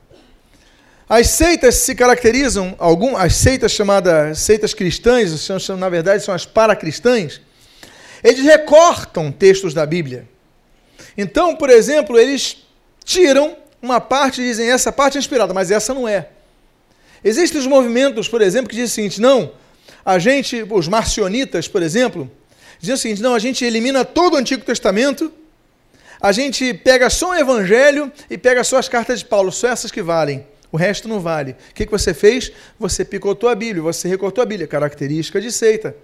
As 1.09 1.29
seitas 1.29 1.75
se 1.75 1.95
caracterizam, 1.95 2.75
algum, 2.79 3.17
as 3.17 3.37
seitas 3.37 3.73
chamadas 3.73 4.39
seitas 4.39 4.73
cristãs, 4.73 5.31
são, 5.41 5.77
na 5.77 5.91
verdade 5.91 6.25
são 6.25 6.35
as 6.35 6.47
paracristãs, 6.47 7.41
eles 8.25 8.45
recortam 8.45 9.31
textos 9.31 9.75
da 9.75 9.85
Bíblia. 9.85 10.27
Então, 11.17 11.55
por 11.57 11.69
exemplo, 11.69 12.19
eles 12.19 12.65
tiram 13.05 13.57
uma 13.83 14.01
parte 14.01 14.41
e 14.41 14.45
dizem 14.45 14.71
essa 14.71 14.93
parte 14.93 15.19
é 15.19 15.21
inspirada, 15.21 15.53
mas 15.53 15.71
essa 15.71 15.93
não 15.93 16.09
é. 16.09 16.29
Existem 17.25 17.61
os 17.61 17.67
movimentos, 17.67 18.29
por 18.29 18.43
exemplo, 18.43 18.69
que 18.69 18.77
dizem 18.77 18.87
o 18.87 18.95
seguinte: 18.95 19.21
não, 19.21 19.53
a 20.05 20.19
gente, 20.19 20.67
os 20.69 20.89
marcionitas, 20.89 21.69
por 21.69 21.83
exemplo, 21.83 22.31
diziam 22.79 22.95
o 22.95 22.99
seguinte: 22.99 23.23
não, 23.23 23.35
a 23.35 23.39
gente 23.39 23.65
elimina 23.65 24.05
todo 24.05 24.35
o 24.35 24.37
Antigo 24.37 24.65
Testamento, 24.65 25.33
a 26.21 26.33
gente 26.33 26.75
pega 26.75 27.09
só 27.11 27.31
o 27.31 27.35
Evangelho 27.35 28.13
e 28.29 28.37
pega 28.37 28.65
só 28.65 28.77
as 28.79 28.89
cartas 28.89 29.21
de 29.21 29.25
Paulo, 29.25 29.53
só 29.53 29.69
essas 29.69 29.91
que 29.91 30.03
valem. 30.03 30.47
O 30.71 30.77
resto 30.77 31.07
não 31.07 31.21
vale. 31.21 31.53
O 31.71 31.75
que, 31.75 31.85
que 31.85 31.93
você 31.93 32.15
fez? 32.15 32.51
Você 32.79 33.05
picotou 33.05 33.49
a 33.49 33.55
Bíblia, 33.55 33.83
você 33.83 34.09
recortou 34.09 34.41
a 34.41 34.47
Bíblia, 34.47 34.67
característica 34.67 35.41
de 35.41 35.53
seita. 35.53 35.95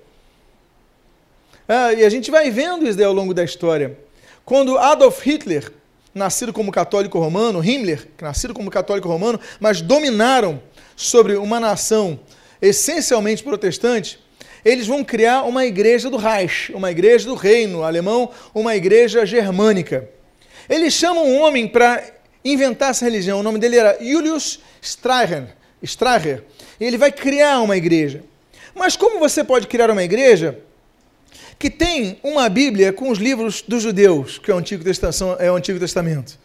Ah, 1.66 1.92
e 1.92 2.04
a 2.04 2.11
gente 2.11 2.31
vai 2.31 2.50
vendo 2.50 2.87
isso 2.87 3.02
ao 3.02 3.12
longo 3.12 3.33
da 3.33 3.42
história. 3.42 3.98
Quando 4.44 4.76
Adolf 4.76 5.24
Hitler, 5.24 5.70
nascido 6.14 6.52
como 6.52 6.72
católico 6.72 7.18
romano, 7.18 7.64
Himmler, 7.64 8.09
nascido 8.20 8.52
como 8.52 8.70
católico 8.70 9.09
romano, 9.09 9.40
mas 9.61 9.81
dominaram 9.81 10.61
sobre 10.98 11.37
uma 11.37 11.61
nação 11.61 12.18
essencialmente 12.61 13.44
protestante, 13.44 14.18
eles 14.64 14.88
vão 14.88 15.04
criar 15.04 15.44
uma 15.44 15.64
igreja 15.64 16.11
do 16.11 16.16
Reich, 16.16 16.72
uma 16.74 16.90
igreja 16.90 17.28
do 17.28 17.37
reino 17.37 17.84
alemão, 17.84 18.30
uma 18.52 18.74
igreja 18.74 19.24
germânica. 19.24 20.11
Eles 20.68 20.92
chamam 20.92 21.24
um 21.24 21.40
homem 21.40 21.68
para 21.68 22.04
inventar 22.44 22.90
essa 22.90 23.04
religião, 23.04 23.38
o 23.38 23.42
nome 23.44 23.61
dele 23.61 23.76
era 23.76 23.96
Julius 24.00 24.58
Streicher, 24.82 25.54
e 26.80 26.84
ele 26.84 26.98
vai 26.98 27.12
criar 27.12 27.61
uma 27.61 27.76
igreja. 27.76 28.24
Mas 28.74 28.96
como 28.96 29.20
você 29.20 29.44
pode 29.44 29.68
criar 29.68 29.92
uma 29.92 30.02
igreja 30.02 30.58
que 31.61 31.70
tem 31.70 32.18
uma 32.24 32.48
Bíblia 32.48 32.92
com 32.92 33.08
os 33.08 33.18
livros 33.18 33.62
dos 33.62 33.84
judeus, 33.84 34.38
que 34.38 34.50
é 34.50 34.54
o 34.54 34.58
Antigo 34.58 34.82
Testamento? 34.82 35.40
É 35.40 35.50
o 35.50 35.54
Antigo 35.54 35.78
Testamento. 35.78 36.38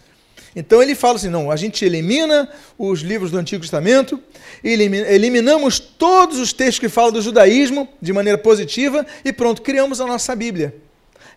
Então 0.55 0.81
ele 0.81 0.95
fala 0.95 1.15
assim: 1.15 1.29
não, 1.29 1.49
a 1.49 1.55
gente 1.55 1.83
elimina 1.83 2.49
os 2.77 3.01
livros 3.01 3.31
do 3.31 3.37
Antigo 3.37 3.61
Testamento, 3.61 4.19
eliminamos 4.63 5.79
todos 5.79 6.39
os 6.39 6.53
textos 6.53 6.79
que 6.79 6.89
falam 6.89 7.11
do 7.11 7.21
judaísmo 7.21 7.87
de 8.01 8.13
maneira 8.13 8.37
positiva 8.37 9.05
e 9.23 9.33
pronto, 9.33 9.61
criamos 9.61 9.99
a 9.99 10.05
nossa 10.05 10.35
Bíblia. 10.35 10.75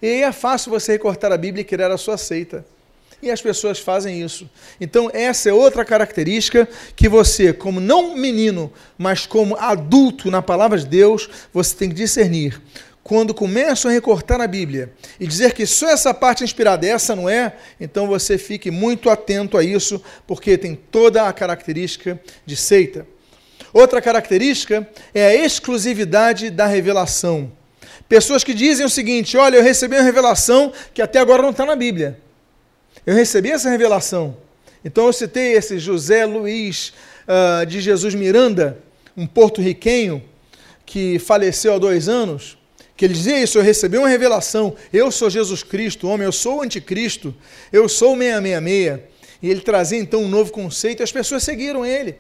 E 0.00 0.06
aí 0.06 0.22
é 0.22 0.32
fácil 0.32 0.70
você 0.70 0.92
recortar 0.92 1.32
a 1.32 1.36
Bíblia 1.36 1.62
e 1.62 1.64
criar 1.64 1.90
a 1.90 1.96
sua 1.96 2.18
seita. 2.18 2.64
E 3.22 3.30
as 3.30 3.40
pessoas 3.40 3.78
fazem 3.78 4.22
isso. 4.22 4.48
Então, 4.78 5.10
essa 5.12 5.48
é 5.48 5.52
outra 5.52 5.86
característica 5.86 6.68
que 6.94 7.08
você, 7.08 7.50
como 7.50 7.80
não 7.80 8.14
menino, 8.14 8.70
mas 8.98 9.24
como 9.24 9.56
adulto 9.56 10.30
na 10.30 10.42
palavra 10.42 10.78
de 10.78 10.86
Deus, 10.86 11.28
você 11.50 11.74
tem 11.74 11.88
que 11.88 11.94
discernir 11.94 12.60
quando 13.06 13.32
começam 13.32 13.88
a 13.88 13.94
recortar 13.94 14.40
a 14.40 14.48
Bíblia 14.48 14.92
e 15.20 15.28
dizer 15.28 15.52
que 15.52 15.64
só 15.64 15.88
essa 15.88 16.12
parte 16.12 16.42
é 16.42 16.44
inspirada, 16.44 16.84
essa 16.84 17.14
não 17.14 17.28
é, 17.28 17.54
então 17.80 18.08
você 18.08 18.36
fique 18.36 18.68
muito 18.68 19.08
atento 19.08 19.56
a 19.56 19.62
isso, 19.62 20.02
porque 20.26 20.58
tem 20.58 20.74
toda 20.74 21.28
a 21.28 21.32
característica 21.32 22.20
de 22.44 22.56
seita. 22.56 23.06
Outra 23.72 24.02
característica 24.02 24.90
é 25.14 25.24
a 25.24 25.34
exclusividade 25.36 26.50
da 26.50 26.66
revelação. 26.66 27.52
Pessoas 28.08 28.42
que 28.42 28.52
dizem 28.52 28.84
o 28.84 28.90
seguinte: 28.90 29.36
olha, 29.36 29.58
eu 29.58 29.62
recebi 29.62 29.94
uma 29.94 30.02
revelação 30.02 30.72
que 30.92 31.00
até 31.00 31.20
agora 31.20 31.42
não 31.42 31.50
está 31.50 31.64
na 31.64 31.76
Bíblia. 31.76 32.18
Eu 33.06 33.14
recebi 33.14 33.52
essa 33.52 33.70
revelação. 33.70 34.36
Então 34.84 35.06
eu 35.06 35.12
citei 35.12 35.52
esse 35.52 35.78
José 35.78 36.26
Luiz 36.26 36.92
uh, 37.28 37.64
de 37.66 37.80
Jesus 37.80 38.16
Miranda, 38.16 38.78
um 39.16 39.28
porto-riquenho 39.28 40.20
que 40.84 41.20
faleceu 41.20 41.74
há 41.74 41.78
dois 41.78 42.08
anos 42.08 42.58
que 42.96 43.04
ele 43.04 43.14
dizia 43.14 43.38
isso, 43.40 43.58
eu 43.58 43.62
recebi 43.62 43.98
uma 43.98 44.08
revelação, 44.08 44.74
eu 44.92 45.10
sou 45.10 45.28
Jesus 45.28 45.62
Cristo, 45.62 46.08
homem, 46.08 46.24
eu 46.24 46.32
sou 46.32 46.58
o 46.58 46.62
anticristo, 46.62 47.34
eu 47.72 47.88
sou 47.88 48.14
o 48.14 48.18
666. 48.18 49.00
E 49.42 49.50
ele 49.50 49.60
trazia 49.60 49.98
então 49.98 50.22
um 50.22 50.28
novo 50.28 50.50
conceito 50.50 51.00
e 51.00 51.04
as 51.04 51.12
pessoas 51.12 51.42
seguiram 51.42 51.84
ele. 51.84 52.16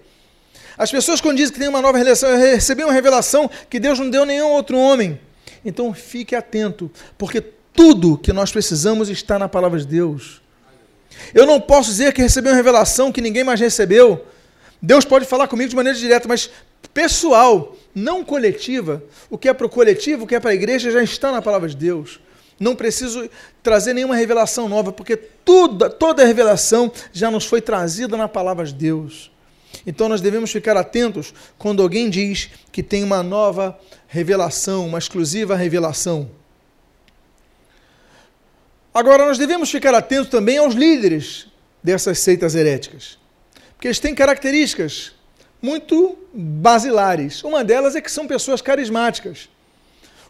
As 0.76 0.90
pessoas 0.90 1.20
quando 1.20 1.38
dizem 1.38 1.54
que 1.54 1.58
tem 1.58 1.68
uma 1.68 1.80
nova 1.80 1.96
revelação, 1.96 2.28
eu 2.28 2.36
recebi 2.36 2.84
uma 2.84 2.92
revelação 2.92 3.50
que 3.70 3.80
Deus 3.80 3.98
não 3.98 4.10
deu 4.10 4.26
nenhum 4.26 4.50
outro 4.50 4.76
homem. 4.76 5.18
Então 5.64 5.92
fique 5.94 6.36
atento, 6.36 6.90
porque 7.16 7.40
tudo 7.72 8.18
que 8.18 8.32
nós 8.32 8.52
precisamos 8.52 9.08
está 9.08 9.38
na 9.38 9.48
palavra 9.48 9.78
de 9.78 9.86
Deus. 9.86 10.42
Eu 11.32 11.46
não 11.46 11.58
posso 11.58 11.90
dizer 11.90 12.12
que 12.12 12.20
recebi 12.20 12.48
uma 12.48 12.54
revelação 12.54 13.10
que 13.10 13.22
ninguém 13.22 13.42
mais 13.42 13.58
recebeu. 13.58 14.26
Deus 14.80 15.06
pode 15.06 15.24
falar 15.24 15.48
comigo 15.48 15.70
de 15.70 15.76
maneira 15.76 15.98
direta, 15.98 16.28
mas 16.28 16.50
pessoal, 16.92 17.74
não 17.96 18.22
coletiva. 18.22 19.02
O 19.30 19.38
que 19.38 19.48
é 19.48 19.54
para 19.54 19.66
o 19.66 19.70
coletivo, 19.70 20.24
o 20.24 20.26
que 20.26 20.34
é 20.34 20.40
para 20.40 20.50
a 20.50 20.54
igreja, 20.54 20.90
já 20.90 21.02
está 21.02 21.32
na 21.32 21.40
palavra 21.40 21.66
de 21.66 21.76
Deus. 21.76 22.20
Não 22.60 22.76
preciso 22.76 23.28
trazer 23.62 23.94
nenhuma 23.94 24.14
revelação 24.14 24.68
nova, 24.68 24.92
porque 24.92 25.16
tudo, 25.16 25.88
toda 25.88 26.22
a 26.22 26.26
revelação 26.26 26.92
já 27.10 27.30
nos 27.30 27.46
foi 27.46 27.62
trazida 27.62 28.14
na 28.16 28.28
palavra 28.28 28.66
de 28.66 28.74
Deus. 28.74 29.30
Então 29.86 30.08
nós 30.08 30.20
devemos 30.20 30.52
ficar 30.52 30.76
atentos 30.76 31.32
quando 31.58 31.82
alguém 31.82 32.10
diz 32.10 32.50
que 32.70 32.82
tem 32.82 33.02
uma 33.02 33.22
nova 33.22 33.78
revelação, 34.06 34.86
uma 34.86 34.98
exclusiva 34.98 35.56
revelação. 35.56 36.30
Agora, 38.92 39.26
nós 39.26 39.36
devemos 39.36 39.70
ficar 39.70 39.94
atentos 39.94 40.30
também 40.30 40.56
aos 40.56 40.74
líderes 40.74 41.48
dessas 41.82 42.18
seitas 42.18 42.54
heréticas, 42.54 43.18
porque 43.74 43.88
eles 43.88 43.98
têm 43.98 44.14
características 44.14 45.15
muito 45.66 46.16
basilares. 46.32 47.42
Uma 47.42 47.64
delas 47.64 47.96
é 47.96 48.00
que 48.00 48.10
são 48.10 48.24
pessoas 48.28 48.62
carismáticas. 48.62 49.48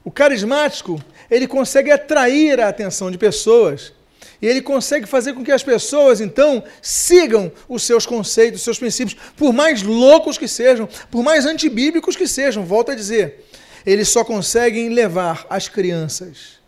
O 0.03 0.11
carismático, 0.11 0.99
ele 1.31 1.46
consegue 1.46 1.90
atrair 1.90 2.59
a 2.59 2.68
atenção 2.68 3.11
de 3.11 3.18
pessoas 3.18 3.92
e 4.40 4.46
ele 4.46 4.62
consegue 4.62 5.05
fazer 5.05 5.35
com 5.35 5.44
que 5.44 5.53
as 5.53 5.62
pessoas, 5.62 6.22
então, 6.22 6.64
sigam 6.81 7.53
os 7.68 7.83
seus 7.83 8.07
conceitos, 8.07 8.61
os 8.61 8.64
seus 8.64 8.79
princípios, 8.79 9.18
por 9.37 9.53
mais 9.53 9.83
loucos 9.83 10.38
que 10.38 10.49
sejam, 10.49 10.88
por 11.11 11.22
mais 11.22 11.44
antibíblicos 11.44 12.16
que 12.16 12.27
sejam. 12.27 12.64
Volto 12.64 12.92
a 12.92 12.94
dizer, 12.94 13.44
eles 13.85 14.09
só 14.09 14.25
conseguem 14.25 14.88
levar 14.88 15.46
as 15.51 15.68
crianças. 15.68 16.61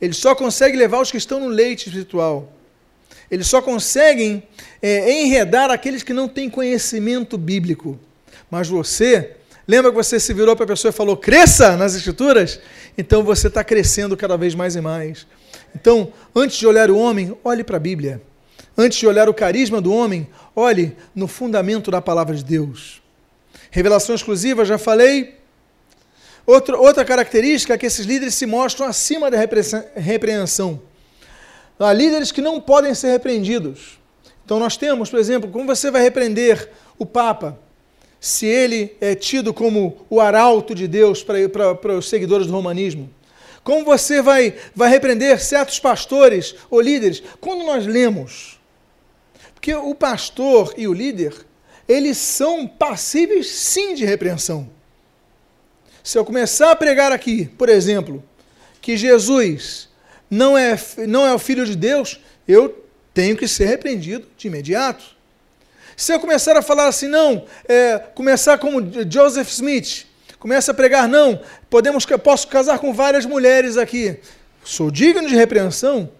Eles 0.00 0.16
só 0.16 0.34
conseguem 0.34 0.78
levar 0.78 1.00
os 1.00 1.12
que 1.12 1.16
estão 1.16 1.38
no 1.38 1.48
leite 1.48 1.86
espiritual. 1.86 2.52
Eles 3.34 3.48
só 3.48 3.60
conseguem 3.60 4.44
é, 4.80 5.10
enredar 5.10 5.68
aqueles 5.68 6.04
que 6.04 6.12
não 6.12 6.28
têm 6.28 6.48
conhecimento 6.48 7.36
bíblico. 7.36 7.98
Mas 8.48 8.68
você, 8.68 9.32
lembra 9.66 9.90
que 9.90 9.96
você 9.96 10.20
se 10.20 10.32
virou 10.32 10.54
para 10.54 10.66
a 10.66 10.68
pessoa 10.68 10.90
e 10.90 10.92
falou, 10.92 11.16
cresça 11.16 11.76
nas 11.76 11.96
Escrituras? 11.96 12.60
Então 12.96 13.24
você 13.24 13.48
está 13.48 13.64
crescendo 13.64 14.16
cada 14.16 14.36
vez 14.36 14.54
mais 14.54 14.76
e 14.76 14.80
mais. 14.80 15.26
Então, 15.74 16.12
antes 16.32 16.56
de 16.56 16.64
olhar 16.64 16.92
o 16.92 16.96
homem, 16.96 17.36
olhe 17.42 17.64
para 17.64 17.76
a 17.76 17.80
Bíblia. 17.80 18.22
Antes 18.78 18.98
de 18.98 19.06
olhar 19.08 19.28
o 19.28 19.34
carisma 19.34 19.80
do 19.80 19.92
homem, 19.92 20.28
olhe 20.54 20.96
no 21.12 21.26
fundamento 21.26 21.90
da 21.90 22.00
palavra 22.00 22.36
de 22.36 22.44
Deus. 22.44 23.02
Revelação 23.68 24.14
exclusiva, 24.14 24.64
já 24.64 24.78
falei. 24.78 25.34
Outra, 26.46 26.78
outra 26.78 27.04
característica 27.04 27.74
é 27.74 27.78
que 27.78 27.86
esses 27.86 28.06
líderes 28.06 28.36
se 28.36 28.46
mostram 28.46 28.86
acima 28.86 29.28
da 29.28 29.38
repreensão. 29.96 30.80
Há 31.78 31.92
líderes 31.92 32.30
que 32.30 32.40
não 32.40 32.60
podem 32.60 32.94
ser 32.94 33.10
repreendidos. 33.10 33.98
Então 34.44 34.58
nós 34.58 34.76
temos, 34.76 35.10
por 35.10 35.18
exemplo, 35.18 35.50
como 35.50 35.66
você 35.66 35.90
vai 35.90 36.02
repreender 36.02 36.70
o 36.98 37.04
Papa, 37.04 37.58
se 38.20 38.46
ele 38.46 38.96
é 39.00 39.14
tido 39.14 39.52
como 39.52 40.06
o 40.08 40.20
arauto 40.20 40.74
de 40.74 40.86
Deus 40.86 41.22
para, 41.22 41.48
para, 41.48 41.74
para 41.74 41.94
os 41.94 42.08
seguidores 42.08 42.46
do 42.46 42.52
romanismo? 42.52 43.10
Como 43.62 43.84
você 43.84 44.20
vai, 44.20 44.54
vai 44.74 44.90
repreender 44.90 45.40
certos 45.42 45.80
pastores 45.80 46.54
ou 46.70 46.80
líderes? 46.80 47.22
Quando 47.40 47.64
nós 47.64 47.86
lemos, 47.86 48.60
porque 49.54 49.74
o 49.74 49.94
pastor 49.94 50.74
e 50.76 50.86
o 50.86 50.92
líder, 50.92 51.34
eles 51.88 52.18
são 52.18 52.66
passíveis 52.66 53.50
sim 53.50 53.94
de 53.94 54.04
repreensão. 54.04 54.68
Se 56.02 56.18
eu 56.18 56.24
começar 56.24 56.70
a 56.70 56.76
pregar 56.76 57.12
aqui, 57.12 57.46
por 57.56 57.70
exemplo, 57.70 58.22
que 58.82 58.94
Jesus 58.94 59.88
não 60.34 60.58
é, 60.58 60.76
não 61.06 61.24
é 61.24 61.32
o 61.32 61.38
filho 61.38 61.64
de 61.64 61.76
Deus, 61.76 62.20
eu 62.46 62.84
tenho 63.14 63.36
que 63.36 63.46
ser 63.46 63.66
repreendido 63.66 64.26
de 64.36 64.48
imediato. 64.48 65.04
Se 65.96 66.12
eu 66.12 66.18
começar 66.18 66.56
a 66.56 66.62
falar 66.62 66.88
assim, 66.88 67.06
não, 67.06 67.44
é, 67.68 67.98
começar 68.14 68.58
como 68.58 68.82
Joseph 69.08 69.48
Smith, 69.50 70.06
começa 70.40 70.72
a 70.72 70.74
pregar, 70.74 71.08
não, 71.08 71.40
podemos, 71.70 72.04
posso 72.22 72.48
casar 72.48 72.80
com 72.80 72.92
várias 72.92 73.24
mulheres 73.24 73.76
aqui, 73.76 74.18
sou 74.64 74.90
digno 74.90 75.28
de 75.28 75.36
repreensão. 75.36 76.10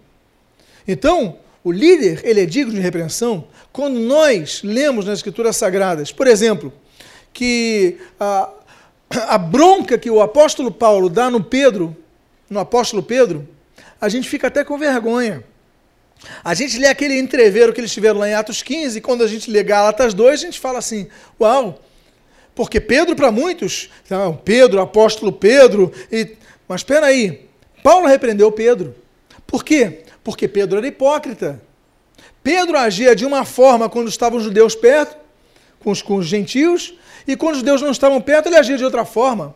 Então, 0.87 1.37
o 1.61 1.71
líder, 1.71 2.21
ele 2.23 2.41
é 2.41 2.45
digno 2.45 2.73
de 2.73 2.79
repreensão 2.79 3.47
quando 3.73 3.99
nós 3.99 4.61
lemos 4.63 5.05
nas 5.05 5.19
Escrituras 5.19 5.57
Sagradas, 5.57 6.09
por 6.09 6.27
exemplo, 6.27 6.71
que 7.33 7.97
a, 8.17 8.49
a 9.27 9.37
bronca 9.37 9.97
que 9.97 10.09
o 10.09 10.21
apóstolo 10.21 10.71
Paulo 10.71 11.09
dá 11.09 11.29
no 11.29 11.43
Pedro, 11.43 11.93
no 12.49 12.59
apóstolo 12.61 13.03
Pedro, 13.03 13.45
a 13.99 14.09
gente 14.09 14.27
fica 14.27 14.47
até 14.47 14.63
com 14.63 14.77
vergonha. 14.77 15.43
A 16.43 16.53
gente 16.53 16.77
lê 16.77 16.87
aquele 16.87 17.17
entreveiro 17.17 17.73
que 17.73 17.79
eles 17.79 17.91
tiveram 17.91 18.19
lá 18.19 18.29
em 18.29 18.33
Atos 18.33 18.61
15, 18.61 18.97
e 18.97 19.01
quando 19.01 19.23
a 19.23 19.27
gente 19.27 19.49
lê 19.51 19.63
Gálatas 19.63 20.13
2, 20.13 20.33
a 20.41 20.45
gente 20.45 20.59
fala 20.59 20.79
assim: 20.79 21.07
uau! 21.39 21.81
Porque 22.53 22.79
Pedro, 22.79 23.15
para 23.15 23.31
muitos, 23.31 23.89
não, 24.09 24.35
Pedro, 24.35 24.79
apóstolo 24.79 25.31
Pedro, 25.31 25.91
e, 26.09 26.37
mas 26.67 26.79
espera 26.81 27.07
aí, 27.07 27.49
Paulo 27.83 28.07
repreendeu 28.07 28.49
Pedro. 28.51 28.95
Por 29.45 29.63
quê? 29.63 30.03
Porque 30.23 30.47
Pedro 30.47 30.77
era 30.77 30.87
hipócrita. 30.87 31.61
Pedro 32.41 32.77
agia 32.77 33.15
de 33.15 33.25
uma 33.25 33.43
forma 33.43 33.89
quando 33.89 34.07
estavam 34.07 34.37
os 34.37 34.45
judeus 34.45 34.73
perto, 34.73 35.17
com 35.79 35.91
os, 35.91 36.01
com 36.01 36.15
os 36.15 36.25
gentios, 36.25 36.93
e 37.27 37.35
quando 37.35 37.53
os 37.53 37.59
judeus 37.59 37.81
não 37.81 37.91
estavam 37.91 38.21
perto, 38.21 38.47
ele 38.47 38.55
agia 38.55 38.77
de 38.77 38.85
outra 38.85 39.03
forma. 39.03 39.53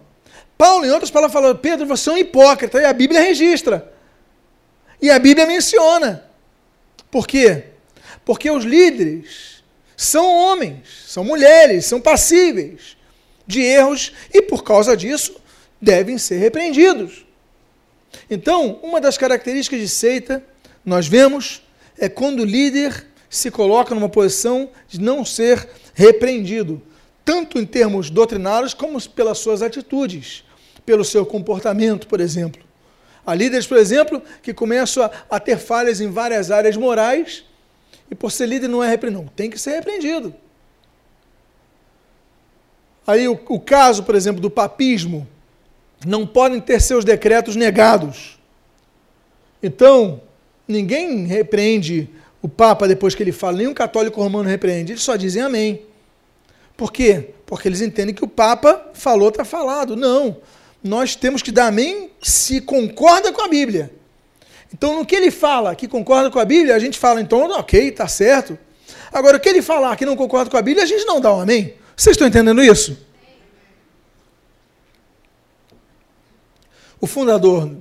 Paulo, 0.57 0.85
em 0.85 0.91
outras 0.91 1.09
palavras, 1.09 1.31
fala: 1.31 1.55
Pedro, 1.55 1.85
você 1.85 2.09
é 2.09 2.13
um 2.13 2.17
hipócrita, 2.17 2.81
e 2.81 2.85
a 2.85 2.91
Bíblia 2.91 3.21
registra. 3.21 3.93
E 5.01 5.09
a 5.09 5.19
Bíblia 5.19 5.45
menciona. 5.45 6.25
Por 7.09 7.27
quê? 7.27 7.65
Porque 8.25 8.51
os 8.51 8.63
líderes 8.65 9.63
são 9.95 10.25
homens, 10.25 10.87
são 11.07 11.23
mulheres, 11.23 11.85
são 11.85 11.99
passíveis 11.99 12.97
de 13.45 13.61
erros 13.61 14.13
e, 14.33 14.41
por 14.41 14.63
causa 14.63 14.95
disso, 14.95 15.35
devem 15.81 16.17
ser 16.17 16.37
repreendidos. 16.37 17.25
Então, 18.29 18.79
uma 18.83 19.01
das 19.01 19.17
características 19.17 19.79
de 19.79 19.89
seita, 19.89 20.43
nós 20.85 21.07
vemos, 21.07 21.61
é 21.97 22.07
quando 22.07 22.41
o 22.41 22.45
líder 22.45 23.07
se 23.29 23.49
coloca 23.51 23.93
numa 23.93 24.09
posição 24.09 24.69
de 24.87 24.99
não 24.99 25.25
ser 25.25 25.67
repreendido, 25.93 26.81
tanto 27.25 27.59
em 27.59 27.65
termos 27.65 28.09
doutrinários 28.09 28.73
como 28.73 29.01
pelas 29.09 29.37
suas 29.39 29.61
atitudes, 29.61 30.43
pelo 30.85 31.03
seu 31.03 31.25
comportamento, 31.25 32.07
por 32.07 32.19
exemplo. 32.19 32.68
Há 33.29 33.35
líderes, 33.35 33.67
por 33.67 33.77
exemplo, 33.77 34.21
que 34.41 34.53
começam 34.53 35.03
a, 35.03 35.11
a 35.29 35.39
ter 35.39 35.57
falhas 35.57 36.01
em 36.01 36.09
várias 36.09 36.49
áreas 36.49 36.75
morais 36.75 37.43
e 38.09 38.15
por 38.15 38.31
ser 38.31 38.47
líder 38.47 38.67
não 38.67 38.83
é 38.83 38.89
repreendido. 38.89 39.23
Não, 39.23 39.29
tem 39.29 39.49
que 39.49 39.59
ser 39.59 39.71
repreendido. 39.71 40.33
Aí 43.05 43.27
o, 43.27 43.39
o 43.49 43.59
caso, 43.59 44.03
por 44.03 44.15
exemplo, 44.15 44.41
do 44.41 44.49
papismo, 44.49 45.27
não 46.05 46.25
podem 46.25 46.59
ter 46.59 46.81
seus 46.81 47.05
decretos 47.05 47.55
negados. 47.55 48.39
Então, 49.61 50.21
ninguém 50.67 51.25
repreende 51.25 52.09
o 52.41 52.47
Papa 52.47 52.87
depois 52.87 53.13
que 53.13 53.21
ele 53.21 53.31
fala, 53.31 53.57
nenhum 53.57 53.73
católico 53.73 54.21
romano 54.21 54.47
repreende, 54.47 54.93
eles 54.93 55.03
só 55.03 55.15
dizem 55.15 55.41
amém. 55.41 55.81
Por 56.77 56.93
quê? 56.93 57.31
Porque 57.45 57.67
eles 57.67 57.81
entendem 57.81 58.15
que 58.15 58.23
o 58.23 58.27
Papa 58.27 58.91
falou, 58.93 59.29
está 59.29 59.43
falado. 59.43 59.95
Não. 59.95 60.37
Nós 60.83 61.15
temos 61.15 61.41
que 61.41 61.51
dar 61.51 61.67
amém 61.67 62.09
se 62.21 62.61
concorda 62.61 63.31
com 63.31 63.41
a 63.41 63.47
Bíblia. 63.47 63.93
Então, 64.73 64.95
no 64.95 65.05
que 65.05 65.15
ele 65.15 65.31
fala 65.31 65.75
que 65.75 65.87
concorda 65.87 66.29
com 66.29 66.39
a 66.39 66.45
Bíblia, 66.45 66.75
a 66.75 66.79
gente 66.79 66.97
fala, 66.97 67.19
então, 67.19 67.49
ok, 67.51 67.89
está 67.89 68.07
certo. 68.07 68.57
Agora, 69.11 69.37
o 69.37 69.39
que 69.39 69.49
ele 69.49 69.61
falar 69.61 69.95
que 69.95 70.05
não 70.05 70.15
concorda 70.15 70.49
com 70.49 70.57
a 70.57 70.61
Bíblia, 70.61 70.83
a 70.83 70.87
gente 70.87 71.05
não 71.05 71.19
dá 71.19 71.33
um 71.33 71.41
amém. 71.41 71.73
Vocês 71.95 72.13
estão 72.13 72.27
entendendo 72.27 72.63
isso? 72.63 72.97
O 77.01 77.07
fundador 77.07 77.75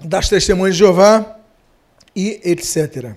das 0.00 0.28
Testemunhas 0.28 0.74
de 0.74 0.80
Jeová 0.80 1.38
e 2.14 2.40
etc. 2.44 3.14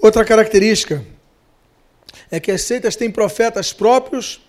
Outra 0.00 0.24
característica 0.24 1.04
é 2.30 2.40
que 2.40 2.50
as 2.50 2.62
seitas 2.62 2.96
têm 2.96 3.10
profetas 3.10 3.72
próprios 3.72 4.40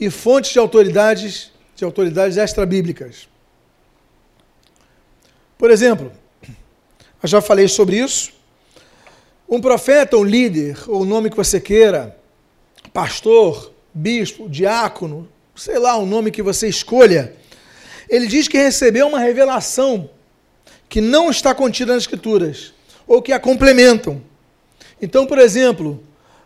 e 0.00 0.10
fontes 0.10 0.52
de 0.52 0.58
autoridades, 0.58 1.52
de 1.78 1.84
autoridades 1.84 2.36
extra-bíblicas. 2.36 3.28
Por 5.56 5.70
exemplo, 5.70 6.10
eu 7.22 7.28
já 7.28 7.40
falei 7.40 7.68
sobre 7.68 7.98
isso. 7.98 8.32
Um 9.48 9.60
profeta, 9.60 10.16
um 10.16 10.24
líder, 10.24 10.76
ou 10.88 11.02
o 11.02 11.04
nome 11.04 11.30
que 11.30 11.36
você 11.36 11.60
queira, 11.60 12.18
pastor, 12.92 13.72
bispo, 13.94 14.48
diácono, 14.48 15.28
sei 15.54 15.78
lá, 15.78 15.96
o 15.96 16.04
nome 16.04 16.32
que 16.32 16.42
você 16.42 16.68
escolha, 16.68 17.32
ele 18.10 18.26
diz 18.26 18.48
que 18.48 18.58
recebeu 18.58 19.06
uma 19.06 19.20
revelação 19.20 20.10
que 20.88 21.00
não 21.00 21.30
está 21.30 21.54
contida 21.54 21.94
nas 21.94 22.02
Escrituras, 22.02 22.74
ou 23.06 23.22
que 23.22 23.32
a 23.32 23.38
complementam. 23.38 24.20
Então, 25.00 25.24
por 25.26 25.38
exemplo, 25.38 26.02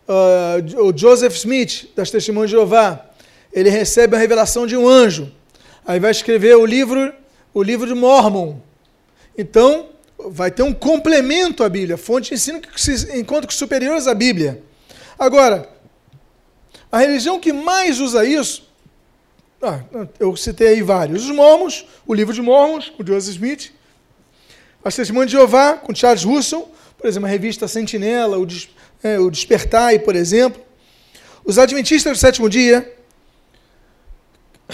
uh, 0.06 0.82
o 0.82 0.96
Joseph 0.96 1.36
Smith, 1.36 1.88
das 1.96 2.10
Testemunhas 2.10 2.50
de 2.50 2.56
Jeová, 2.56 3.11
ele 3.52 3.70
recebe 3.70 4.16
a 4.16 4.18
revelação 4.18 4.66
de 4.66 4.76
um 4.76 4.88
anjo. 4.88 5.30
Aí 5.86 5.98
vai 6.00 6.10
escrever 6.10 6.56
o 6.56 6.64
livro, 6.64 7.12
o 7.52 7.62
livro 7.62 7.86
de 7.86 7.94
Mormon. 7.94 8.58
Então, 9.36 9.90
vai 10.18 10.50
ter 10.50 10.62
um 10.62 10.72
complemento 10.72 11.64
à 11.64 11.68
Bíblia, 11.68 11.96
fonte 11.96 12.28
de 12.28 12.34
ensino 12.34 12.60
que 12.60 12.80
se 12.80 13.18
encontra 13.18 13.50
superiores 13.50 14.06
à 14.06 14.14
Bíblia. 14.14 14.62
Agora, 15.18 15.68
a 16.90 16.98
religião 16.98 17.40
que 17.40 17.52
mais 17.52 18.00
usa 18.00 18.24
isso, 18.24 18.70
ah, 19.60 19.80
eu 20.18 20.36
citei 20.36 20.68
aí 20.68 20.82
vários. 20.82 21.24
Os 21.24 21.30
Mormons, 21.30 21.86
o 22.06 22.14
livro 22.14 22.34
de 22.34 22.42
Mormons, 22.42 22.90
com 22.90 23.04
Joseph 23.04 23.34
Smith, 23.34 23.72
as 24.84 24.96
Testemunhas 24.96 25.30
de 25.30 25.36
Jeová, 25.36 25.74
com 25.74 25.94
Charles 25.94 26.24
Russell, 26.24 26.68
por 26.98 27.06
exemplo, 27.06 27.26
a 27.26 27.30
revista 27.30 27.68
Sentinela, 27.68 28.38
o, 28.38 28.46
Des, 28.46 28.68
é, 29.02 29.18
o 29.18 29.30
Despertai, 29.30 29.98
por 29.98 30.16
exemplo. 30.16 30.60
Os 31.44 31.58
Adventistas 31.58 32.16
do 32.16 32.20
Sétimo 32.20 32.48
Dia, 32.48 32.92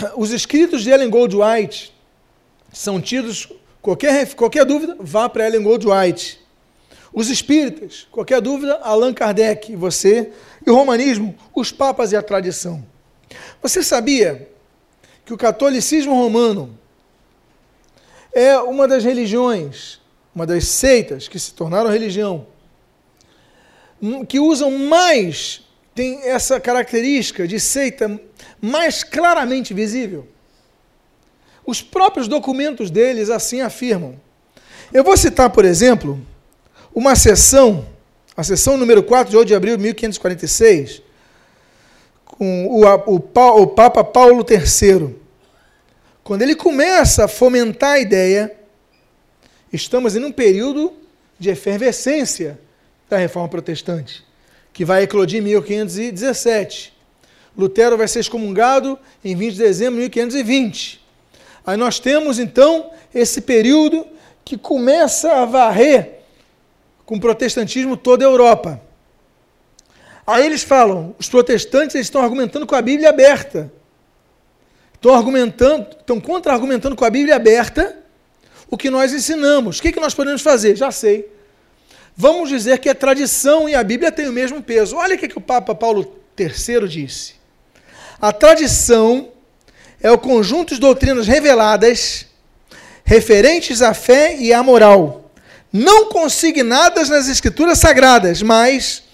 os 0.17 0.31
escritos 0.31 0.83
de 0.83 0.91
Ellen 0.91 1.11
Gold 1.11 1.37
White 1.37 1.95
são 2.73 3.01
tidos, 3.01 3.49
qualquer, 3.81 4.35
qualquer 4.35 4.65
dúvida, 4.65 4.97
vá 5.01 5.29
para 5.29 5.47
Ellen 5.47 5.63
Gold 5.63 5.87
White. 5.87 6.41
Os 7.13 7.31
espíritas, 7.31 8.07
qualquer 8.11 8.41
dúvida, 8.41 8.77
Allan 8.83 9.15
Kardec, 9.15 9.75
você. 9.75 10.31
E 10.67 10.71
o 10.71 10.75
romanismo, 10.75 11.35
os 11.55 11.73
papas 11.73 12.13
e 12.13 12.17
a 12.17 12.23
tradição. 12.23 12.85
Você 13.63 13.83
sabia 13.83 14.49
que 15.25 15.33
o 15.33 15.39
catolicismo 15.39 16.15
romano 16.15 16.79
é 18.33 18.57
uma 18.59 18.87
das 18.87 19.05
religiões, 19.05 20.01
uma 20.35 20.47
das 20.47 20.67
seitas 20.67 21.27
que 21.29 21.39
se 21.39 21.53
tornaram 21.55 21.91
religião, 21.91 22.47
hum, 24.01 24.25
que 24.25 24.39
usam 24.39 24.71
mais, 24.71 25.63
tem 25.99 26.23
essa 26.23 26.61
característica 26.61 27.49
de 27.49 27.59
seita 27.59 28.21
mais 28.61 29.03
claramente 29.03 29.75
visível. 29.75 30.29
Os 31.67 31.83
próprios 31.83 32.29
documentos 32.29 32.89
deles 32.89 33.29
assim 33.29 33.63
afirmam. 33.63 34.15
Eu 34.93 35.03
vou 35.03 35.17
citar, 35.17 35.51
por 35.51 35.65
exemplo, 35.65 36.25
uma 36.95 37.17
sessão, 37.17 37.85
a 38.37 38.45
sessão 38.45 38.77
número 38.77 39.03
4 39.03 39.29
de 39.29 39.37
8 39.37 39.49
de 39.49 39.55
abril 39.57 39.77
de 39.77 39.83
1546, 39.83 41.03
com 42.25 42.69
o, 42.69 42.85
o, 42.85 43.63
o 43.63 43.67
Papa 43.67 44.05
Paulo 44.05 44.47
III. 44.49 45.17
Quando 46.23 46.43
ele 46.43 46.55
começa 46.55 47.25
a 47.25 47.29
fomentar 47.29 47.95
a 47.95 47.99
ideia, 47.99 48.57
estamos 49.73 50.15
em 50.15 50.25
um 50.25 50.31
período 50.31 50.93
de 51.41 51.51
efervescência 51.51 52.57
da 53.11 53.17
reforma 53.17 53.49
protestante, 53.49 54.28
que 54.79 54.85
vai 54.85 55.03
eclodir 55.03 55.41
em 55.41 55.43
1517. 55.43 56.93
Lutero 57.57 57.97
vai 57.97 58.07
ser 58.07 58.21
excomungado 58.21 58.97
em 59.25 59.35
20 59.35 59.55
de 59.55 59.59
dezembro 59.59 59.95
de 59.95 60.03
1520. 60.03 61.05
Aí 61.67 61.77
nós 61.77 61.99
temos 61.99 62.39
então 62.39 62.93
esse 63.13 63.41
período 63.41 64.07
que 64.45 64.57
começa 64.57 65.33
a 65.33 65.45
varrer 65.45 66.21
com 67.05 67.17
o 67.17 67.21
protestantismo 67.21 67.97
toda 67.97 68.25
a 68.25 68.29
Europa. 68.29 68.81
Aí 70.25 70.47
eles 70.47 70.63
falam, 70.63 71.13
os 71.19 71.29
protestantes 71.29 71.97
estão 71.97 72.23
argumentando 72.23 72.65
com 72.65 72.77
a 72.77 72.81
Bíblia 72.81 73.09
aberta. 73.09 73.73
Estão 74.95 75.13
argumentando, 75.13 75.89
estão 75.91 76.21
contra-argumentando 76.21 76.95
com 76.95 77.05
a 77.05 77.11
Bíblia 77.11 77.35
aberta 77.35 77.99
o 78.71 78.79
que 78.79 78.91
nós 78.91 79.13
ensinamos. 79.13 79.81
O 79.81 79.83
que, 79.83 79.91
que 79.91 79.99
nós 79.99 80.15
podemos 80.15 80.41
fazer? 80.41 80.77
Já 80.77 80.93
sei. 80.93 81.37
Vamos 82.21 82.49
dizer 82.49 82.81
que 82.81 82.89
a 82.89 82.97
tradição 82.97 83.69
e 83.69 83.77
a 83.77 83.85
Bíblia 83.85 84.11
têm 84.11 84.27
o 84.27 84.33
mesmo 84.33 84.61
peso. 84.61 84.97
Olha 84.97 85.15
o 85.15 85.19
que, 85.19 85.29
que 85.29 85.39
o 85.39 85.41
Papa 85.41 85.73
Paulo 85.73 86.19
III 86.37 86.89
disse. 86.89 87.35
A 88.21 88.33
tradição 88.33 89.29
é 90.03 90.11
o 90.11 90.19
conjunto 90.19 90.75
de 90.75 90.81
doutrinas 90.81 91.29
reveladas 91.29 92.27
referentes 93.05 93.83
à 93.83 93.95
fé 93.95 94.37
e 94.37 94.53
à 94.53 94.65
moral, 94.65 95.31
não 95.73 96.09
consignadas 96.09 97.09
nas 97.09 97.29
escrituras 97.29 97.79
sagradas, 97.79 98.43
mas 98.43 99.05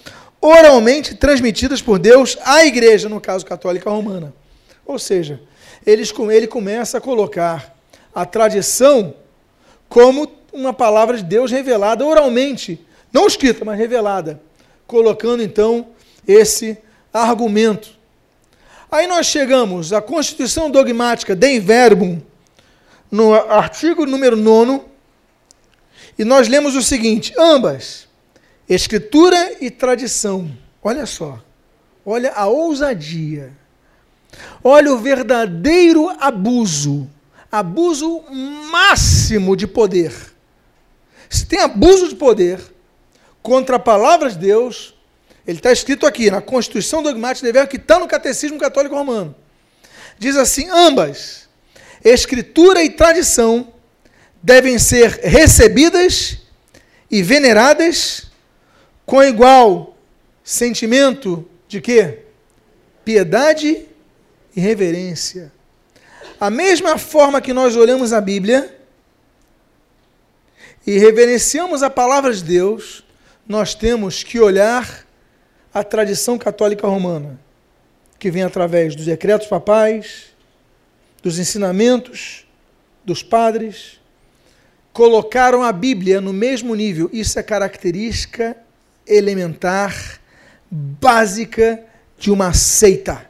oralmente 0.41 1.13
transmitidas 1.13 1.83
por 1.83 1.99
Deus 1.99 2.35
à 2.43 2.65
igreja, 2.65 3.07
no 3.07 3.21
caso 3.21 3.45
católica 3.45 3.87
romana. 3.87 4.33
Ou 4.83 4.97
seja, 4.97 5.39
eles, 5.85 6.11
ele 6.31 6.47
começa 6.47 6.97
a 6.97 7.01
colocar 7.01 7.77
a 8.15 8.25
tradição 8.25 9.13
como 9.87 10.27
uma 10.51 10.73
palavra 10.73 11.17
de 11.17 11.23
Deus 11.23 11.51
revelada 11.51 12.03
oralmente, 12.03 12.83
não 13.15 13.27
escrita, 13.27 13.63
mas 13.63 13.77
revelada, 13.77 14.41
colocando 14.85 15.41
então 15.41 15.87
esse 16.27 16.77
argumento. 17.13 17.89
Aí 18.91 19.07
nós 19.07 19.25
chegamos 19.25 19.93
à 19.93 20.01
Constituição 20.01 20.69
Dogmática 20.69 21.33
Dei 21.33 21.59
Verbum, 21.59 22.21
no 23.09 23.33
artigo 23.33 24.05
número 24.05 24.35
9, 24.35 24.81
e 26.19 26.25
nós 26.25 26.49
lemos 26.49 26.75
o 26.75 26.81
seguinte: 26.81 27.33
ambas, 27.39 28.05
Escritura 28.67 29.55
e 29.61 29.71
tradição. 29.71 30.51
Olha 30.83 31.05
só, 31.05 31.39
olha 32.05 32.33
a 32.33 32.47
ousadia 32.47 33.53
Olha 34.61 34.93
o 34.93 34.97
verdadeiro 34.97 36.09
abuso, 36.19 37.09
abuso 37.51 38.23
máximo 38.69 39.55
de 39.55 39.67
poder. 39.67 40.13
Se 41.29 41.45
tem 41.45 41.59
abuso 41.59 42.09
de 42.09 42.15
poder 42.15 42.74
contra 43.45 43.75
a 43.75 43.79
palavra 43.79 44.27
de 44.31 44.39
Deus, 44.39 44.95
ele 45.45 45.59
está 45.59 45.71
escrito 45.71 46.07
aqui 46.07 46.31
na 46.31 46.41
Constituição 46.41 47.03
Dogmática 47.03 47.45
de 47.45 47.53
Verbo, 47.53 47.69
que 47.69 47.77
está 47.77 47.99
no 47.99 48.07
Catecismo 48.07 48.57
Católico 48.57 48.95
Romano. 48.95 49.35
Diz 50.17 50.35
assim: 50.35 50.67
ambas, 50.71 51.47
escritura 52.03 52.83
e 52.83 52.89
tradição 52.89 53.71
devem 54.41 54.79
ser 54.79 55.19
recebidas 55.21 56.39
e 57.09 57.21
veneradas 57.21 58.31
com 59.05 59.23
igual 59.23 59.95
sentimento 60.43 61.47
de 61.67 61.79
quê? 61.79 62.23
Piedade 63.03 63.85
e 64.55 64.59
reverência. 64.59 65.53
A 66.39 66.49
mesma 66.49 66.97
forma 66.97 67.39
que 67.39 67.53
nós 67.53 67.75
olhamos 67.75 68.11
a 68.11 68.19
Bíblia 68.19 68.75
e 70.87 70.97
reverenciamos 70.97 71.83
a 71.83 71.91
palavra 71.91 72.33
de 72.33 72.43
Deus, 72.43 73.04
nós 73.47 73.75
temos 73.75 74.23
que 74.23 74.39
olhar 74.39 75.05
a 75.73 75.83
tradição 75.83 76.37
católica 76.37 76.87
romana, 76.87 77.39
que 78.17 78.31
vem 78.31 78.43
através 78.43 78.95
dos 78.95 79.05
decretos 79.05 79.47
papais, 79.47 80.27
dos 81.21 81.37
ensinamentos 81.37 82.45
dos 83.03 83.21
padres, 83.21 83.99
colocaram 84.93 85.61
a 85.61 85.71
Bíblia 85.71 86.21
no 86.21 86.31
mesmo 86.31 86.73
nível. 86.73 87.09
Isso 87.11 87.37
é 87.37 87.43
característica 87.43 88.55
elementar, 89.05 90.21
básica 90.71 91.83
de 92.17 92.31
uma 92.31 92.53
seita. 92.53 93.29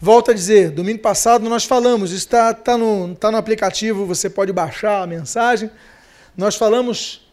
Volto 0.00 0.30
a 0.30 0.34
dizer, 0.34 0.70
domingo 0.70 1.00
passado 1.00 1.48
nós 1.48 1.64
falamos, 1.64 2.12
está 2.12 2.52
tá 2.54 2.76
no, 2.76 3.14
tá 3.14 3.30
no 3.30 3.36
aplicativo, 3.38 4.06
você 4.06 4.28
pode 4.30 4.52
baixar 4.52 5.02
a 5.02 5.06
mensagem. 5.06 5.70
Nós 6.36 6.56
falamos 6.56 7.23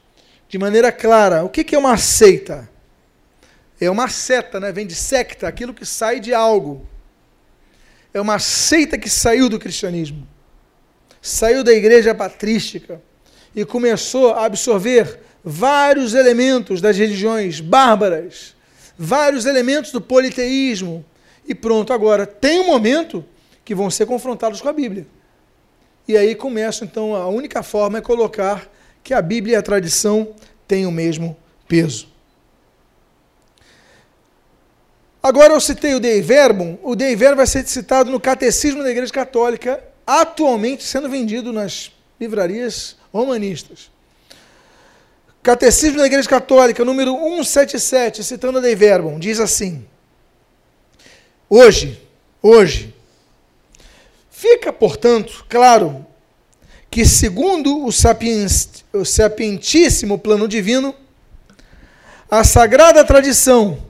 de 0.51 0.57
maneira 0.57 0.91
clara 0.91 1.45
o 1.45 1.49
que, 1.49 1.73
é 1.73 1.79
uma 1.79 1.95
seita. 1.95 2.69
É 3.79 3.89
uma 3.89 4.09
seta, 4.09 4.59
né? 4.59 4.69
vem 4.69 4.85
de 4.85 4.93
secta, 4.93 5.47
aquilo 5.47 5.73
que 5.73 5.85
sai 5.85 6.19
de 6.19 6.33
algo. 6.33 6.85
É 8.13 8.19
uma 8.19 8.37
seita 8.37 8.97
que 8.97 9.09
saiu 9.09 9.47
do 9.47 9.57
cristianismo, 9.57 10.27
saiu 11.21 11.63
da 11.63 11.71
igreja 11.71 12.13
patrística 12.13 13.01
e 13.55 13.63
começou 13.63 14.33
a 14.33 14.43
absorver 14.43 15.21
vários 15.41 16.13
elementos 16.13 16.81
das 16.81 16.97
religiões 16.97 17.61
bárbaras, 17.61 18.53
vários 18.97 19.45
elementos 19.45 19.93
do 19.93 20.01
politeísmo, 20.01 21.05
e 21.47 21.55
pronto, 21.55 21.93
agora 21.93 22.27
tem 22.27 22.59
um 22.59 22.67
momento 22.67 23.23
que 23.63 23.73
vão 23.73 23.89
ser 23.89 24.05
confrontados 24.05 24.59
com 24.59 24.67
a 24.67 24.73
Bíblia. 24.73 25.07
E 26.05 26.17
aí 26.17 26.35
começa, 26.35 26.83
então, 26.83 27.15
a 27.15 27.29
única 27.29 27.63
forma 27.63 27.99
é 27.99 28.01
colocar 28.01 28.69
que 29.03 29.13
a 29.13 29.21
Bíblia 29.21 29.53
e 29.53 29.57
a 29.57 29.61
tradição 29.61 30.33
têm 30.67 30.85
o 30.85 30.91
mesmo 30.91 31.35
peso. 31.67 32.07
Agora 35.23 35.53
eu 35.53 35.61
citei 35.61 35.93
o 35.93 35.99
Dei 35.99 36.21
Verbum, 36.21 36.77
o 36.81 36.95
Dei 36.95 37.15
Verbum 37.15 37.37
vai 37.37 37.47
ser 37.47 37.65
citado 37.67 38.09
no 38.09 38.19
Catecismo 38.19 38.81
da 38.81 38.89
Igreja 38.89 39.13
Católica, 39.13 39.83
atualmente 40.05 40.83
sendo 40.83 41.07
vendido 41.09 41.53
nas 41.53 41.91
livrarias 42.19 42.97
romanistas. 43.13 43.91
Catecismo 45.43 45.99
da 45.99 46.05
Igreja 46.05 46.27
Católica, 46.27 46.83
número 46.83 47.13
177, 47.13 48.23
citando 48.23 48.57
a 48.57 48.61
Dei 48.61 48.75
Verbum, 48.75 49.19
diz 49.19 49.39
assim: 49.39 49.85
Hoje, 51.49 52.01
hoje, 52.41 52.95
fica, 54.29 54.73
portanto, 54.73 55.45
claro 55.47 56.05
que, 56.91 57.05
segundo 57.05 57.85
o, 57.85 57.91
sapiens, 57.91 58.83
o 58.93 59.03
sapientíssimo 59.03 60.19
plano 60.19 60.47
divino, 60.47 60.93
a 62.29 62.43
sagrada 62.43 63.03
tradição, 63.03 63.83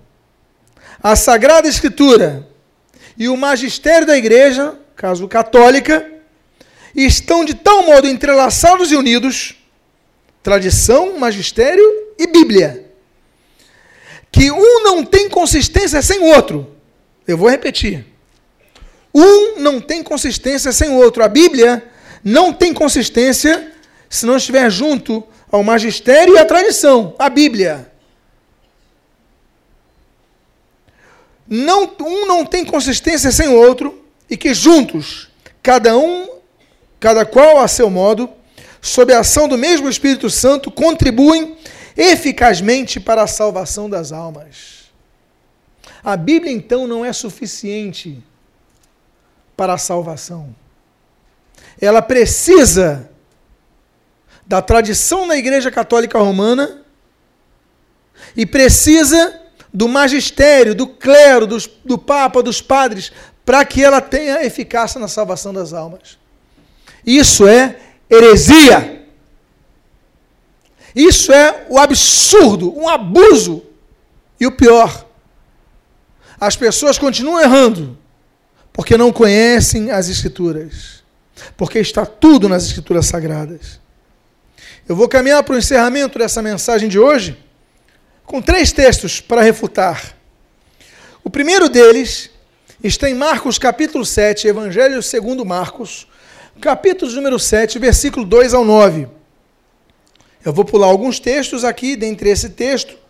a 1.03 1.15
sagrada 1.15 1.67
escritura 1.67 2.47
e 3.17 3.27
o 3.27 3.35
magistério 3.35 4.07
da 4.07 4.17
igreja, 4.17 4.79
caso 4.95 5.27
católica, 5.27 6.09
estão 6.95 7.43
de 7.43 7.55
tal 7.55 7.83
modo 7.83 8.07
entrelaçados 8.07 8.91
e 8.91 8.95
unidos, 8.95 9.55
tradição, 10.41 11.17
magistério 11.17 11.83
e 12.17 12.27
Bíblia, 12.27 12.89
que 14.31 14.49
um 14.49 14.83
não 14.83 15.03
tem 15.03 15.27
consistência 15.27 16.01
sem 16.01 16.19
o 16.19 16.27
outro 16.27 16.71
eu 17.27 17.37
vou 17.37 17.49
repetir. 17.49 18.05
Um 19.13 19.59
não 19.59 19.79
tem 19.79 20.03
consistência 20.03 20.71
sem 20.71 20.89
o 20.89 20.95
outro. 20.95 21.23
A 21.23 21.27
Bíblia 21.27 21.83
não 22.23 22.53
tem 22.53 22.73
consistência 22.73 23.73
se 24.09 24.25
não 24.25 24.37
estiver 24.37 24.69
junto 24.69 25.23
ao 25.51 25.63
magistério 25.63 26.35
e 26.35 26.39
à 26.39 26.45
tradição. 26.45 27.15
A 27.17 27.29
Bíblia. 27.29 27.91
Não, 31.47 31.91
um 32.01 32.25
não 32.25 32.45
tem 32.45 32.63
consistência 32.63 33.31
sem 33.31 33.49
o 33.49 33.55
outro 33.55 34.05
e 34.29 34.37
que 34.37 34.53
juntos, 34.53 35.29
cada 35.61 35.97
um, 35.97 36.29
cada 36.99 37.25
qual 37.25 37.59
a 37.59 37.67
seu 37.67 37.89
modo, 37.89 38.29
sob 38.81 39.13
a 39.13 39.19
ação 39.19 39.47
do 39.47 39.57
mesmo 39.57 39.89
Espírito 39.89 40.29
Santo, 40.29 40.71
contribuem 40.71 41.57
eficazmente 41.97 42.99
para 42.99 43.23
a 43.23 43.27
salvação 43.27 43.89
das 43.89 44.13
almas. 44.13 44.81
A 46.03 46.15
Bíblia, 46.15 46.51
então, 46.51 46.87
não 46.87 47.03
é 47.03 47.11
suficiente 47.11 48.17
para 49.57 49.73
a 49.73 49.77
salvação. 49.77 50.55
Ela 51.79 52.01
precisa 52.01 53.09
da 54.45 54.61
tradição 54.61 55.25
na 55.25 55.35
Igreja 55.37 55.71
Católica 55.71 56.19
Romana 56.19 56.81
e 58.35 58.45
precisa 58.45 59.39
do 59.73 59.87
magistério, 59.87 60.75
do 60.75 60.87
clero, 60.87 61.47
dos, 61.47 61.67
do 61.85 61.97
Papa, 61.97 62.43
dos 62.43 62.61
padres, 62.61 63.11
para 63.45 63.63
que 63.65 63.83
ela 63.83 64.01
tenha 64.01 64.43
eficácia 64.43 64.99
na 64.99 65.07
salvação 65.07 65.53
das 65.53 65.73
almas. 65.73 66.17
Isso 67.05 67.47
é 67.47 67.77
heresia. 68.09 69.05
Isso 70.95 71.31
é 71.31 71.65
o 71.69 71.79
absurdo, 71.79 72.77
um 72.77 72.89
abuso. 72.89 73.63
E 74.39 74.45
o 74.45 74.51
pior, 74.51 75.05
as 76.39 76.55
pessoas 76.55 76.97
continuam 76.97 77.39
errando 77.39 77.97
porque 78.73 78.97
não 78.97 79.11
conhecem 79.11 79.91
as 79.91 80.09
Escrituras, 80.09 81.00
porque 81.55 81.79
está 81.79 82.05
tudo 82.05 82.47
nas 82.47 82.65
Escrituras 82.65 83.05
Sagradas. 83.05 83.79
Eu 84.87 84.95
vou 84.95 85.07
caminhar 85.07 85.43
para 85.43 85.55
o 85.55 85.57
encerramento 85.57 86.19
dessa 86.19 86.41
mensagem 86.41 86.89
de 86.89 86.99
hoje 86.99 87.37
com 88.25 88.41
três 88.41 88.71
textos 88.71 89.19
para 89.21 89.41
refutar. 89.41 90.15
O 91.23 91.29
primeiro 91.29 91.69
deles 91.69 92.29
está 92.83 93.09
em 93.09 93.13
Marcos 93.13 93.57
capítulo 93.57 94.05
7, 94.05 94.47
Evangelho 94.47 95.01
segundo 95.01 95.45
Marcos, 95.45 96.07
capítulo 96.59 97.11
número 97.11 97.39
7, 97.39 97.77
versículo 97.79 98.25
2 98.25 98.53
ao 98.53 98.65
9. 98.65 99.07
Eu 100.43 100.51
vou 100.51 100.65
pular 100.65 100.87
alguns 100.87 101.19
textos 101.19 101.63
aqui, 101.63 101.95
dentre 101.95 102.29
esse 102.29 102.49
texto, 102.49 103.01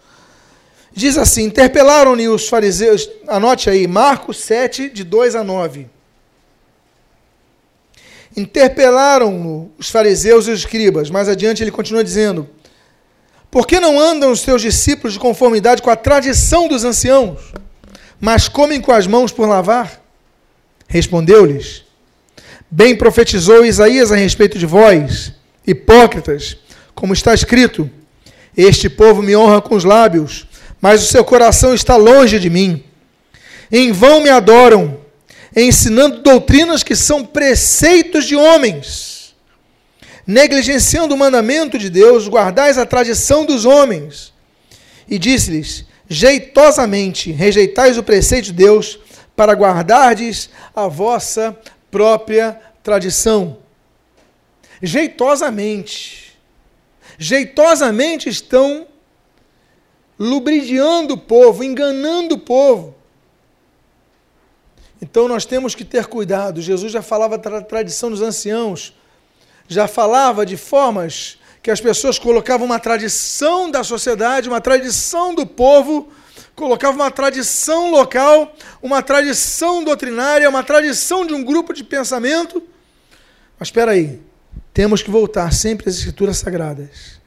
Diz 0.93 1.17
assim: 1.17 1.43
interpelaram-lhe 1.43 2.27
os 2.27 2.47
fariseus, 2.47 3.09
anote 3.27 3.69
aí, 3.69 3.87
Marcos 3.87 4.37
7, 4.41 4.89
de 4.89 5.03
2 5.03 5.35
a 5.35 5.43
9. 5.43 5.89
Interpelaram-no 8.35 9.71
os 9.77 9.89
fariseus 9.89 10.47
e 10.47 10.51
os 10.51 10.59
escribas. 10.59 11.09
Mais 11.09 11.27
adiante 11.27 11.63
ele 11.63 11.71
continua 11.71 12.03
dizendo: 12.03 12.49
Por 13.49 13.67
que 13.67 13.79
não 13.79 13.99
andam 13.99 14.31
os 14.31 14.41
teus 14.41 14.61
discípulos 14.61 15.13
de 15.13 15.19
conformidade 15.19 15.81
com 15.81 15.89
a 15.89 15.95
tradição 15.95 16.67
dos 16.67 16.83
anciãos, 16.83 17.39
mas 18.19 18.47
comem 18.47 18.79
com 18.79 18.91
as 18.91 19.07
mãos 19.07 19.31
por 19.31 19.47
lavar? 19.47 20.01
Respondeu-lhes: 20.87 21.83
Bem 22.69 22.95
profetizou 22.95 23.65
Isaías 23.65 24.11
a 24.11 24.15
respeito 24.15 24.57
de 24.57 24.65
vós, 24.65 25.33
hipócritas, 25.67 26.57
como 26.95 27.13
está 27.13 27.33
escrito: 27.33 27.89
Este 28.55 28.89
povo 28.89 29.21
me 29.21 29.35
honra 29.35 29.61
com 29.61 29.75
os 29.75 29.83
lábios 29.83 30.47
mas 30.81 31.03
o 31.03 31.05
seu 31.05 31.23
coração 31.23 31.73
está 31.75 31.95
longe 31.95 32.39
de 32.39 32.49
mim. 32.49 32.83
Em 33.71 33.91
vão 33.91 34.21
me 34.21 34.29
adoram, 34.29 34.99
ensinando 35.55 36.21
doutrinas 36.21 36.83
que 36.83 36.95
são 36.95 37.25
preceitos 37.25 38.25
de 38.25 38.35
homens. 38.35 39.35
Negligenciando 40.25 41.15
o 41.15 41.17
mandamento 41.17 41.77
de 41.77 41.89
Deus, 41.89 42.27
guardais 42.27 42.77
a 42.77 42.85
tradição 42.85 43.45
dos 43.45 43.65
homens. 43.65 44.33
E 45.07 45.17
disse-lhes: 45.17 45.85
jeitosamente 46.07 47.31
rejeitais 47.31 47.97
o 47.97 48.03
preceito 48.03 48.45
de 48.45 48.53
Deus, 48.53 48.99
para 49.35 49.53
guardardes 49.53 50.49
a 50.75 50.87
vossa 50.87 51.57
própria 51.89 52.59
tradição. 52.83 53.57
Jeitosamente. 54.81 56.37
Jeitosamente 57.17 58.29
estão 58.29 58.87
lubridiando 60.19 61.15
o 61.15 61.17
povo, 61.17 61.63
enganando 61.63 62.35
o 62.35 62.39
povo. 62.39 62.95
Então 65.01 65.27
nós 65.27 65.45
temos 65.45 65.73
que 65.73 65.83
ter 65.83 66.05
cuidado. 66.05 66.61
Jesus 66.61 66.91
já 66.91 67.01
falava 67.01 67.37
da 67.37 67.61
tradição 67.61 68.11
dos 68.11 68.21
anciãos, 68.21 68.93
já 69.67 69.87
falava 69.87 70.45
de 70.45 70.55
formas 70.55 71.39
que 71.63 71.71
as 71.71 71.81
pessoas 71.81 72.19
colocavam 72.19 72.65
uma 72.65 72.79
tradição 72.79 73.69
da 73.69 73.83
sociedade, 73.83 74.49
uma 74.49 74.61
tradição 74.61 75.33
do 75.33 75.45
povo, 75.45 76.09
colocavam 76.55 77.01
uma 77.01 77.11
tradição 77.11 77.89
local, 77.89 78.55
uma 78.81 79.01
tradição 79.01 79.83
doutrinária, 79.83 80.49
uma 80.49 80.63
tradição 80.63 81.25
de 81.25 81.33
um 81.33 81.43
grupo 81.43 81.73
de 81.73 81.83
pensamento 81.83 82.61
Mas 83.59 83.67
espera 83.67 83.91
aí, 83.91 84.19
temos 84.73 85.01
que 85.01 85.09
voltar 85.11 85.53
sempre 85.53 85.89
às 85.89 85.97
Escrituras 85.97 86.37
Sagradas. 86.37 87.19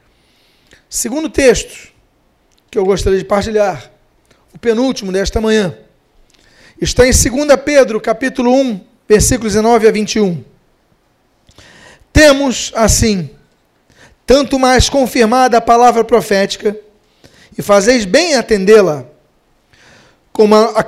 Segundo 0.89 1.29
texto 1.29 1.93
que 2.71 2.79
eu 2.79 2.85
gostaria 2.85 3.19
de 3.19 3.25
partilhar, 3.25 3.91
o 4.53 4.59
penúltimo 4.59 5.13
desta 5.13 5.41
manhã, 5.41 5.77
está 6.85 7.07
em 7.07 7.11
2 7.11 7.61
Pedro, 7.65 7.99
capítulo 7.99 8.53
1, 8.53 8.81
versículos 9.09 9.55
19 9.55 9.89
a 9.89 9.91
21. 9.91 10.45
Temos, 12.13 12.73
assim, 12.75 13.31
tanto 14.27 14.59
mais 14.59 14.89
confirmada 14.89 15.57
a 15.57 15.63
palavra 15.63 16.05
profética, 16.05 16.77
e 17.57 17.63
fazeis 17.63 18.05
bem 18.05 18.35
atendê-la, 18.35 19.07
como 20.31 20.55
a, 20.55 20.85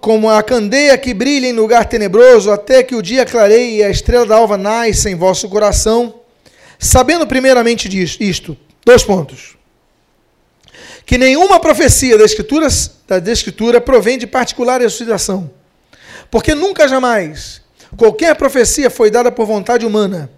como 0.00 0.30
a 0.30 0.42
candeia 0.42 0.96
que 0.96 1.12
brilha 1.12 1.46
em 1.46 1.52
lugar 1.52 1.84
tenebroso, 1.84 2.50
até 2.50 2.82
que 2.82 2.94
o 2.94 3.02
dia 3.02 3.26
clareie 3.26 3.78
e 3.78 3.84
a 3.84 3.90
estrela 3.90 4.24
da 4.24 4.36
alva 4.36 4.56
nasça 4.56 5.10
em 5.10 5.14
vosso 5.14 5.48
coração, 5.48 6.20
sabendo 6.78 7.26
primeiramente 7.26 7.88
disto, 7.88 8.22
isto, 8.22 8.56
dois 8.84 9.02
pontos. 9.02 9.56
Que 11.04 11.18
nenhuma 11.18 11.60
profecia 11.60 12.16
da 12.16 12.24
Escritura, 12.24 12.68
da 13.06 13.32
Escritura 13.32 13.80
provém 13.80 14.16
de 14.18 14.26
particular 14.26 14.80
elucidação, 14.80 15.50
porque 16.30 16.54
nunca 16.54 16.88
jamais 16.88 17.62
qualquer 17.96 18.34
profecia 18.34 18.90
foi 18.90 19.10
dada 19.10 19.30
por 19.30 19.46
vontade 19.46 19.86
humana. 19.86 20.30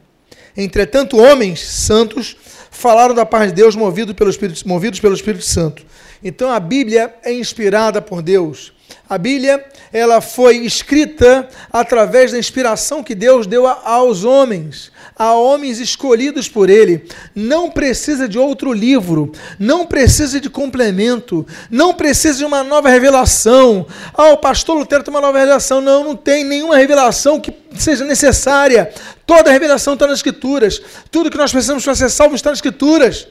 Entretanto, 0.57 1.19
homens 1.19 1.61
santos 1.61 2.37
falaram 2.71 3.15
da 3.15 3.25
paz 3.25 3.49
de 3.51 3.57
Deus 3.57 3.75
movido 3.75 4.15
pelo 4.15 4.31
Espírito, 4.31 4.67
movidos 4.69 5.01
pelo 5.01 5.15
Espírito 5.15 5.45
Santo. 5.45 5.85
Então 6.23 6.51
a 6.51 6.59
Bíblia 6.61 7.15
é 7.23 7.33
inspirada 7.33 8.01
por 8.03 8.23
Deus. 8.23 8.73
A 9.09 9.17
Bíblia, 9.19 9.65
ela 9.93 10.21
foi 10.21 10.57
escrita 10.59 11.49
através 11.73 12.33
da 12.33 12.39
inspiração 12.39 13.05
que 13.05 13.15
Deus 13.15 13.47
deu 13.47 13.65
aos 13.65 14.25
homens, 14.25 14.91
a 15.17 15.33
homens 15.33 15.79
escolhidos 15.79 16.49
por 16.49 16.69
ele. 16.69 17.07
Não 17.33 17.71
precisa 17.71 18.29
de 18.29 18.37
outro 18.37 18.73
livro, 18.73 19.31
não 19.61 19.87
precisa 19.87 20.41
de 20.41 20.51
complemento, 20.51 21.47
não 21.71 21.95
precisa 21.95 22.39
de 22.39 22.45
uma 22.45 22.65
nova 22.65 22.89
revelação. 22.89 23.87
Ah, 24.13 24.31
o 24.31 24.39
pastor 24.39 24.77
Lutero 24.77 25.05
tem 25.05 25.15
uma 25.15 25.21
nova 25.21 25.39
revelação. 25.39 25.81
Não, 25.81 26.03
não 26.03 26.17
tem 26.17 26.45
nenhuma 26.45 26.77
revelação 26.77 27.39
que 27.39 27.55
seja 27.79 28.05
necessária. 28.05 28.93
Toda 29.25 29.51
a 29.51 29.53
revelação 29.53 29.95
está 29.95 30.09
nas 30.09 30.19
Escrituras. 30.19 30.83
Tudo 31.13 31.31
que 31.31 31.39
nós 31.39 31.53
precisamos 31.53 31.85
para 31.85 31.95
ser 31.95 32.11
salvos 32.11 32.41
está 32.41 32.51
nas 32.51 32.59
Escrituras. 32.59 33.29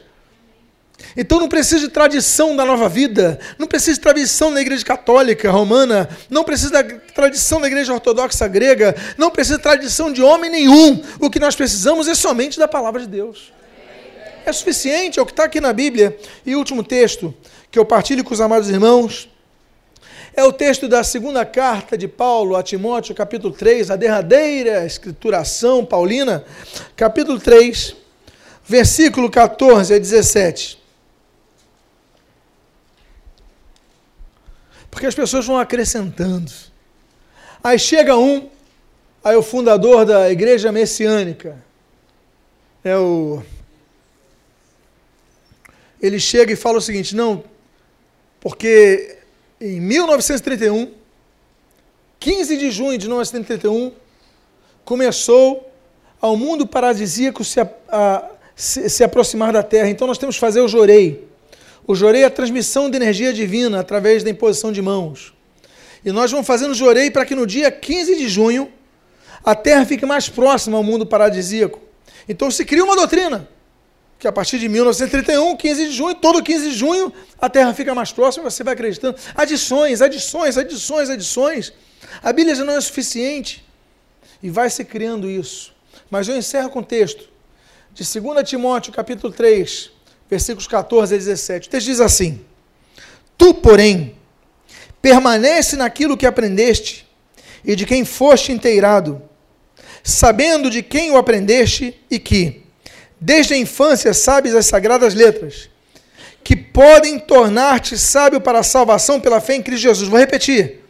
Então 1.17 1.39
não 1.39 1.47
precisa 1.47 1.81
de 1.81 1.87
tradição 1.87 2.55
da 2.55 2.65
nova 2.65 2.89
vida, 2.89 3.39
não 3.57 3.67
precisa 3.67 3.93
de 3.93 4.01
tradição 4.01 4.53
da 4.53 4.59
igreja 4.59 4.83
católica 4.83 5.49
romana, 5.49 6.09
não 6.29 6.43
precisa 6.43 6.71
da 6.71 6.83
tradição 6.83 7.61
da 7.61 7.67
igreja 7.67 7.93
ortodoxa 7.93 8.47
grega, 8.47 8.93
não 9.17 9.31
precisa 9.31 9.57
de 9.57 9.63
tradição 9.63 10.11
de 10.11 10.21
homem 10.21 10.51
nenhum. 10.51 11.01
O 11.19 11.29
que 11.29 11.39
nós 11.39 11.55
precisamos 11.55 12.07
é 12.09 12.15
somente 12.15 12.59
da 12.59 12.67
palavra 12.67 12.99
de 12.99 13.07
Deus. 13.07 13.53
É 14.45 14.51
suficiente, 14.51 15.17
é 15.17 15.21
o 15.21 15.25
que 15.25 15.31
está 15.31 15.45
aqui 15.45 15.61
na 15.61 15.71
Bíblia. 15.71 16.17
E 16.45 16.53
o 16.53 16.59
último 16.59 16.83
texto 16.83 17.33
que 17.71 17.79
eu 17.79 17.85
partilho 17.85 18.23
com 18.23 18.33
os 18.33 18.41
amados 18.41 18.69
irmãos 18.69 19.29
é 20.35 20.43
o 20.43 20.51
texto 20.51 20.85
da 20.85 21.01
segunda 21.01 21.45
carta 21.45 21.97
de 21.97 22.09
Paulo 22.09 22.57
a 22.57 22.61
Timóteo, 22.61 23.15
capítulo 23.15 23.53
3, 23.53 23.89
a 23.89 23.95
derradeira 23.95 24.85
escrituração 24.85 25.85
paulina, 25.85 26.43
capítulo 26.93 27.39
3, 27.39 27.95
versículo 28.65 29.31
14 29.31 29.93
a 29.93 29.97
17. 29.97 30.84
Porque 34.95 35.07
as 35.07 35.13
pessoas 35.13 35.45
vão 35.45 35.59
acrescentando. 35.59 36.49
Aí 37.61 37.77
chega 37.77 38.15
um, 38.15 38.49
aí 39.21 39.35
o 39.35 39.43
fundador 39.43 40.05
da 40.05 40.31
igreja 40.31 40.71
messiânica, 40.71 41.61
é 42.81 42.95
o. 42.95 43.43
Ele 46.01 46.17
chega 46.17 46.53
e 46.53 46.55
fala 46.55 46.77
o 46.77 46.81
seguinte: 46.81 47.13
não, 47.13 47.43
porque 48.39 49.17
em 49.59 49.81
1931, 49.81 50.93
15 52.17 52.55
de 52.55 52.71
junho 52.71 52.97
de 52.97 53.07
1931, 53.07 53.91
começou 54.85 55.69
ao 56.21 56.37
mundo 56.37 56.65
paradisíaco 56.65 57.43
se, 57.43 57.59
a, 57.59 57.69
a, 57.89 58.29
se, 58.55 58.89
se 58.89 59.03
aproximar 59.03 59.51
da 59.51 59.61
Terra. 59.61 59.89
Então 59.89 60.07
nós 60.07 60.17
temos 60.17 60.37
que 60.37 60.39
fazer 60.39 60.61
o 60.61 60.69
jorei. 60.69 61.27
O 61.87 61.93
jorei 61.93 62.23
é 62.23 62.25
a 62.25 62.31
transmissão 62.31 62.89
de 62.89 62.95
energia 62.95 63.31
divina 63.31 63.79
através 63.79 64.23
da 64.23 64.29
imposição 64.29 64.71
de 64.71 64.81
mãos. 64.81 65.33
E 66.03 66.11
nós 66.11 66.31
vamos 66.31 66.47
fazendo 66.47 66.73
jorei 66.73 67.11
para 67.11 67.25
que 67.25 67.35
no 67.35 67.45
dia 67.45 67.71
15 67.71 68.15
de 68.15 68.27
junho 68.27 68.71
a 69.43 69.53
Terra 69.53 69.85
fique 69.85 70.05
mais 70.05 70.27
próxima 70.27 70.77
ao 70.77 70.83
mundo 70.83 71.05
paradisíaco. 71.05 71.79
Então 72.27 72.49
se 72.49 72.65
cria 72.65 72.83
uma 72.83 72.95
doutrina 72.95 73.47
que 74.17 74.27
a 74.27 74.31
partir 74.31 74.57
de 74.57 74.67
1931, 74.67 75.55
15 75.55 75.85
de 75.85 75.91
junho, 75.91 76.15
todo 76.15 76.41
15 76.41 76.69
de 76.69 76.75
junho, 76.75 77.13
a 77.39 77.49
Terra 77.49 77.73
fica 77.73 77.93
mais 77.93 78.11
próxima, 78.11 78.49
você 78.49 78.63
vai 78.63 78.73
acreditando. 78.73 79.17
Adições, 79.35 80.01
adições, 80.01 80.57
adições, 80.57 81.09
adições. 81.09 81.73
A 82.23 82.31
Bíblia 82.31 82.55
já 82.55 82.63
não 82.63 82.73
é 82.73 82.81
suficiente. 82.81 83.63
E 84.41 84.49
vai 84.49 84.69
se 84.69 84.83
criando 84.83 85.29
isso. 85.29 85.73
Mas 86.09 86.27
eu 86.27 86.35
encerro 86.35 86.69
com 86.69 86.79
o 86.79 86.83
texto 86.83 87.29
de 87.93 88.03
2 88.03 88.47
Timóteo, 88.47 88.93
capítulo 88.93 89.33
3, 89.33 89.91
versículos 90.29 90.67
14 90.67 91.13
a 91.13 91.17
17. 91.17 91.67
O 91.67 91.71
texto 91.71 91.87
diz 91.87 91.99
assim: 91.99 92.41
Tu, 93.37 93.53
porém, 93.53 94.15
permanece 95.01 95.75
naquilo 95.75 96.17
que 96.17 96.25
aprendeste 96.25 97.07
e 97.63 97.75
de 97.75 97.85
quem 97.85 98.05
foste 98.05 98.51
inteirado, 98.51 99.21
sabendo 100.03 100.69
de 100.69 100.81
quem 100.81 101.11
o 101.11 101.17
aprendeste 101.17 101.99
e 102.09 102.19
que, 102.19 102.63
desde 103.19 103.53
a 103.53 103.57
infância, 103.57 104.13
sabes 104.13 104.53
as 104.53 104.65
sagradas 104.65 105.13
letras, 105.13 105.69
que 106.43 106.55
podem 106.55 107.17
tornar-te 107.17 107.97
sábio 107.97 108.39
para 108.39 108.59
a 108.59 108.63
salvação 108.63 109.19
pela 109.19 109.41
fé 109.41 109.55
em 109.55 109.63
Cristo 109.63 109.81
Jesus. 109.81 110.09
Vou 110.09 110.19
repetir. 110.19 110.83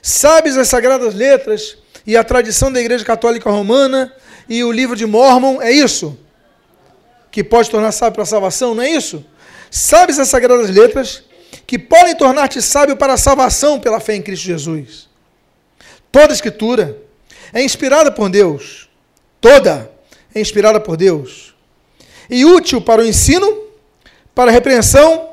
Sabes 0.00 0.56
as 0.56 0.68
sagradas 0.68 1.14
letras 1.14 1.78
e 2.06 2.16
a 2.16 2.22
tradição 2.22 2.70
da 2.70 2.80
Igreja 2.80 3.04
Católica 3.04 3.50
Romana 3.50 4.12
e 4.48 4.62
o 4.62 4.70
livro 4.70 4.94
de 4.94 5.06
Mormon, 5.06 5.60
é 5.60 5.72
isso? 5.72 6.16
Que 7.34 7.42
pode 7.42 7.68
tornar 7.68 7.90
sábio 7.90 8.14
para 8.14 8.22
a 8.22 8.26
salvação, 8.26 8.76
não 8.76 8.82
é 8.84 8.90
isso? 8.90 9.24
Sabes 9.68 10.20
as 10.20 10.28
sagradas 10.28 10.70
letras 10.70 11.24
que 11.66 11.76
podem 11.76 12.14
tornar-te 12.14 12.62
sábio 12.62 12.96
para 12.96 13.14
a 13.14 13.16
salvação 13.16 13.80
pela 13.80 13.98
fé 13.98 14.14
em 14.14 14.22
Cristo 14.22 14.44
Jesus. 14.44 15.08
Toda 16.12 16.32
escritura 16.32 16.96
é 17.52 17.60
inspirada 17.60 18.12
por 18.12 18.30
Deus. 18.30 18.88
Toda 19.40 19.90
é 20.32 20.40
inspirada 20.40 20.78
por 20.78 20.96
Deus. 20.96 21.56
E 22.30 22.44
útil 22.44 22.80
para 22.80 23.02
o 23.02 23.04
ensino, 23.04 23.64
para 24.32 24.52
a 24.52 24.54
repreensão, 24.54 25.28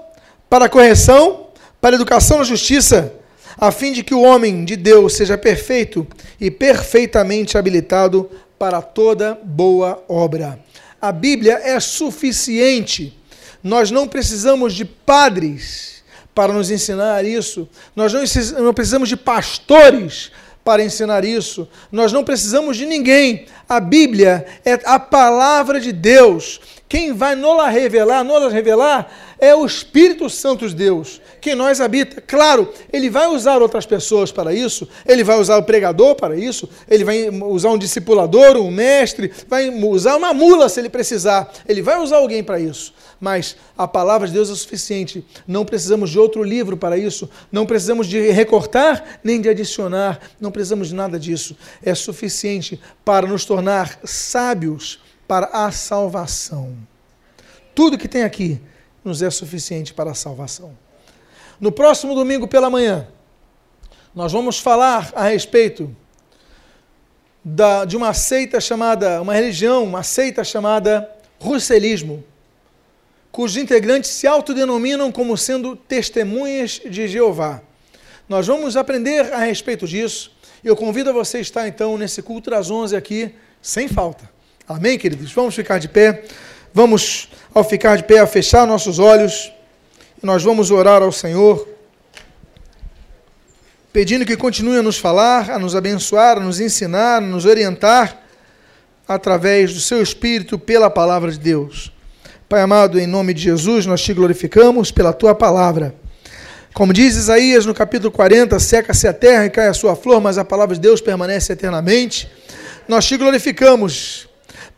para 0.49 0.65
a 0.65 0.69
correção, 0.69 1.49
para 1.79 1.95
a 1.95 1.97
educação 1.97 2.39
na 2.39 2.43
justiça, 2.43 3.13
a 3.55 3.71
fim 3.71 3.91
de 3.91 4.03
que 4.03 4.15
o 4.15 4.23
homem 4.23 4.65
de 4.65 4.75
Deus 4.75 5.13
seja 5.13 5.37
perfeito 5.37 6.07
e 6.39 6.49
perfeitamente 6.49 7.59
habilitado 7.59 8.27
para 8.57 8.81
toda 8.81 9.39
boa 9.43 10.03
obra 10.09 10.59
a 11.01 11.11
Bíblia 11.11 11.59
é 11.63 11.79
suficiente. 11.79 13.17
Nós 13.63 13.89
não 13.89 14.07
precisamos 14.07 14.73
de 14.73 14.85
padres 14.85 16.03
para 16.33 16.53
nos 16.53 16.69
ensinar 16.69 17.25
isso. 17.25 17.67
Nós 17.95 18.13
não 18.13 18.73
precisamos 18.73 19.09
de 19.09 19.17
pastores 19.17 20.31
para 20.63 20.83
ensinar 20.83 21.25
isso. 21.25 21.67
Nós 21.91 22.11
não 22.11 22.23
precisamos 22.23 22.77
de 22.77 22.85
ninguém. 22.85 23.45
A 23.67 23.79
Bíblia 23.79 24.45
é 24.63 24.79
a 24.85 24.99
palavra 24.99 25.79
de 25.79 25.91
Deus. 25.91 26.59
Quem 26.91 27.13
vai 27.13 27.37
nos 27.37 27.65
revelar, 27.71 28.21
nos 28.21 28.51
revelar 28.51 29.09
é 29.39 29.55
o 29.55 29.65
Espírito 29.65 30.29
Santo 30.29 30.67
de 30.67 30.75
Deus, 30.75 31.21
que 31.39 31.55
nós 31.55 31.79
habita. 31.79 32.19
Claro, 32.19 32.67
ele 32.91 33.09
vai 33.09 33.27
usar 33.27 33.61
outras 33.61 33.85
pessoas 33.85 34.29
para 34.29 34.53
isso, 34.53 34.85
ele 35.05 35.23
vai 35.23 35.39
usar 35.39 35.55
o 35.55 35.63
pregador 35.63 36.15
para 36.15 36.35
isso, 36.35 36.67
ele 36.89 37.05
vai 37.05 37.29
usar 37.29 37.69
um 37.69 37.77
discipulador, 37.77 38.57
um 38.57 38.69
mestre, 38.69 39.31
vai 39.47 39.69
usar 39.69 40.17
uma 40.17 40.33
mula 40.33 40.67
se 40.67 40.81
ele 40.81 40.89
precisar, 40.89 41.49
ele 41.65 41.81
vai 41.81 41.97
usar 41.97 42.17
alguém 42.17 42.43
para 42.43 42.59
isso. 42.59 42.93
Mas 43.21 43.55
a 43.77 43.87
palavra 43.87 44.27
de 44.27 44.33
Deus 44.33 44.49
é 44.49 44.55
suficiente. 44.55 45.25
Não 45.47 45.63
precisamos 45.63 46.09
de 46.09 46.19
outro 46.19 46.43
livro 46.43 46.75
para 46.75 46.97
isso, 46.97 47.29
não 47.49 47.65
precisamos 47.65 48.05
de 48.05 48.19
recortar 48.31 49.21
nem 49.23 49.39
de 49.39 49.47
adicionar, 49.47 50.19
não 50.41 50.51
precisamos 50.51 50.89
de 50.89 50.95
nada 50.95 51.17
disso. 51.17 51.55
É 51.81 51.95
suficiente 51.95 52.77
para 53.05 53.25
nos 53.25 53.45
tornar 53.45 53.97
sábios 54.03 54.99
para 55.31 55.47
a 55.53 55.71
salvação. 55.71 56.75
Tudo 57.73 57.97
que 57.97 58.09
tem 58.09 58.23
aqui 58.23 58.59
nos 59.01 59.21
é 59.21 59.29
suficiente 59.29 59.93
para 59.93 60.11
a 60.11 60.13
salvação. 60.13 60.77
No 61.57 61.71
próximo 61.71 62.13
domingo 62.13 62.49
pela 62.49 62.69
manhã, 62.69 63.07
nós 64.13 64.33
vamos 64.33 64.59
falar 64.59 65.09
a 65.15 65.29
respeito 65.29 65.95
da, 67.45 67.85
de 67.85 67.95
uma 67.95 68.13
seita 68.13 68.59
chamada, 68.59 69.21
uma 69.21 69.33
religião, 69.33 69.85
uma 69.85 70.03
seita 70.03 70.43
chamada 70.43 71.09
russelismo, 71.39 72.21
cujos 73.31 73.55
integrantes 73.55 74.09
se 74.09 74.27
autodenominam 74.27 75.13
como 75.13 75.37
sendo 75.37 75.77
testemunhas 75.77 76.81
de 76.83 77.07
Jeová. 77.07 77.61
Nós 78.27 78.47
vamos 78.47 78.75
aprender 78.75 79.33
a 79.33 79.37
respeito 79.37 79.87
disso. 79.87 80.35
Eu 80.61 80.75
convido 80.75 81.09
a 81.09 81.13
você 81.13 81.37
a 81.37 81.39
estar 81.39 81.67
então 81.69 81.97
nesse 81.97 82.21
culto 82.21 82.49
das 82.49 82.69
11 82.69 82.97
aqui, 82.97 83.33
Sem 83.61 83.87
falta. 83.87 84.40
Amém, 84.67 84.97
queridos? 84.97 85.31
Vamos 85.33 85.55
ficar 85.55 85.79
de 85.79 85.87
pé. 85.87 86.23
Vamos, 86.73 87.29
ao 87.53 87.63
ficar 87.63 87.97
de 87.97 88.03
pé, 88.03 88.19
a 88.19 88.27
fechar 88.27 88.65
nossos 88.65 88.99
olhos. 88.99 89.51
Nós 90.21 90.43
vamos 90.43 90.71
orar 90.71 91.01
ao 91.01 91.11
Senhor, 91.11 91.67
pedindo 93.91 94.25
que 94.25 94.37
continue 94.37 94.77
a 94.77 94.83
nos 94.83 94.97
falar, 94.97 95.49
a 95.49 95.57
nos 95.57 95.75
abençoar, 95.75 96.37
a 96.37 96.39
nos 96.39 96.59
ensinar, 96.59 97.17
a 97.17 97.21
nos 97.21 97.45
orientar 97.45 98.21
através 99.07 99.73
do 99.73 99.79
seu 99.79 100.01
Espírito 100.01 100.59
pela 100.59 100.89
palavra 100.89 101.31
de 101.31 101.39
Deus. 101.39 101.91
Pai 102.47 102.61
amado, 102.61 102.99
em 102.99 103.07
nome 103.07 103.33
de 103.33 103.41
Jesus, 103.41 103.85
nós 103.85 104.01
te 104.01 104.13
glorificamos 104.13 104.91
pela 104.91 105.11
tua 105.11 105.33
palavra. 105.33 105.95
Como 106.73 106.93
diz 106.93 107.15
Isaías 107.15 107.65
no 107.65 107.73
capítulo 107.73 108.11
40, 108.11 108.57
seca-se 108.59 109.07
a 109.07 109.13
terra 109.13 109.45
e 109.45 109.49
cai 109.49 109.67
a 109.67 109.73
sua 109.73 109.95
flor, 109.95 110.21
mas 110.21 110.37
a 110.37 110.45
palavra 110.45 110.75
de 110.75 110.81
Deus 110.81 111.01
permanece 111.01 111.51
eternamente. 111.51 112.29
Nós 112.87 113.05
te 113.05 113.17
glorificamos, 113.17 114.29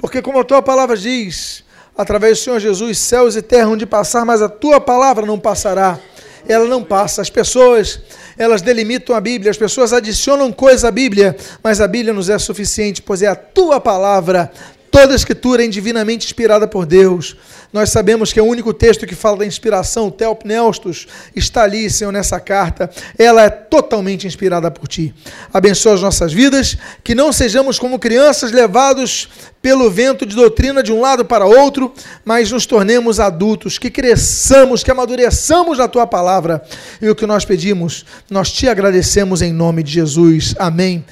porque 0.03 0.21
como 0.21 0.37
a 0.37 0.43
tua 0.43 0.61
palavra 0.61 0.97
diz, 0.97 1.63
através 1.97 2.37
do 2.37 2.43
Senhor 2.43 2.59
Jesus, 2.59 2.97
céus 2.97 3.37
e 3.37 3.41
terra 3.41 3.69
onde 3.69 3.85
passar, 3.85 4.25
mas 4.25 4.41
a 4.41 4.49
tua 4.49 4.81
palavra 4.81 5.25
não 5.25 5.39
passará. 5.39 5.97
Ela 6.45 6.65
não 6.65 6.83
passa. 6.83 7.21
As 7.21 7.29
pessoas, 7.29 8.01
elas 8.37 8.61
delimitam 8.61 9.15
a 9.15 9.21
Bíblia, 9.21 9.49
as 9.49 9.55
pessoas 9.55 9.93
adicionam 9.93 10.51
coisa 10.51 10.89
à 10.89 10.91
Bíblia, 10.91 11.37
mas 11.63 11.79
a 11.79 11.87
Bíblia 11.87 12.13
nos 12.13 12.29
é 12.29 12.37
suficiente, 12.37 13.01
pois 13.01 13.21
é 13.21 13.27
a 13.27 13.35
tua 13.35 13.79
palavra, 13.79 14.51
Toda 14.93 15.13
a 15.13 15.15
escritura 15.15 15.65
é 15.65 15.67
divinamente 15.67 16.27
inspirada 16.27 16.67
por 16.67 16.85
Deus. 16.85 17.35
Nós 17.73 17.89
sabemos 17.89 18.31
que 18.31 18.39
é 18.39 18.43
o 18.43 18.45
único 18.45 18.71
texto 18.71 19.07
que 19.07 19.15
fala 19.15 19.37
da 19.37 19.45
inspiração, 19.45 20.05
o 20.05 20.11
Teopneustos, 20.11 21.07
está 21.35 21.63
ali, 21.63 21.89
Senhor, 21.89 22.11
nessa 22.11 22.39
carta. 22.39 22.87
Ela 23.17 23.41
é 23.41 23.49
totalmente 23.49 24.27
inspirada 24.27 24.69
por 24.69 24.87
Ti. 24.87 25.11
Abençoa 25.51 25.95
as 25.95 26.01
nossas 26.03 26.31
vidas, 26.31 26.77
que 27.03 27.15
não 27.15 27.33
sejamos 27.33 27.79
como 27.79 27.97
crianças 27.97 28.51
levados 28.51 29.29
pelo 29.63 29.89
vento 29.89 30.27
de 30.27 30.35
doutrina 30.35 30.83
de 30.83 30.91
um 30.91 31.01
lado 31.01 31.25
para 31.25 31.43
outro, 31.43 31.91
mas 32.23 32.51
nos 32.51 32.67
tornemos 32.67 33.19
adultos, 33.19 33.79
que 33.79 33.89
cresçamos, 33.89 34.83
que 34.83 34.91
amadureçamos 34.91 35.79
na 35.79 35.87
Tua 35.87 36.05
palavra. 36.05 36.63
E 37.01 37.09
o 37.09 37.15
que 37.15 37.25
nós 37.25 37.43
pedimos, 37.43 38.05
nós 38.29 38.51
te 38.51 38.69
agradecemos 38.69 39.41
em 39.41 39.51
nome 39.51 39.81
de 39.81 39.91
Jesus. 39.91 40.53
Amém. 40.59 41.03